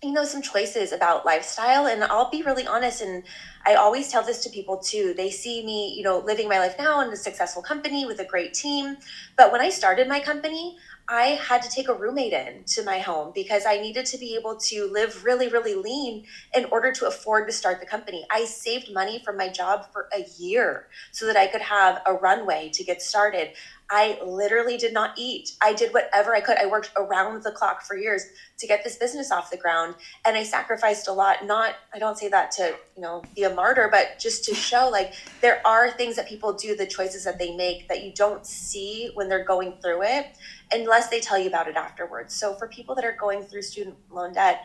you 0.04 0.12
know 0.12 0.26
some 0.26 0.42
choices 0.42 0.92
about 0.92 1.26
lifestyle 1.26 1.88
and 1.88 2.04
i'll 2.06 2.30
be 2.30 2.42
really 2.44 2.68
honest 2.68 3.02
and 3.02 3.24
i 3.66 3.76
always 3.76 4.10
tell 4.10 4.24
this 4.24 4.44
to 4.44 4.50
people 4.50 4.78
too 4.78 5.14
they 5.16 5.30
see 5.30 5.66
me 5.66 5.94
you 5.96 6.04
know 6.04 6.20
living 6.20 6.50
my 6.50 6.60
life 6.60 6.76
now 6.78 7.02
in 7.02 7.10
a 7.10 7.16
successful 7.16 7.62
company 7.62 8.06
with 8.06 8.20
a 8.20 8.26
great 8.26 8.54
team 8.54 8.98
but 9.38 9.52
when 9.52 9.62
i 9.62 9.70
started 9.70 10.08
my 10.08 10.20
company 10.20 10.76
I 11.10 11.40
had 11.48 11.62
to 11.64 11.70
take 11.70 11.90
a 11.90 11.94
roommate 11.94 12.32
in 12.32 12.64
to 12.68 12.84
my 12.84 13.00
home 13.00 13.34
because 13.36 13.66
I 13.66 13.78
needed 13.78 14.06
to 14.08 14.18
be 14.18 14.36
able 14.36 14.56
to 14.56 14.90
live 14.90 15.26
really, 15.26 15.50
really 15.50 15.76
lean 15.76 16.26
in 16.56 16.66
order 16.66 16.94
to 16.94 17.08
afford 17.08 17.46
to 17.48 17.54
start 17.54 17.82
the 17.82 17.86
company. 17.86 18.26
I 18.32 18.46
saved 18.46 18.94
money 18.94 19.22
from 19.24 19.36
my 19.36 19.50
job 19.50 19.88
for 19.92 20.08
a 20.16 20.24
year 20.38 20.88
so 21.12 21.26
that 21.26 21.36
I 21.36 21.48
could 21.48 21.62
have 21.62 22.02
a 22.06 22.14
runway 22.14 22.70
to 22.74 22.84
get 22.86 23.02
started. 23.02 23.50
I 23.96 24.18
literally 24.26 24.76
did 24.76 24.92
not 24.92 25.14
eat. 25.20 25.52
I 25.62 25.72
did 25.72 25.94
whatever 25.94 26.36
I 26.36 26.42
could. 26.42 26.58
I 26.58 26.66
worked 26.66 26.92
around 26.98 27.44
the 27.44 27.52
clock 27.52 27.84
for 27.84 27.96
years 27.96 28.26
to 28.58 28.66
get 28.66 28.84
this 28.84 28.98
business 28.98 29.32
off 29.32 29.52
the 29.52 29.58
ground 29.58 29.94
and 30.26 30.36
I 30.36 30.42
sacrificed 30.42 31.08
a 31.08 31.12
lot. 31.12 31.46
Not 31.46 31.76
I 31.94 32.00
don't 32.00 32.18
say 32.18 32.28
that 32.30 32.50
to, 32.54 32.76
you 32.96 33.04
know, 33.04 33.22
be 33.36 33.44
a 33.44 33.54
martyr, 33.54 33.90
but 33.92 34.18
just 34.20 34.46
to 34.46 34.56
show 34.70 34.90
like 34.90 35.14
there 35.42 35.62
are 35.64 35.92
things 35.92 36.16
that 36.16 36.28
people 36.28 36.54
do, 36.54 36.76
the 36.76 36.88
choices 36.88 37.24
that 37.26 37.38
they 37.38 37.56
make 37.56 37.88
that 37.88 38.04
you 38.04 38.12
don't 38.16 38.48
see 38.48 39.12
when 39.14 39.30
they're 39.30 39.46
going 39.46 39.74
through 39.80 40.02
it 40.02 40.40
unless 40.72 41.10
they 41.10 41.20
tell 41.20 41.38
you 41.38 41.48
about 41.48 41.68
it 41.68 41.76
afterwards. 41.76 42.34
So 42.34 42.56
for 42.56 42.68
people 42.68 42.96
that 42.96 43.06
are 43.06 43.16
going 43.16 43.44
through 43.44 43.62
student 43.62 43.96
loan 44.10 44.34
debt, 44.34 44.64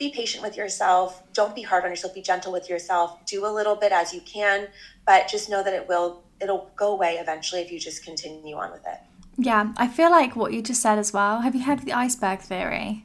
be 0.00 0.10
patient 0.10 0.42
with 0.42 0.56
yourself. 0.56 1.22
Don't 1.32 1.54
be 1.54 1.62
hard 1.62 1.84
on 1.84 1.90
yourself. 1.90 2.12
Be 2.12 2.22
gentle 2.22 2.52
with 2.52 2.68
yourself. 2.68 3.24
Do 3.24 3.46
a 3.46 3.52
little 3.54 3.76
bit 3.76 3.92
as 3.92 4.12
you 4.12 4.20
can, 4.22 4.66
but 5.06 5.28
just 5.28 5.48
know 5.48 5.62
that 5.62 5.72
it 5.72 5.86
will 5.86 6.23
it'll 6.40 6.70
go 6.76 6.92
away 6.92 7.16
eventually 7.16 7.60
if 7.62 7.70
you 7.70 7.78
just 7.78 8.04
continue 8.04 8.56
on 8.56 8.70
with 8.72 8.86
it. 8.86 8.98
Yeah, 9.36 9.72
I 9.76 9.88
feel 9.88 10.10
like 10.10 10.36
what 10.36 10.52
you 10.52 10.62
just 10.62 10.80
said 10.80 10.98
as 10.98 11.12
well. 11.12 11.40
Have 11.40 11.54
you 11.54 11.62
heard 11.62 11.80
of 11.80 11.84
the 11.84 11.92
iceberg 11.92 12.40
theory? 12.40 13.04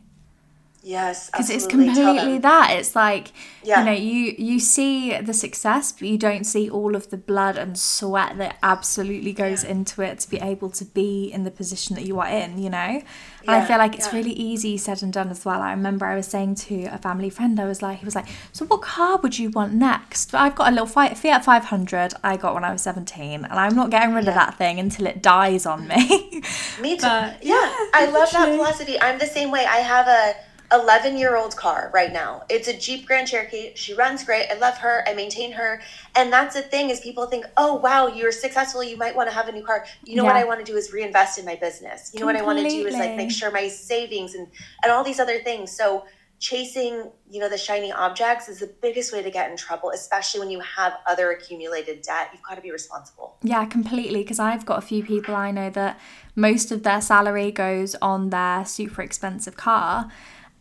Yes, 0.82 1.30
because 1.30 1.50
it's 1.50 1.68
completely 1.68 2.38
that. 2.38 2.72
It's 2.72 2.96
like 2.96 3.34
yeah. 3.64 3.80
you 3.80 3.86
know, 3.86 3.92
you 3.92 4.36
you 4.38 4.60
see 4.62 5.20
the 5.20 5.34
success, 5.34 5.92
but 5.92 6.04
you 6.04 6.18
don't 6.18 6.46
see 6.46 6.70
all 6.70 6.96
of 6.96 7.10
the 7.10 7.18
blood 7.18 7.58
and 7.58 7.78
sweat 7.78 8.38
that 8.38 8.58
absolutely 8.64 9.34
goes 9.34 9.66
yeah. 9.66 9.72
into 9.72 10.02
it 10.02 10.20
to 10.20 10.30
be 10.30 10.38
able 10.38 10.70
to 10.70 10.86
be 10.86 11.26
in 11.34 11.44
the 11.44 11.52
position 11.52 11.98
that 11.98 12.06
you 12.06 12.18
are 12.22 12.30
in. 12.30 12.58
You 12.58 12.70
know, 12.70 12.78
and 12.78 13.04
yeah. 13.44 13.58
I 13.58 13.66
feel 13.66 13.78
like 13.78 13.96
it's 13.96 14.14
really 14.14 14.32
easy 14.32 14.78
said 14.78 15.04
and 15.04 15.12
done 15.12 15.30
as 15.30 15.44
well. 15.44 15.62
I 15.62 15.72
remember 15.72 16.06
I 16.06 16.16
was 16.16 16.28
saying 16.28 16.56
to 16.56 16.86
a 16.86 16.98
family 16.98 17.30
friend, 17.30 17.60
I 17.60 17.66
was 17.66 17.82
like, 17.82 18.00
he 18.00 18.06
was 18.06 18.16
like, 18.16 18.28
"So 18.54 18.66
what 18.66 18.82
car 18.82 19.18
would 19.18 19.38
you 19.38 19.50
want 19.50 19.74
next?" 19.74 20.34
I've 20.34 20.56
got 20.56 20.70
a 20.70 20.72
little 20.72 20.88
Fiat 20.88 21.18
500. 21.18 22.14
I 22.24 22.38
got 22.38 22.54
when 22.54 22.64
I 22.64 22.72
was 22.72 22.82
17, 22.84 23.44
and 23.44 23.52
I'm 23.52 23.76
not 23.76 23.90
getting 23.90 24.16
rid 24.16 24.30
of 24.30 24.34
that 24.34 24.58
thing 24.58 24.80
until 24.80 25.08
it 25.08 25.22
dies 25.22 25.66
on 25.66 25.90
me. 25.90 26.42
me 26.82 26.96
too. 26.98 27.02
But, 27.02 27.44
yeah, 27.44 27.70
I 27.94 28.10
love 28.14 28.32
that 28.32 28.56
philosophy. 28.56 29.00
I'm 29.02 29.20
the 29.20 29.28
same 29.28 29.52
way. 29.52 29.66
I 29.66 29.78
have 29.78 30.08
a 30.08 30.49
11 30.72 31.18
year 31.18 31.36
old 31.36 31.56
car 31.56 31.90
right 31.94 32.14
now. 32.14 32.44
It's 32.50 32.68
a 32.68 32.78
Jeep 32.78 33.08
Grand 33.08 33.28
Cherokee. 33.28 33.72
She 33.76 33.94
runs 33.94 34.24
great. 34.24 34.48
I 34.52 34.56
love 34.56 34.78
her. 34.78 35.04
I 35.08 35.14
maintain 35.14 35.52
her. 35.54 35.82
And 36.16 36.32
that's 36.32 36.56
the 36.56 36.62
thing 36.62 36.90
is 36.90 37.00
people 37.00 37.26
think, 37.26 37.46
oh, 37.58 37.76
wow, 37.76 38.08
you're 38.08 38.32
successful. 38.32 38.84
You 38.84 38.98
might 38.98 39.16
want 39.16 39.30
to 39.30 39.36
have 39.36 39.48
a 39.48 39.52
new 39.52 39.64
car. 39.64 39.86
You 40.04 40.18
know 40.18 40.24
yeah. 40.24 40.34
what 40.34 40.36
I 40.36 40.44
want 40.46 40.64
to 40.64 40.72
do 40.72 40.78
is 40.78 40.94
reinvest 40.94 41.40
in 41.40 41.46
my 41.46 41.56
business. 41.56 42.12
You 42.14 42.20
know 42.20 42.28
Completely. 42.28 42.46
what 42.46 42.58
I 42.58 42.62
want 42.62 42.70
to 42.70 42.82
do 42.84 42.88
is 42.88 42.94
like 42.96 43.16
make 43.16 43.32
sure 43.32 43.52
my 43.52 43.68
savings 43.68 44.36
and, 44.36 44.48
and 44.84 44.92
all 44.92 45.04
these 45.04 45.20
other 45.20 45.40
things. 45.40 45.72
So 45.72 46.06
chasing, 46.40 47.12
you 47.30 47.40
know, 47.40 47.50
the 47.50 47.58
shiny 47.58 47.92
objects 47.92 48.48
is 48.48 48.60
the 48.60 48.74
biggest 48.82 49.12
way 49.12 49.22
to 49.22 49.30
get 49.30 49.52
in 49.52 49.58
trouble, 49.58 49.90
especially 49.90 50.40
when 50.40 50.50
you 50.50 50.60
have 50.62 50.94
other 51.06 51.32
accumulated 51.32 52.02
debt. 52.02 52.30
You've 52.32 52.44
got 52.44 52.56
to 52.56 52.62
be 52.62 52.72
responsible. 52.72 53.38
Yeah, 53.44 53.66
completely. 53.66 54.22
Because 54.22 54.40
I've 54.40 54.66
got 54.66 54.78
a 54.78 54.82
few 54.82 55.04
people 55.04 55.36
I 55.36 55.52
know 55.52 55.70
that 55.72 56.00
most 56.36 56.72
of 56.72 56.84
their 56.84 57.02
salary 57.02 57.52
goes 57.52 57.96
on 58.02 58.30
their 58.30 58.66
super 58.66 59.02
expensive 59.02 59.58
car 59.58 60.10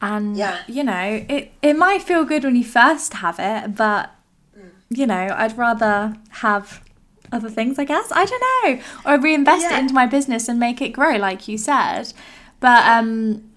and 0.00 0.36
yeah. 0.36 0.60
you 0.66 0.84
know 0.84 1.24
it 1.28 1.52
it 1.62 1.76
might 1.76 2.02
feel 2.02 2.24
good 2.24 2.44
when 2.44 2.56
you 2.56 2.64
first 2.64 3.14
have 3.14 3.36
it 3.38 3.74
but 3.74 4.10
mm. 4.56 4.70
you 4.90 5.06
know 5.06 5.34
i'd 5.36 5.56
rather 5.56 6.14
have 6.30 6.82
other 7.32 7.50
things 7.50 7.78
i 7.78 7.84
guess 7.84 8.10
i 8.12 8.24
don't 8.24 8.42
know 8.76 8.82
or 9.04 9.20
reinvest 9.20 9.62
yeah. 9.62 9.76
it 9.76 9.80
into 9.80 9.94
my 9.94 10.06
business 10.06 10.48
and 10.48 10.58
make 10.58 10.80
it 10.80 10.90
grow 10.90 11.16
like 11.16 11.48
you 11.48 11.58
said 11.58 12.12
but 12.60 12.86
um 12.86 13.47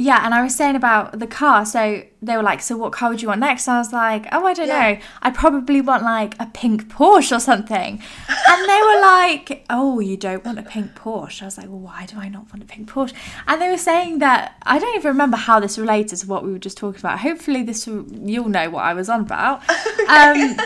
yeah, 0.00 0.24
and 0.24 0.32
I 0.32 0.44
was 0.44 0.54
saying 0.54 0.76
about 0.76 1.18
the 1.18 1.26
car. 1.26 1.66
So 1.66 2.04
they 2.22 2.36
were 2.36 2.42
like, 2.44 2.62
"So 2.62 2.76
what 2.76 2.92
car 2.92 3.10
would 3.10 3.20
you 3.20 3.26
want 3.26 3.40
next?" 3.40 3.66
And 3.66 3.74
I 3.74 3.78
was 3.80 3.92
like, 3.92 4.28
"Oh, 4.30 4.46
I 4.46 4.54
don't 4.54 4.68
yeah. 4.68 4.92
know. 4.92 5.00
I 5.22 5.30
probably 5.30 5.80
want 5.80 6.04
like 6.04 6.36
a 6.38 6.46
pink 6.46 6.84
Porsche 6.88 7.36
or 7.36 7.40
something." 7.40 8.00
and 8.28 8.68
they 8.68 8.80
were 8.80 9.00
like, 9.00 9.66
"Oh, 9.68 9.98
you 9.98 10.16
don't 10.16 10.44
want 10.44 10.60
a 10.60 10.62
pink 10.62 10.94
Porsche?" 10.94 11.42
I 11.42 11.46
was 11.46 11.58
like, 11.58 11.66
"Well, 11.68 11.80
why 11.80 12.06
do 12.06 12.16
I 12.16 12.28
not 12.28 12.44
want 12.52 12.62
a 12.62 12.66
pink 12.66 12.88
Porsche?" 12.88 13.12
And 13.48 13.60
they 13.60 13.68
were 13.68 13.76
saying 13.76 14.20
that 14.20 14.54
I 14.62 14.78
don't 14.78 14.96
even 14.96 15.08
remember 15.08 15.36
how 15.36 15.58
this 15.58 15.76
related 15.76 16.16
to 16.18 16.28
what 16.28 16.44
we 16.44 16.52
were 16.52 16.60
just 16.60 16.78
talking 16.78 17.00
about. 17.00 17.18
Hopefully, 17.18 17.64
this 17.64 17.88
you'll 17.88 18.48
know 18.48 18.70
what 18.70 18.84
I 18.84 18.94
was 18.94 19.08
on 19.08 19.22
about. 19.22 19.62
Um, 20.08 20.56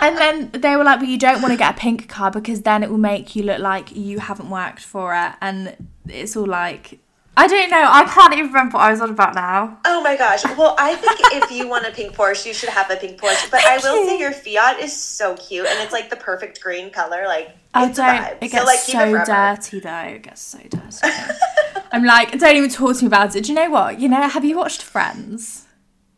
and 0.00 0.16
then 0.16 0.50
they 0.52 0.74
were 0.74 0.84
like, 0.84 1.00
"But 1.00 1.08
you 1.08 1.18
don't 1.18 1.42
want 1.42 1.52
to 1.52 1.58
get 1.58 1.74
a 1.74 1.78
pink 1.78 2.08
car 2.08 2.30
because 2.30 2.62
then 2.62 2.82
it 2.82 2.90
will 2.90 2.98
make 2.98 3.36
you 3.36 3.42
look 3.42 3.58
like 3.58 3.94
you 3.94 4.20
haven't 4.20 4.48
worked 4.48 4.80
for 4.80 5.14
it." 5.14 5.32
And 5.42 5.76
it's 6.08 6.34
all 6.34 6.46
like 6.46 6.98
I 7.36 7.46
don't 7.46 7.70
know. 7.70 7.88
I 7.88 8.04
can't 8.04 8.34
even 8.34 8.46
remember 8.46 8.76
what 8.76 8.84
I 8.84 8.90
was 8.90 9.00
on 9.00 9.10
about 9.10 9.34
now. 9.34 9.78
Oh 9.84 10.02
my 10.02 10.16
gosh. 10.16 10.44
Well, 10.56 10.74
I 10.78 10.94
think 10.96 11.18
if 11.42 11.50
you 11.50 11.68
want 11.68 11.86
a 11.86 11.90
pink 11.90 12.14
Porsche, 12.14 12.46
you 12.46 12.52
should 12.52 12.68
have 12.68 12.90
a 12.90 12.96
pink 12.96 13.20
Porsche. 13.20 13.50
But 13.50 13.64
I 13.64 13.76
will 13.76 14.06
say 14.06 14.18
your 14.18 14.32
Fiat 14.32 14.80
is 14.80 14.94
so 14.94 15.36
cute 15.36 15.66
and 15.66 15.80
it's 15.80 15.92
like 15.92 16.10
the 16.10 16.16
perfect 16.16 16.60
green 16.60 16.90
color. 16.90 17.24
Like 17.26 17.56
I 17.72 17.90
don't. 17.90 18.42
It 18.42 18.50
gets 18.50 18.54
so, 18.54 18.64
like, 18.64 18.78
so 18.78 19.24
dirty 19.24 19.80
though. 19.80 20.14
It 20.14 20.22
gets 20.22 20.40
so 20.42 20.58
dirty. 20.58 21.32
I'm 21.92 22.04
like, 22.04 22.38
don't 22.38 22.56
even 22.56 22.70
talk 22.70 22.96
to 22.96 23.04
me 23.04 23.06
about 23.06 23.34
it. 23.34 23.44
Do 23.44 23.52
you 23.52 23.54
know 23.54 23.70
what? 23.70 24.00
You 24.00 24.08
know, 24.08 24.28
have 24.28 24.44
you 24.44 24.56
watched 24.56 24.82
Friends? 24.82 25.66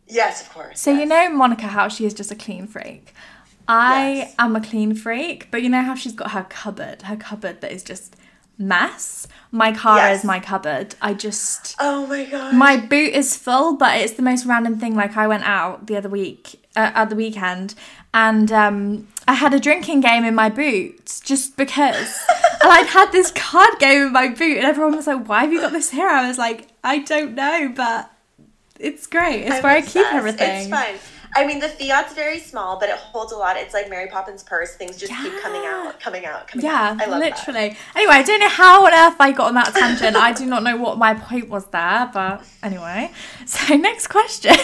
Yes, 0.08 0.42
of 0.42 0.52
course. 0.52 0.80
So 0.80 0.90
yes. 0.90 1.00
you 1.00 1.06
know 1.06 1.30
Monica, 1.30 1.68
how 1.68 1.88
she 1.88 2.04
is 2.04 2.14
just 2.14 2.30
a 2.30 2.34
clean 2.34 2.66
freak. 2.66 3.14
I 3.68 4.12
yes. 4.12 4.34
am 4.38 4.56
a 4.56 4.60
clean 4.60 4.94
freak, 4.94 5.50
but 5.50 5.62
you 5.62 5.68
know 5.68 5.82
how 5.82 5.94
she's 5.94 6.12
got 6.12 6.32
her 6.32 6.44
cupboard, 6.48 7.02
her 7.02 7.16
cupboard 7.16 7.60
that 7.60 7.70
is 7.70 7.82
just 7.84 8.16
mess. 8.62 9.26
My 9.50 9.72
car 9.72 9.98
yes. 9.98 10.20
is 10.20 10.24
my 10.24 10.40
cupboard. 10.40 10.94
I 11.02 11.12
just 11.12 11.76
Oh 11.78 12.06
my 12.06 12.24
god. 12.24 12.54
My 12.54 12.78
boot 12.78 13.12
is 13.12 13.36
full, 13.36 13.76
but 13.76 14.00
it's 14.00 14.14
the 14.14 14.22
most 14.22 14.46
random 14.46 14.78
thing 14.78 14.94
like 14.94 15.16
I 15.16 15.26
went 15.26 15.44
out 15.44 15.86
the 15.86 15.96
other 15.96 16.08
week 16.08 16.64
uh, 16.74 16.90
at 16.94 17.10
the 17.10 17.16
weekend 17.16 17.74
and 18.14 18.50
um 18.50 19.08
I 19.28 19.34
had 19.34 19.54
a 19.54 19.60
drinking 19.60 20.00
game 20.00 20.24
in 20.24 20.34
my 20.34 20.48
boot 20.48 21.20
just 21.24 21.56
because 21.56 22.18
and 22.62 22.72
I'd 22.72 22.86
had 22.86 23.12
this 23.12 23.30
card 23.32 23.78
game 23.78 24.06
in 24.06 24.12
my 24.12 24.28
boot 24.28 24.56
and 24.56 24.66
everyone 24.66 24.96
was 24.96 25.06
like, 25.06 25.28
"Why 25.28 25.42
have 25.42 25.52
you 25.52 25.60
got 25.60 25.72
this 25.72 25.90
here?" 25.90 26.08
I 26.08 26.26
was 26.26 26.38
like, 26.38 26.68
"I 26.82 26.98
don't 26.98 27.34
know, 27.34 27.72
but 27.74 28.10
it's 28.78 29.06
great. 29.06 29.42
It's 29.42 29.56
I'm 29.56 29.62
where 29.62 29.78
obsessed. 29.78 29.96
I 29.96 30.02
keep 30.02 30.14
everything." 30.14 30.60
It's 30.62 30.70
fine. 30.70 30.96
I 31.34 31.46
mean, 31.46 31.60
the 31.60 31.68
Fiat's 31.68 32.14
very 32.14 32.38
small, 32.38 32.78
but 32.78 32.88
it 32.88 32.96
holds 32.96 33.32
a 33.32 33.36
lot. 33.36 33.56
It's 33.56 33.72
like 33.72 33.88
Mary 33.88 34.08
Poppins 34.08 34.42
purse. 34.42 34.74
Things 34.76 34.98
just 34.98 35.10
yeah. 35.10 35.22
keep 35.22 35.40
coming 35.40 35.62
out, 35.64 35.98
coming 35.98 36.26
out, 36.26 36.46
coming 36.46 36.66
yeah, 36.66 36.90
out. 36.90 37.08
Yeah, 37.08 37.18
literally. 37.18 37.70
That. 37.70 37.78
Anyway, 37.96 38.14
I 38.14 38.22
don't 38.22 38.40
know 38.40 38.48
how 38.48 38.86
on 38.86 38.92
earth 38.92 39.16
I 39.18 39.32
got 39.32 39.48
on 39.48 39.54
that 39.54 39.74
tangent. 39.74 40.16
I 40.16 40.32
do 40.32 40.44
not 40.44 40.62
know 40.62 40.76
what 40.76 40.98
my 40.98 41.14
point 41.14 41.48
was 41.48 41.66
there, 41.66 42.10
but 42.12 42.44
anyway. 42.62 43.10
So 43.46 43.76
next 43.76 44.08
question. 44.08 44.54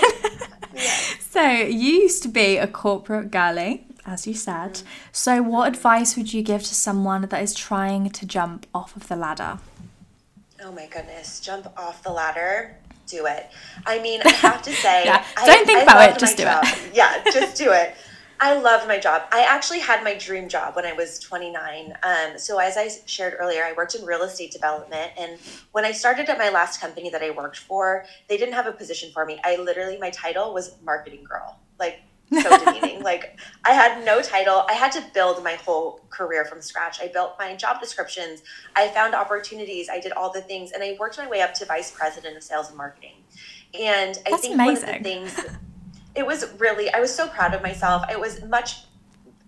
So 1.31 1.43
you 1.43 1.93
used 2.03 2.23
to 2.23 2.29
be 2.29 2.57
a 2.57 2.67
corporate 2.67 3.31
girly, 3.31 3.87
as 4.07 4.27
you 4.27 4.35
said. 4.35 4.73
Mm-hmm. 4.73 4.87
So 5.13 5.43
what 5.43 5.69
advice 5.69 6.17
would 6.17 6.33
you 6.33 6.43
give 6.43 6.63
to 6.63 6.75
someone 6.75 7.23
that 7.23 7.43
is 7.43 7.55
trying 7.55 8.11
to 8.11 8.27
jump 8.27 8.67
off 8.75 8.97
of 8.97 9.09
the 9.09 9.17
ladder? 9.17 9.59
Oh 10.63 10.73
my 10.73 10.87
goodness, 10.87 11.41
jump 11.41 11.67
off 11.79 12.03
the 12.03 12.11
ladder 12.11 12.77
do 13.09 13.27
it. 13.27 13.51
I 13.87 14.01
mean, 14.01 14.21
I 14.25 14.31
have 14.31 14.63
to 14.63 14.73
say, 14.85 15.05
yeah. 15.05 15.25
don't 15.45 15.63
I, 15.63 15.65
think 15.65 15.79
I 15.79 15.83
about 15.83 16.11
it, 16.11 16.19
just 16.19 16.37
do 16.37 16.45
job. 16.45 16.65
it. 16.65 16.95
yeah, 16.95 17.23
just 17.33 17.57
do 17.57 17.73
it. 17.73 17.95
I 18.41 18.57
loved 18.61 18.87
my 18.87 18.99
job. 18.99 19.23
I 19.33 19.43
actually 19.43 19.81
had 19.81 20.05
my 20.05 20.15
dream 20.15 20.49
job 20.49 20.77
when 20.77 20.87
I 20.87 20.93
was 20.93 21.19
29. 21.19 21.95
Um, 22.05 22.39
so, 22.39 22.59
as 22.59 22.77
I 22.77 22.89
shared 23.07 23.35
earlier, 23.39 23.65
I 23.65 23.73
worked 23.73 23.97
in 23.97 24.05
real 24.05 24.23
estate 24.23 24.53
development. 24.53 25.11
And 25.19 25.39
when 25.73 25.85
I 25.85 25.91
started 25.91 26.29
at 26.29 26.39
my 26.39 26.49
last 26.49 26.81
company 26.81 27.11
that 27.11 27.21
I 27.23 27.31
worked 27.31 27.59
for, 27.59 28.05
they 28.29 28.37
didn't 28.37 28.55
have 28.55 28.67
a 28.67 28.73
position 28.73 29.11
for 29.13 29.27
me. 29.27 29.41
I 29.45 29.57
literally, 29.57 29.99
my 29.99 30.11
title 30.11 30.55
was 30.55 30.77
marketing 30.85 31.25
girl. 31.25 31.59
Like, 31.81 32.01
so 32.33 32.65
demeaning. 32.65 33.03
like 33.03 33.39
I 33.65 33.73
had 33.73 34.05
no 34.05 34.21
title. 34.21 34.65
I 34.69 34.75
had 34.75 34.93
to 34.93 35.05
build 35.15 35.43
my 35.43 35.55
whole 35.55 36.01
career 36.11 36.45
from 36.45 36.61
scratch. 36.63 37.01
I 37.01 37.09
built 37.09 37.35
my 37.39 37.55
job 37.57 37.81
descriptions. 37.81 38.43
I 38.77 38.89
found 38.89 39.15
opportunities. 39.15 39.89
I 39.89 40.01
did 40.01 40.13
all 40.13 40.33
the 40.33 40.43
things, 40.43 40.73
and 40.73 40.83
I 40.83 40.97
worked 40.99 41.19
my 41.19 41.29
way 41.29 41.41
up 41.41 41.55
to 41.55 41.65
vice 41.65 41.91
president 41.91 42.37
of 42.37 42.43
sales 42.43 42.69
and 42.69 42.77
marketing. 42.77 43.17
And 43.79 44.19
I 44.27 44.31
That's 44.31 44.43
think 44.43 44.55
amazing. 44.55 44.87
one 44.87 44.97
of 44.97 45.03
the 45.03 45.09
things. 45.09 45.41
It 46.15 46.27
was 46.27 46.47
really. 46.59 46.93
I 46.93 46.99
was 46.99 47.15
so 47.15 47.29
proud 47.29 47.55
of 47.55 47.63
myself. 47.63 48.05
It 48.11 48.19
was 48.19 48.43
much 48.43 48.79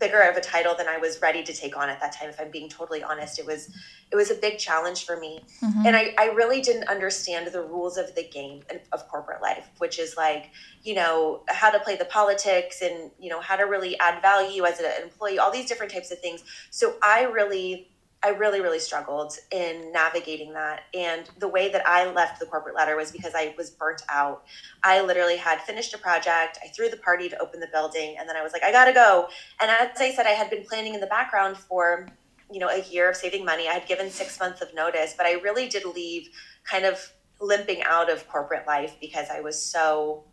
bigger 0.00 0.20
of 0.22 0.36
a 0.36 0.40
title 0.40 0.74
than 0.74 0.88
I 0.88 0.98
was 0.98 1.20
ready 1.20 1.42
to 1.44 1.52
take 1.52 1.76
on 1.76 1.88
at 1.88 2.00
that 2.00 2.12
time. 2.12 2.30
If 2.30 2.40
I'm 2.40 2.50
being 2.50 2.68
totally 2.68 3.02
honest, 3.02 3.38
it 3.38 3.46
was 3.46 3.70
it 4.10 4.16
was 4.16 4.30
a 4.30 4.34
big 4.34 4.58
challenge 4.58 5.04
for 5.04 5.16
me, 5.18 5.40
mm-hmm. 5.62 5.86
and 5.86 5.94
I, 5.94 6.14
I 6.18 6.26
really 6.30 6.60
didn't 6.60 6.88
understand 6.88 7.52
the 7.52 7.62
rules 7.62 7.96
of 7.96 8.14
the 8.16 8.24
game 8.24 8.62
of 8.90 9.06
corporate 9.08 9.42
life, 9.42 9.70
which 9.78 9.98
is 9.98 10.16
like 10.16 10.50
you 10.82 10.94
know 10.94 11.42
how 11.48 11.70
to 11.70 11.78
play 11.78 11.96
the 11.96 12.06
politics 12.06 12.82
and 12.82 13.10
you 13.20 13.28
know 13.28 13.40
how 13.40 13.56
to 13.56 13.64
really 13.64 13.98
add 14.00 14.20
value 14.22 14.64
as 14.64 14.80
an 14.80 14.86
employee, 15.02 15.38
all 15.38 15.52
these 15.52 15.66
different 15.66 15.92
types 15.92 16.10
of 16.10 16.18
things. 16.18 16.42
So 16.70 16.94
I 17.02 17.24
really 17.24 17.89
I 18.23 18.29
really, 18.31 18.61
really 18.61 18.79
struggled 18.79 19.33
in 19.51 19.93
navigating 19.93 20.53
that. 20.53 20.83
And 20.93 21.31
the 21.39 21.49
way 21.49 21.71
that 21.71 21.87
I 21.87 22.11
left 22.12 22.39
the 22.39 22.45
corporate 22.45 22.75
ladder 22.75 22.95
was 22.95 23.11
because 23.11 23.33
I 23.35 23.55
was 23.57 23.71
burnt 23.71 24.03
out. 24.11 24.45
I 24.85 25.01
literally 25.01 25.39
had 25.39 25.61
finished 25.61 25.95
a 25.95 25.99
project. 25.99 26.59
I 26.62 26.68
threw 26.68 26.91
the 26.91 26.99
party 26.99 27.31
to 27.31 27.39
open 27.41 27.61
the 27.61 27.68
building, 27.73 28.16
and 28.18 28.29
then 28.29 28.37
I 28.37 28.43
was 28.43 28.53
like, 28.53 28.62
I 28.62 28.73
gotta 28.73 28.93
go. 28.93 29.29
And 29.61 29.71
as 29.71 29.99
I 30.01 30.12
said, 30.12 30.27
I 30.27 30.31
had 30.31 30.51
been 30.51 30.64
planning 30.64 30.95
in 30.95 31.01
the 31.01 31.07
background 31.07 31.57
for 31.57 32.09
you 32.53 32.59
know 32.59 32.68
a 32.68 32.83
year 32.91 33.09
of 33.09 33.16
saving 33.16 33.45
money. 33.45 33.68
I 33.68 33.73
had 33.73 33.87
given 33.87 34.11
six 34.11 34.39
months 34.39 34.61
of 34.61 34.75
notice, 34.75 35.14
but 35.16 35.25
I 35.25 35.35
really 35.35 35.68
did 35.68 35.87
leave 35.87 36.29
kind 36.64 36.85
of 36.85 37.12
limping 37.41 37.83
out 37.85 38.11
of 38.11 38.29
corporate 38.29 38.66
life 38.66 38.97
because 39.01 39.29
I 39.31 39.41
was 39.41 39.61
so 39.61 40.25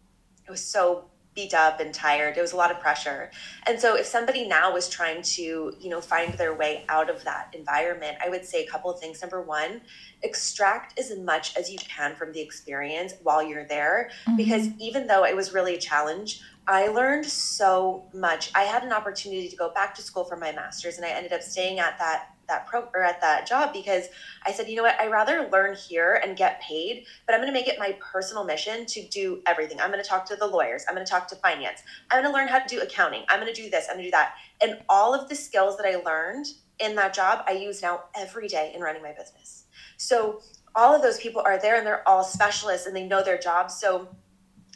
I 0.48 0.52
was 0.52 0.64
so 0.64 1.06
beat 1.38 1.54
up 1.54 1.80
and 1.80 1.94
tired. 1.94 2.36
It 2.36 2.42
was 2.42 2.54
a 2.54 2.56
lot 2.56 2.72
of 2.72 2.80
pressure. 2.80 3.30
And 3.68 3.80
so 3.80 3.96
if 3.96 4.08
somebody 4.08 4.48
now 4.48 4.74
was 4.74 4.90
trying 4.90 5.22
to, 5.22 5.72
you 5.80 5.90
know, 5.90 6.02
find 6.02 6.34
their 6.34 6.56
way 6.56 6.84
out 6.90 7.12
of 7.12 7.24
that 7.26 7.54
environment, 7.54 8.18
I 8.26 8.30
would 8.30 8.44
say 8.44 8.66
a 8.66 8.68
couple 8.68 8.90
of 8.90 9.00
things. 9.00 9.22
Number 9.22 9.44
one, 9.44 9.82
extract 10.24 10.98
as 10.98 11.16
much 11.20 11.56
as 11.56 11.70
you 11.70 11.78
can 11.78 12.16
from 12.16 12.32
the 12.32 12.42
experience 12.42 13.14
while 13.22 13.44
you're 13.48 13.68
there 13.68 14.10
mm-hmm. 14.26 14.36
because 14.36 14.70
even 14.80 15.06
though 15.06 15.26
it 15.26 15.36
was 15.36 15.54
really 15.54 15.76
a 15.76 15.80
challenge, 15.80 16.42
I 16.68 16.88
learned 16.88 17.28
so 17.28 18.10
much. 18.16 18.52
I 18.56 18.64
had 18.64 18.84
an 18.84 18.92
opportunity 18.92 19.48
to 19.48 19.56
go 19.56 19.72
back 19.72 19.94
to 19.96 20.02
school 20.02 20.24
for 20.24 20.38
my 20.38 20.52
master's 20.52 20.98
and 20.98 21.06
I 21.06 21.10
ended 21.10 21.34
up 21.34 21.44
staying 21.44 21.78
at 21.78 22.00
that 22.00 22.30
that 22.48 22.68
pro 22.68 22.88
or 22.94 23.04
at 23.04 23.22
that 23.22 23.48
job 23.48 23.74
because 23.74 24.08
I 24.46 24.52
said, 24.52 24.68
you 24.68 24.76
know 24.76 24.84
what, 24.84 25.00
I 25.00 25.08
rather 25.08 25.50
learn 25.52 25.76
here 25.76 26.22
and 26.24 26.38
get 26.38 26.62
paid, 26.62 27.06
but 27.26 27.34
I'm 27.34 27.42
going 27.42 27.52
to 27.52 27.54
make 27.54 27.68
it 27.68 27.80
my 27.80 27.98
personal 28.00 28.44
mission 28.44 28.86
to 28.88 29.08
do 29.08 29.42
everything. 29.46 29.80
I'm 29.80 29.92
going 29.92 30.04
to 30.04 30.08
talk 30.08 30.26
to 30.28 30.36
the 30.36 30.48
lawyers. 30.48 30.86
I'm 30.88 30.96
going 30.96 31.06
to 31.06 31.10
talk 31.10 31.28
to 31.30 31.36
finance. 31.38 31.82
I'm 32.10 32.22
going 32.22 32.32
to 32.32 32.38
learn 32.38 32.48
how 32.48 32.60
to 32.60 32.68
do 32.68 32.82
accounting. 32.82 33.24
I'm 33.30 33.40
going 33.40 33.54
to 33.54 33.62
do 33.62 33.70
this. 33.70 33.88
I'm 33.90 33.96
going 33.96 34.06
to 34.06 34.08
do 34.08 34.12
that. 34.12 34.34
And 34.62 34.80
all 34.90 35.14
of 35.14 35.30
the 35.30 35.36
skills 35.36 35.78
that 35.78 35.86
I 35.86 35.98
learned 35.98 36.48
in 36.80 36.96
that 36.96 37.14
job, 37.14 37.44
I 37.48 37.52
use 37.54 37.82
now 37.82 38.04
every 38.16 38.48
day 38.48 38.72
in 38.76 38.82
running 38.82 39.02
my 39.02 39.12
business. 39.12 39.66
So 39.98 40.42
all 40.76 40.96
of 40.96 41.02
those 41.02 41.20
people 41.20 41.42
are 41.42 41.60
there 41.60 41.78
and 41.78 41.86
they're 41.86 42.08
all 42.08 42.24
specialists 42.24 42.88
and 42.88 42.96
they 42.96 43.08
know 43.08 43.24
their 43.24 43.38
jobs. 43.38 43.80
So 43.80 44.08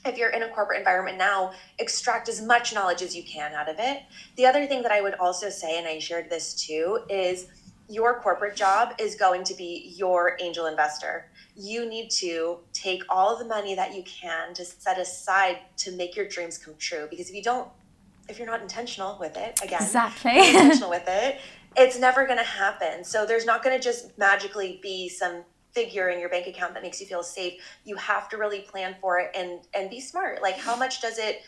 if 0.06 0.18
you're 0.18 0.30
in 0.30 0.44
a 0.44 0.50
corporate 0.50 0.80
environment 0.80 1.18
now, 1.18 1.52
extract 1.78 2.28
as 2.28 2.42
much 2.42 2.74
knowledge 2.74 3.02
as 3.02 3.16
you 3.16 3.24
can 3.24 3.54
out 3.54 3.70
of 3.70 3.76
it. 3.78 4.02
The 4.36 4.46
other 4.46 4.66
thing 4.66 4.82
that 4.82 4.92
I 4.92 5.02
would 5.02 5.14
also 5.16 5.50
say, 5.50 5.78
and 5.78 5.88
I 5.88 6.00
shared 6.00 6.30
this 6.30 6.56
too, 6.56 7.02
is 7.10 7.48
your 7.92 8.20
corporate 8.20 8.56
job 8.56 8.94
is 8.98 9.16
going 9.16 9.44
to 9.44 9.54
be 9.54 9.94
your 9.98 10.38
angel 10.40 10.66
investor. 10.66 11.30
You 11.58 11.86
need 11.86 12.10
to 12.12 12.60
take 12.72 13.04
all 13.10 13.38
the 13.38 13.46
money 13.46 13.76
that 13.76 13.94
you 13.94 14.04
can 14.04 14.54
to 14.54 14.64
set 14.64 14.98
aside 14.98 15.60
to 15.78 15.92
make 15.92 16.16
your 16.16 16.28
dreams 16.28 16.58
come 16.58 16.76
true. 16.80 17.08
Because 17.10 17.30
if 17.30 17.36
you 17.36 17.44
don't, 17.44 17.68
if 18.30 18.38
you're 18.38 18.48
not 18.48 18.62
intentional 18.62 19.18
with 19.20 19.36
it, 19.36 19.60
again, 19.62 19.82
exactly 19.82 20.38
intentional 20.38 20.90
with 20.90 21.04
it, 21.08 21.42
it's 21.76 22.00
never 22.00 22.26
going 22.26 22.38
to 22.38 22.46
happen. 22.46 23.04
So 23.04 23.26
there's 23.26 23.46
not 23.46 23.62
going 23.62 23.78
to 23.78 23.84
just 23.84 24.18
magically 24.18 24.80
be 24.82 25.10
some 25.10 25.44
figure 25.74 26.10
in 26.10 26.20
your 26.20 26.30
bank 26.30 26.48
account 26.48 26.74
that 26.74 26.84
makes 26.84 27.02
you 27.02 27.08
feel 27.08 27.24
safe. 27.24 27.62
You 27.84 27.96
have 27.98 28.30
to 28.30 28.38
really 28.38 28.62
plan 28.62 28.96
for 29.02 29.20
it 29.20 29.32
and 29.36 29.60
and 29.74 29.90
be 29.90 30.00
smart. 30.00 30.42
Like 30.42 30.58
how 30.58 30.76
much 30.76 31.02
does 31.02 31.18
it 31.18 31.44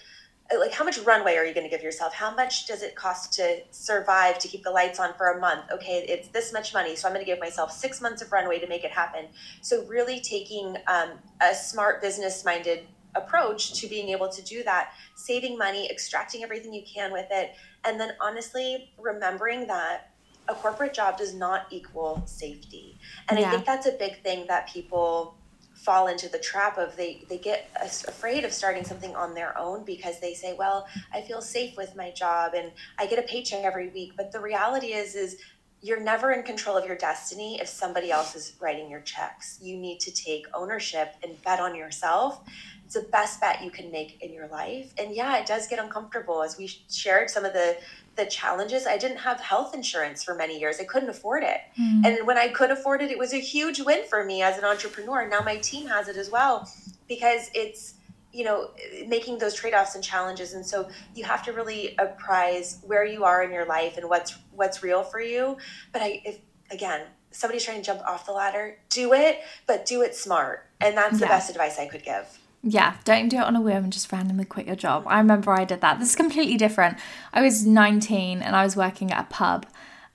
like 0.59 0.71
how 0.71 0.83
much 0.83 0.99
runway 0.99 1.35
are 1.35 1.45
you 1.45 1.53
going 1.53 1.65
to 1.65 1.69
give 1.69 1.83
yourself? 1.83 2.13
How 2.13 2.33
much 2.33 2.67
does 2.67 2.81
it 2.81 2.95
cost 2.95 3.33
to 3.33 3.61
survive 3.71 4.39
to 4.39 4.47
keep 4.47 4.63
the 4.63 4.71
lights 4.71 4.99
on 4.99 5.13
for 5.13 5.31
a 5.31 5.39
month? 5.39 5.65
Okay 5.71 6.05
it's 6.07 6.27
this 6.29 6.51
much 6.53 6.73
money 6.73 6.95
so 6.95 7.07
i'm 7.07 7.13
going 7.13 7.25
to 7.25 7.29
give 7.29 7.39
myself 7.39 7.71
six 7.71 8.01
months 8.01 8.21
of 8.21 8.31
runway 8.31 8.59
to 8.59 8.67
make 8.67 8.83
it 8.83 8.91
happen. 8.91 9.25
So 9.61 9.85
really 9.85 10.19
taking 10.19 10.77
um, 10.87 11.11
a 11.41 11.53
smart 11.53 12.01
business 12.01 12.43
minded 12.45 12.85
approach 13.15 13.73
to 13.79 13.87
being 13.87 14.09
able 14.09 14.27
to 14.27 14.41
do 14.41 14.63
that 14.63 14.93
saving 15.15 15.57
money 15.57 15.89
extracting 15.89 16.43
everything 16.43 16.73
you 16.73 16.81
can 16.83 17.11
with 17.11 17.27
it 17.29 17.51
and 17.85 17.99
then 17.99 18.11
honestly 18.19 18.91
remembering 18.99 19.67
that 19.67 20.09
a 20.49 20.53
corporate 20.53 20.93
job 20.93 21.17
does 21.17 21.33
not 21.33 21.67
equal 21.69 22.21
safety. 22.25 22.97
And 23.29 23.39
yeah. 23.39 23.47
i 23.47 23.51
think 23.51 23.65
that's 23.65 23.87
a 23.87 23.93
big 23.93 24.21
thing 24.23 24.45
that 24.47 24.67
people 24.67 25.37
fall 25.84 26.07
into 26.07 26.29
the 26.29 26.39
trap 26.39 26.77
of 26.77 26.95
they 26.95 27.23
they 27.29 27.38
get 27.38 27.69
afraid 28.07 28.45
of 28.45 28.53
starting 28.53 28.86
something 28.86 29.15
on 29.15 29.34
their 29.34 29.57
own 29.57 29.84
because 29.84 30.19
they 30.19 30.34
say 30.34 30.53
well 30.57 30.88
i 31.13 31.21
feel 31.21 31.41
safe 31.41 31.75
with 31.75 31.95
my 31.95 32.09
job 32.11 32.53
and 32.55 32.71
i 32.97 33.05
get 33.05 33.19
a 33.19 33.27
paycheck 33.27 33.63
every 33.63 33.89
week. 33.89 34.13
But 34.15 34.31
the 34.31 34.39
reality 34.39 34.88
is 34.88 35.15
is 35.15 35.38
you're 35.81 35.99
never 35.99 36.31
in 36.31 36.43
control 36.43 36.77
of 36.77 36.86
your 36.86 36.95
destiny 36.95 37.59
if 37.59 37.67
somebody 37.67 38.09
else 38.09 38.36
is 38.36 38.53
writing 38.61 38.89
your 38.89 39.01
checks. 39.01 39.59
You 39.61 39.75
need 39.75 39.99
to 40.01 40.11
take 40.13 40.45
ownership 40.53 41.15
and 41.21 41.41
bet 41.41 41.59
on 41.59 41.75
yourself. 41.75 42.39
It's 42.86 42.93
the 42.93 43.01
best 43.11 43.41
bet 43.41 43.61
you 43.61 43.69
can 43.69 43.91
make 43.91 44.21
in 44.21 44.31
your 44.31 44.47
life. 44.47 44.93
And 44.97 45.13
yeah 45.13 45.38
it 45.38 45.45
does 45.45 45.67
get 45.67 45.79
uncomfortable 45.79 46.41
as 46.41 46.57
we 46.57 46.67
shared 46.89 47.29
some 47.29 47.43
of 47.43 47.53
the 47.53 47.77
the 48.16 48.26
challenges. 48.26 48.86
I 48.86 48.97
didn't 48.97 49.18
have 49.18 49.39
health 49.39 49.74
insurance 49.74 50.24
for 50.24 50.36
many 50.36 50.59
years. 50.59 50.80
I 50.80 50.84
couldn't 50.84 51.09
afford 51.09 51.43
it. 51.43 51.61
Mm. 51.80 52.05
and 52.05 52.28
when 52.28 52.38
i 52.38 52.47
could 52.47 52.72
afford 52.72 53.01
it 53.01 53.09
it 53.09 53.18
was 53.18 53.34
a 53.34 53.39
huge 53.39 53.80
win 53.80 54.05
for 54.07 54.24
me 54.24 54.41
as 54.41 54.57
an 54.57 54.66
entrepreneur. 54.66 55.28
Now 55.28 55.41
my 55.41 55.57
team 55.57 55.88
has 55.88 56.07
it 56.07 56.18
as 56.18 56.30
well 56.30 56.70
because 57.07 57.49
it's 57.53 57.95
you 58.32 58.43
know 58.43 58.72
making 59.07 59.38
those 59.38 59.53
trade-offs 59.53 59.95
and 59.95 60.03
challenges. 60.03 60.53
And 60.53 60.66
so 60.66 60.89
you 61.16 61.24
have 61.24 61.43
to 61.43 61.53
really 61.53 61.95
apprise 61.97 62.80
where 62.84 63.05
you 63.05 63.24
are 63.24 63.43
in 63.43 63.51
your 63.51 63.66
life 63.66 63.97
and 63.97 64.09
what's 64.09 64.38
what's 64.51 64.84
real 64.84 65.03
for 65.03 65.22
you. 65.22 65.57
But 65.91 66.01
i 66.01 66.22
if 66.26 66.39
again 66.72 67.01
somebody's 67.32 67.66
trying 67.66 67.78
to 67.78 67.84
jump 67.84 68.01
off 68.01 68.28
the 68.28 68.32
ladder 68.32 68.78
do 68.89 69.14
it 69.14 69.39
but 69.66 69.86
do 69.86 70.01
it 70.01 70.16
smart. 70.16 70.68
And 70.82 70.97
that's 70.97 71.20
the 71.20 71.26
best 71.26 71.49
advice 71.49 71.80
i 71.80 71.88
could 71.88 72.03
give 72.03 72.39
yeah, 72.64 72.95
don't 73.03 73.28
do 73.28 73.38
it 73.38 73.43
on 73.43 73.57
a 73.57 73.61
whim 73.61 73.84
and 73.84 73.93
just 73.93 74.09
randomly 74.11 74.45
quit 74.45 74.66
your 74.66 74.78
job. 74.78 75.03
I 75.05 75.18
remember 75.18 75.51
I 75.51 75.66
did 75.66 75.82
that. 75.82 75.99
This 75.99 76.09
is 76.09 76.16
completely 76.16 76.55
different. 76.55 76.97
I 77.34 77.41
was 77.41 77.66
19 77.66 78.41
and 78.41 78.55
I 78.55 78.64
was 78.64 78.78
working 78.78 79.11
at 79.11 79.26
a 79.26 79.28
pub 79.28 79.66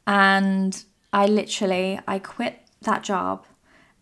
and 0.06 0.82
I 1.12 1.26
literally 1.26 2.00
I 2.08 2.18
quit 2.18 2.60
that 2.82 3.02
job 3.02 3.44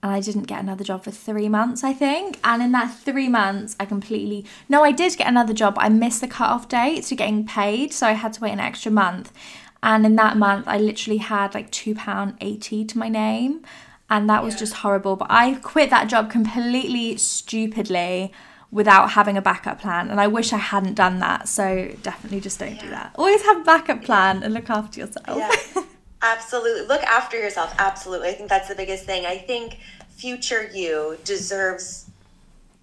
and 0.00 0.12
I 0.12 0.20
didn't 0.20 0.44
get 0.44 0.60
another 0.60 0.84
job 0.84 1.02
for 1.02 1.10
3 1.10 1.48
months, 1.48 1.82
I 1.82 1.92
think. 1.92 2.38
And 2.44 2.62
in 2.62 2.70
that 2.70 2.94
3 2.94 3.28
months, 3.28 3.74
I 3.80 3.84
completely 3.84 4.46
No, 4.68 4.84
I 4.84 4.92
did 4.92 5.16
get 5.16 5.26
another 5.26 5.54
job. 5.54 5.74
I 5.78 5.88
missed 5.88 6.20
the 6.20 6.28
cut-off 6.28 6.68
date 6.68 7.02
to 7.04 7.16
getting 7.16 7.44
paid, 7.44 7.92
so 7.92 8.06
I 8.06 8.12
had 8.12 8.32
to 8.34 8.40
wait 8.40 8.52
an 8.52 8.60
extra 8.60 8.92
month. 8.92 9.32
And 9.82 10.06
in 10.06 10.14
that 10.16 10.36
month, 10.36 10.68
I 10.68 10.78
literally 10.78 11.18
had 11.18 11.54
like 11.54 11.72
£2.80 11.72 12.88
to 12.88 12.98
my 12.98 13.08
name 13.08 13.64
and 14.08 14.28
that 14.30 14.42
was 14.42 14.54
yeah. 14.54 14.60
just 14.60 14.74
horrible. 14.74 15.16
But 15.16 15.28
I 15.30 15.54
quit 15.54 15.90
that 15.90 16.08
job 16.08 16.30
completely 16.30 17.16
stupidly 17.16 18.32
without 18.70 19.12
having 19.12 19.36
a 19.36 19.42
backup 19.42 19.80
plan, 19.80 20.10
and 20.10 20.20
I 20.20 20.26
wish 20.26 20.52
I 20.52 20.58
hadn't 20.58 20.94
done 20.94 21.18
that. 21.20 21.48
So 21.48 21.94
definitely 22.02 22.40
just 22.40 22.58
don't 22.58 22.74
yeah. 22.74 22.82
do 22.82 22.90
that. 22.90 23.12
Always 23.16 23.42
have 23.42 23.58
a 23.58 23.64
backup 23.64 24.04
plan 24.04 24.42
and 24.42 24.54
look 24.54 24.70
after 24.70 25.00
yourself. 25.00 25.38
Yeah. 25.38 25.82
Absolutely. 26.22 26.86
Look 26.86 27.02
after 27.02 27.38
yourself. 27.38 27.74
Absolutely. 27.78 28.28
I 28.28 28.32
think 28.32 28.48
that's 28.48 28.68
the 28.68 28.74
biggest 28.74 29.04
thing. 29.04 29.26
I 29.26 29.36
think 29.36 29.78
future 30.08 30.68
you 30.72 31.18
deserves 31.24 32.10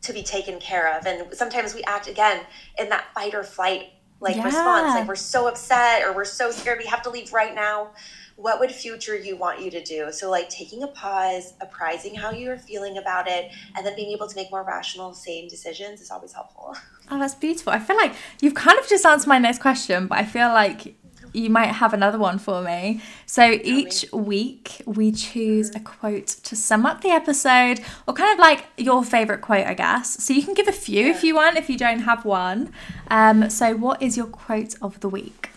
to 0.03 0.13
be 0.13 0.21
taken 0.24 0.59
care 0.59 0.95
of. 0.97 1.05
And 1.05 1.34
sometimes 1.34 1.74
we 1.74 1.84
act 1.84 2.07
again 2.07 2.41
in 2.78 2.89
that 2.89 3.05
fight 3.13 3.34
or 3.34 3.43
flight 3.43 3.89
like 4.19 4.36
yeah. 4.36 4.45
response. 4.45 4.93
Like 4.93 5.07
we're 5.07 5.15
so 5.15 5.47
upset 5.47 6.03
or 6.03 6.13
we're 6.13 6.26
so 6.26 6.51
scared 6.51 6.80
we 6.80 6.86
have 6.86 7.01
to 7.03 7.09
leave 7.09 7.34
right 7.34 7.55
now 7.55 7.89
what 8.36 8.59
would 8.59 8.71
future 8.71 9.15
you 9.15 9.36
want 9.38 9.61
you 9.61 9.69
to 9.71 9.84
do? 9.84 10.11
So, 10.11 10.29
like 10.29 10.49
taking 10.49 10.84
a 10.84 10.88
pause, 10.88 11.53
apprising 11.61 12.15
how 12.15 12.31
you're 12.31 12.57
feeling 12.57 12.97
about 12.97 13.27
it, 13.27 13.51
and 13.75 13.86
then 13.86 13.95
being 13.95 14.11
able 14.11 14.27
to 14.27 14.36
make 14.36 14.51
more 14.51 14.63
rational, 14.63 15.13
sane 15.13 15.47
decisions 15.47 16.01
is 16.01 16.11
always 16.11 16.34
helpful. 16.34 16.75
Oh, 17.11 17.19
that's 17.19 17.36
beautiful. 17.36 17.73
I 17.73 17.79
feel 17.79 17.97
like 17.97 18.13
you've 18.39 18.53
kind 18.55 18.79
of 18.79 18.88
just 18.88 19.05
answered 19.05 19.27
my 19.27 19.38
next 19.38 19.59
question, 19.59 20.07
but 20.07 20.19
I 20.19 20.23
feel 20.23 20.47
like 20.47 20.95
you 21.34 21.49
might 21.49 21.67
have 21.67 21.93
another 21.93 22.17
one 22.17 22.39
for 22.39 22.61
me. 22.61 23.01
So 23.25 23.59
each 23.63 24.05
week 24.13 24.81
we 24.86 25.11
choose 25.11 25.69
a 25.75 25.81
quote 25.81 26.27
to 26.27 26.55
sum 26.55 26.86
up 26.86 27.01
the 27.01 27.09
episode, 27.09 27.81
or 28.07 28.13
kind 28.13 28.31
of 28.31 28.39
like 28.39 28.65
your 28.77 29.03
favorite 29.03 29.41
quote, 29.41 29.67
I 29.67 29.73
guess. 29.73 30.23
So 30.23 30.34
you 30.34 30.43
can 30.43 30.53
give 30.53 30.69
a 30.69 30.73
few 30.73 31.07
if 31.07 31.23
you 31.23 31.36
want, 31.36 31.57
if 31.57 31.69
you 31.69 31.77
don't 31.77 31.99
have 31.99 32.23
one. 32.23 32.71
Um, 33.09 33.49
so, 33.49 33.75
what 33.75 34.01
is 34.01 34.15
your 34.15 34.27
quote 34.27 34.75
of 34.81 34.99
the 35.01 35.09
week? 35.09 35.49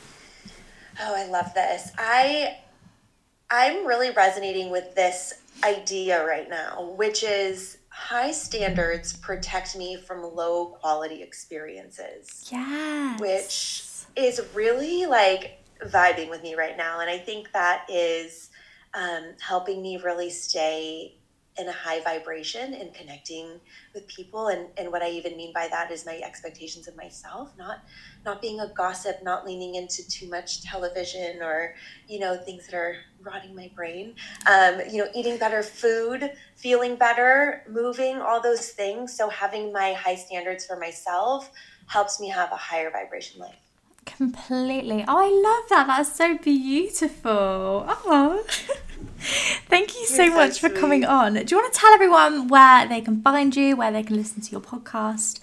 Oh, 1.00 1.14
I 1.14 1.26
love 1.26 1.54
this. 1.54 1.92
I 1.96 2.56
I'm 3.50 3.86
really 3.86 4.10
resonating 4.10 4.70
with 4.70 4.94
this 4.94 5.34
idea 5.64 6.24
right 6.24 6.48
now, 6.48 6.94
which 6.96 7.22
is 7.22 7.78
high 7.88 8.32
standards 8.32 9.14
protect 9.14 9.76
me 9.76 9.96
from 9.96 10.22
low 10.22 10.66
quality 10.66 11.22
experiences. 11.22 12.48
Yeah. 12.52 13.16
Which 13.18 13.84
is 14.16 14.40
really 14.54 15.06
like 15.06 15.62
vibing 15.84 16.28
with 16.28 16.42
me 16.42 16.54
right 16.54 16.76
now. 16.76 17.00
And 17.00 17.08
I 17.08 17.18
think 17.18 17.52
that 17.52 17.86
is 17.88 18.50
um, 18.94 19.34
helping 19.40 19.82
me 19.82 19.98
really 19.98 20.30
stay 20.30 21.16
in 21.58 21.68
a 21.68 21.72
high 21.72 22.00
vibration 22.00 22.74
and 22.74 22.92
connecting 22.94 23.60
with 23.94 24.06
people. 24.08 24.48
And, 24.48 24.68
and 24.76 24.90
what 24.92 25.02
i 25.02 25.10
even 25.10 25.36
mean 25.36 25.52
by 25.54 25.68
that 25.68 25.90
is 25.90 26.04
my 26.06 26.20
expectations 26.24 26.88
of 26.88 26.96
myself 26.96 27.52
not 27.58 27.78
not 28.24 28.40
being 28.42 28.60
a 28.60 28.72
gossip 28.76 29.16
not 29.22 29.46
leaning 29.46 29.74
into 29.74 30.06
too 30.08 30.28
much 30.28 30.62
television 30.62 31.42
or 31.42 31.74
you 32.08 32.18
know 32.18 32.36
things 32.36 32.66
that 32.66 32.76
are 32.76 32.96
rotting 33.24 33.54
my 33.54 33.70
brain. 33.74 34.14
Um, 34.46 34.80
you 34.90 34.98
know 34.98 35.08
eating 35.14 35.38
better 35.38 35.62
food 35.62 36.30
feeling 36.56 36.96
better 36.96 37.62
moving 37.68 38.16
all 38.20 38.40
those 38.40 38.70
things. 38.70 39.16
So 39.16 39.28
having 39.28 39.72
my 39.72 39.92
high 39.92 40.16
standards 40.16 40.66
for 40.66 40.78
myself 40.78 41.50
helps 41.86 42.20
me 42.20 42.28
have 42.28 42.52
a 42.52 42.56
higher 42.56 42.90
vibration 42.90 43.40
life. 43.40 43.54
Completely. 44.04 45.04
Oh 45.08 45.18
i 45.18 45.28
love 45.28 45.68
that. 45.70 45.86
That's 45.86 46.12
so 46.12 46.38
beautiful. 46.38 47.86
Oh 47.88 48.44
Thank 49.68 49.94
you 49.94 50.06
so, 50.06 50.28
so 50.28 50.30
much 50.30 50.54
sweet. 50.54 50.72
for 50.72 50.78
coming 50.78 51.04
on. 51.04 51.34
Do 51.34 51.44
you 51.46 51.60
want 51.60 51.72
to 51.72 51.78
tell 51.78 51.92
everyone 51.92 52.48
where 52.48 52.86
they 52.86 53.00
can 53.00 53.22
find 53.22 53.54
you, 53.54 53.76
where 53.76 53.90
they 53.90 54.02
can 54.02 54.16
listen 54.16 54.40
to 54.42 54.50
your 54.50 54.60
podcast? 54.60 55.40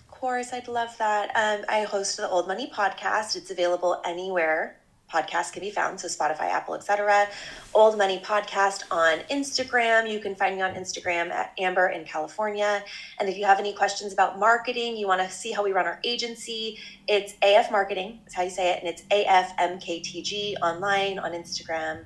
Of 0.00 0.08
course, 0.08 0.52
I'd 0.52 0.68
love 0.68 0.96
that. 0.98 1.30
Um, 1.34 1.64
I 1.68 1.82
host 1.84 2.16
the 2.16 2.28
Old 2.28 2.46
Money 2.46 2.70
podcast. 2.74 3.36
It's 3.36 3.50
available 3.50 4.00
anywhere 4.04 4.80
podcasts 5.12 5.52
can 5.52 5.60
be 5.60 5.70
found. 5.70 6.00
So 6.00 6.08
Spotify, 6.08 6.50
Apple, 6.50 6.74
etc. 6.74 7.28
Old 7.74 7.98
Money 7.98 8.20
Podcast 8.20 8.84
on 8.90 9.18
Instagram. 9.30 10.10
You 10.10 10.20
can 10.20 10.34
find 10.34 10.56
me 10.56 10.62
on 10.62 10.74
Instagram 10.74 11.30
at 11.30 11.52
Amber 11.58 11.88
in 11.88 12.04
California. 12.04 12.82
And 13.18 13.28
if 13.28 13.36
you 13.36 13.44
have 13.44 13.58
any 13.58 13.72
questions 13.72 14.12
about 14.12 14.38
marketing, 14.38 14.96
you 14.96 15.06
want 15.06 15.20
to 15.20 15.30
see 15.30 15.52
how 15.52 15.64
we 15.64 15.72
run 15.72 15.86
our 15.86 16.00
agency, 16.04 16.78
it's 17.08 17.34
AF 17.42 17.70
Marketing. 17.70 18.20
That's 18.24 18.34
how 18.34 18.42
you 18.42 18.50
say 18.50 18.72
it. 18.72 18.82
And 18.82 18.88
it's 18.88 19.02
AFMKTG 19.10 20.60
online 20.62 21.18
on 21.18 21.32
Instagram. 21.32 22.04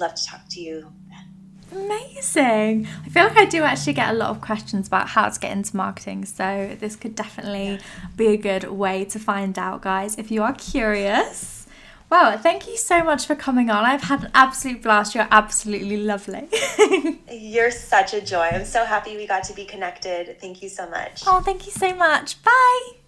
Love 0.00 0.14
to 0.14 0.24
talk 0.24 0.42
to 0.50 0.60
you 0.60 0.92
Amazing. 1.72 2.86
I 3.04 3.08
feel 3.10 3.24
like 3.24 3.36
I 3.36 3.44
do 3.44 3.62
actually 3.62 3.92
get 3.92 4.10
a 4.10 4.16
lot 4.16 4.30
of 4.30 4.40
questions 4.40 4.86
about 4.86 5.08
how 5.08 5.28
to 5.28 5.38
get 5.38 5.52
into 5.52 5.76
marketing. 5.76 6.24
So 6.24 6.76
this 6.78 6.96
could 6.96 7.14
definitely 7.14 7.72
yeah. 7.72 7.78
be 8.16 8.28
a 8.28 8.36
good 8.36 8.64
way 8.64 9.04
to 9.06 9.18
find 9.18 9.58
out, 9.58 9.82
guys, 9.82 10.16
if 10.16 10.30
you 10.30 10.42
are 10.42 10.54
curious. 10.54 11.66
Well, 12.10 12.38
thank 12.38 12.66
you 12.66 12.78
so 12.78 13.04
much 13.04 13.26
for 13.26 13.34
coming 13.34 13.68
on. 13.68 13.84
I've 13.84 14.04
had 14.04 14.24
an 14.24 14.30
absolute 14.32 14.82
blast. 14.82 15.14
You're 15.14 15.28
absolutely 15.30 15.98
lovely. 15.98 16.48
You're 17.30 17.70
such 17.70 18.14
a 18.14 18.22
joy. 18.22 18.48
I'm 18.50 18.64
so 18.64 18.86
happy 18.86 19.16
we 19.16 19.26
got 19.26 19.44
to 19.44 19.52
be 19.52 19.66
connected. 19.66 20.40
Thank 20.40 20.62
you 20.62 20.70
so 20.70 20.88
much. 20.88 21.24
Oh, 21.26 21.40
thank 21.40 21.66
you 21.66 21.72
so 21.72 21.94
much. 21.94 22.42
Bye. 22.42 23.07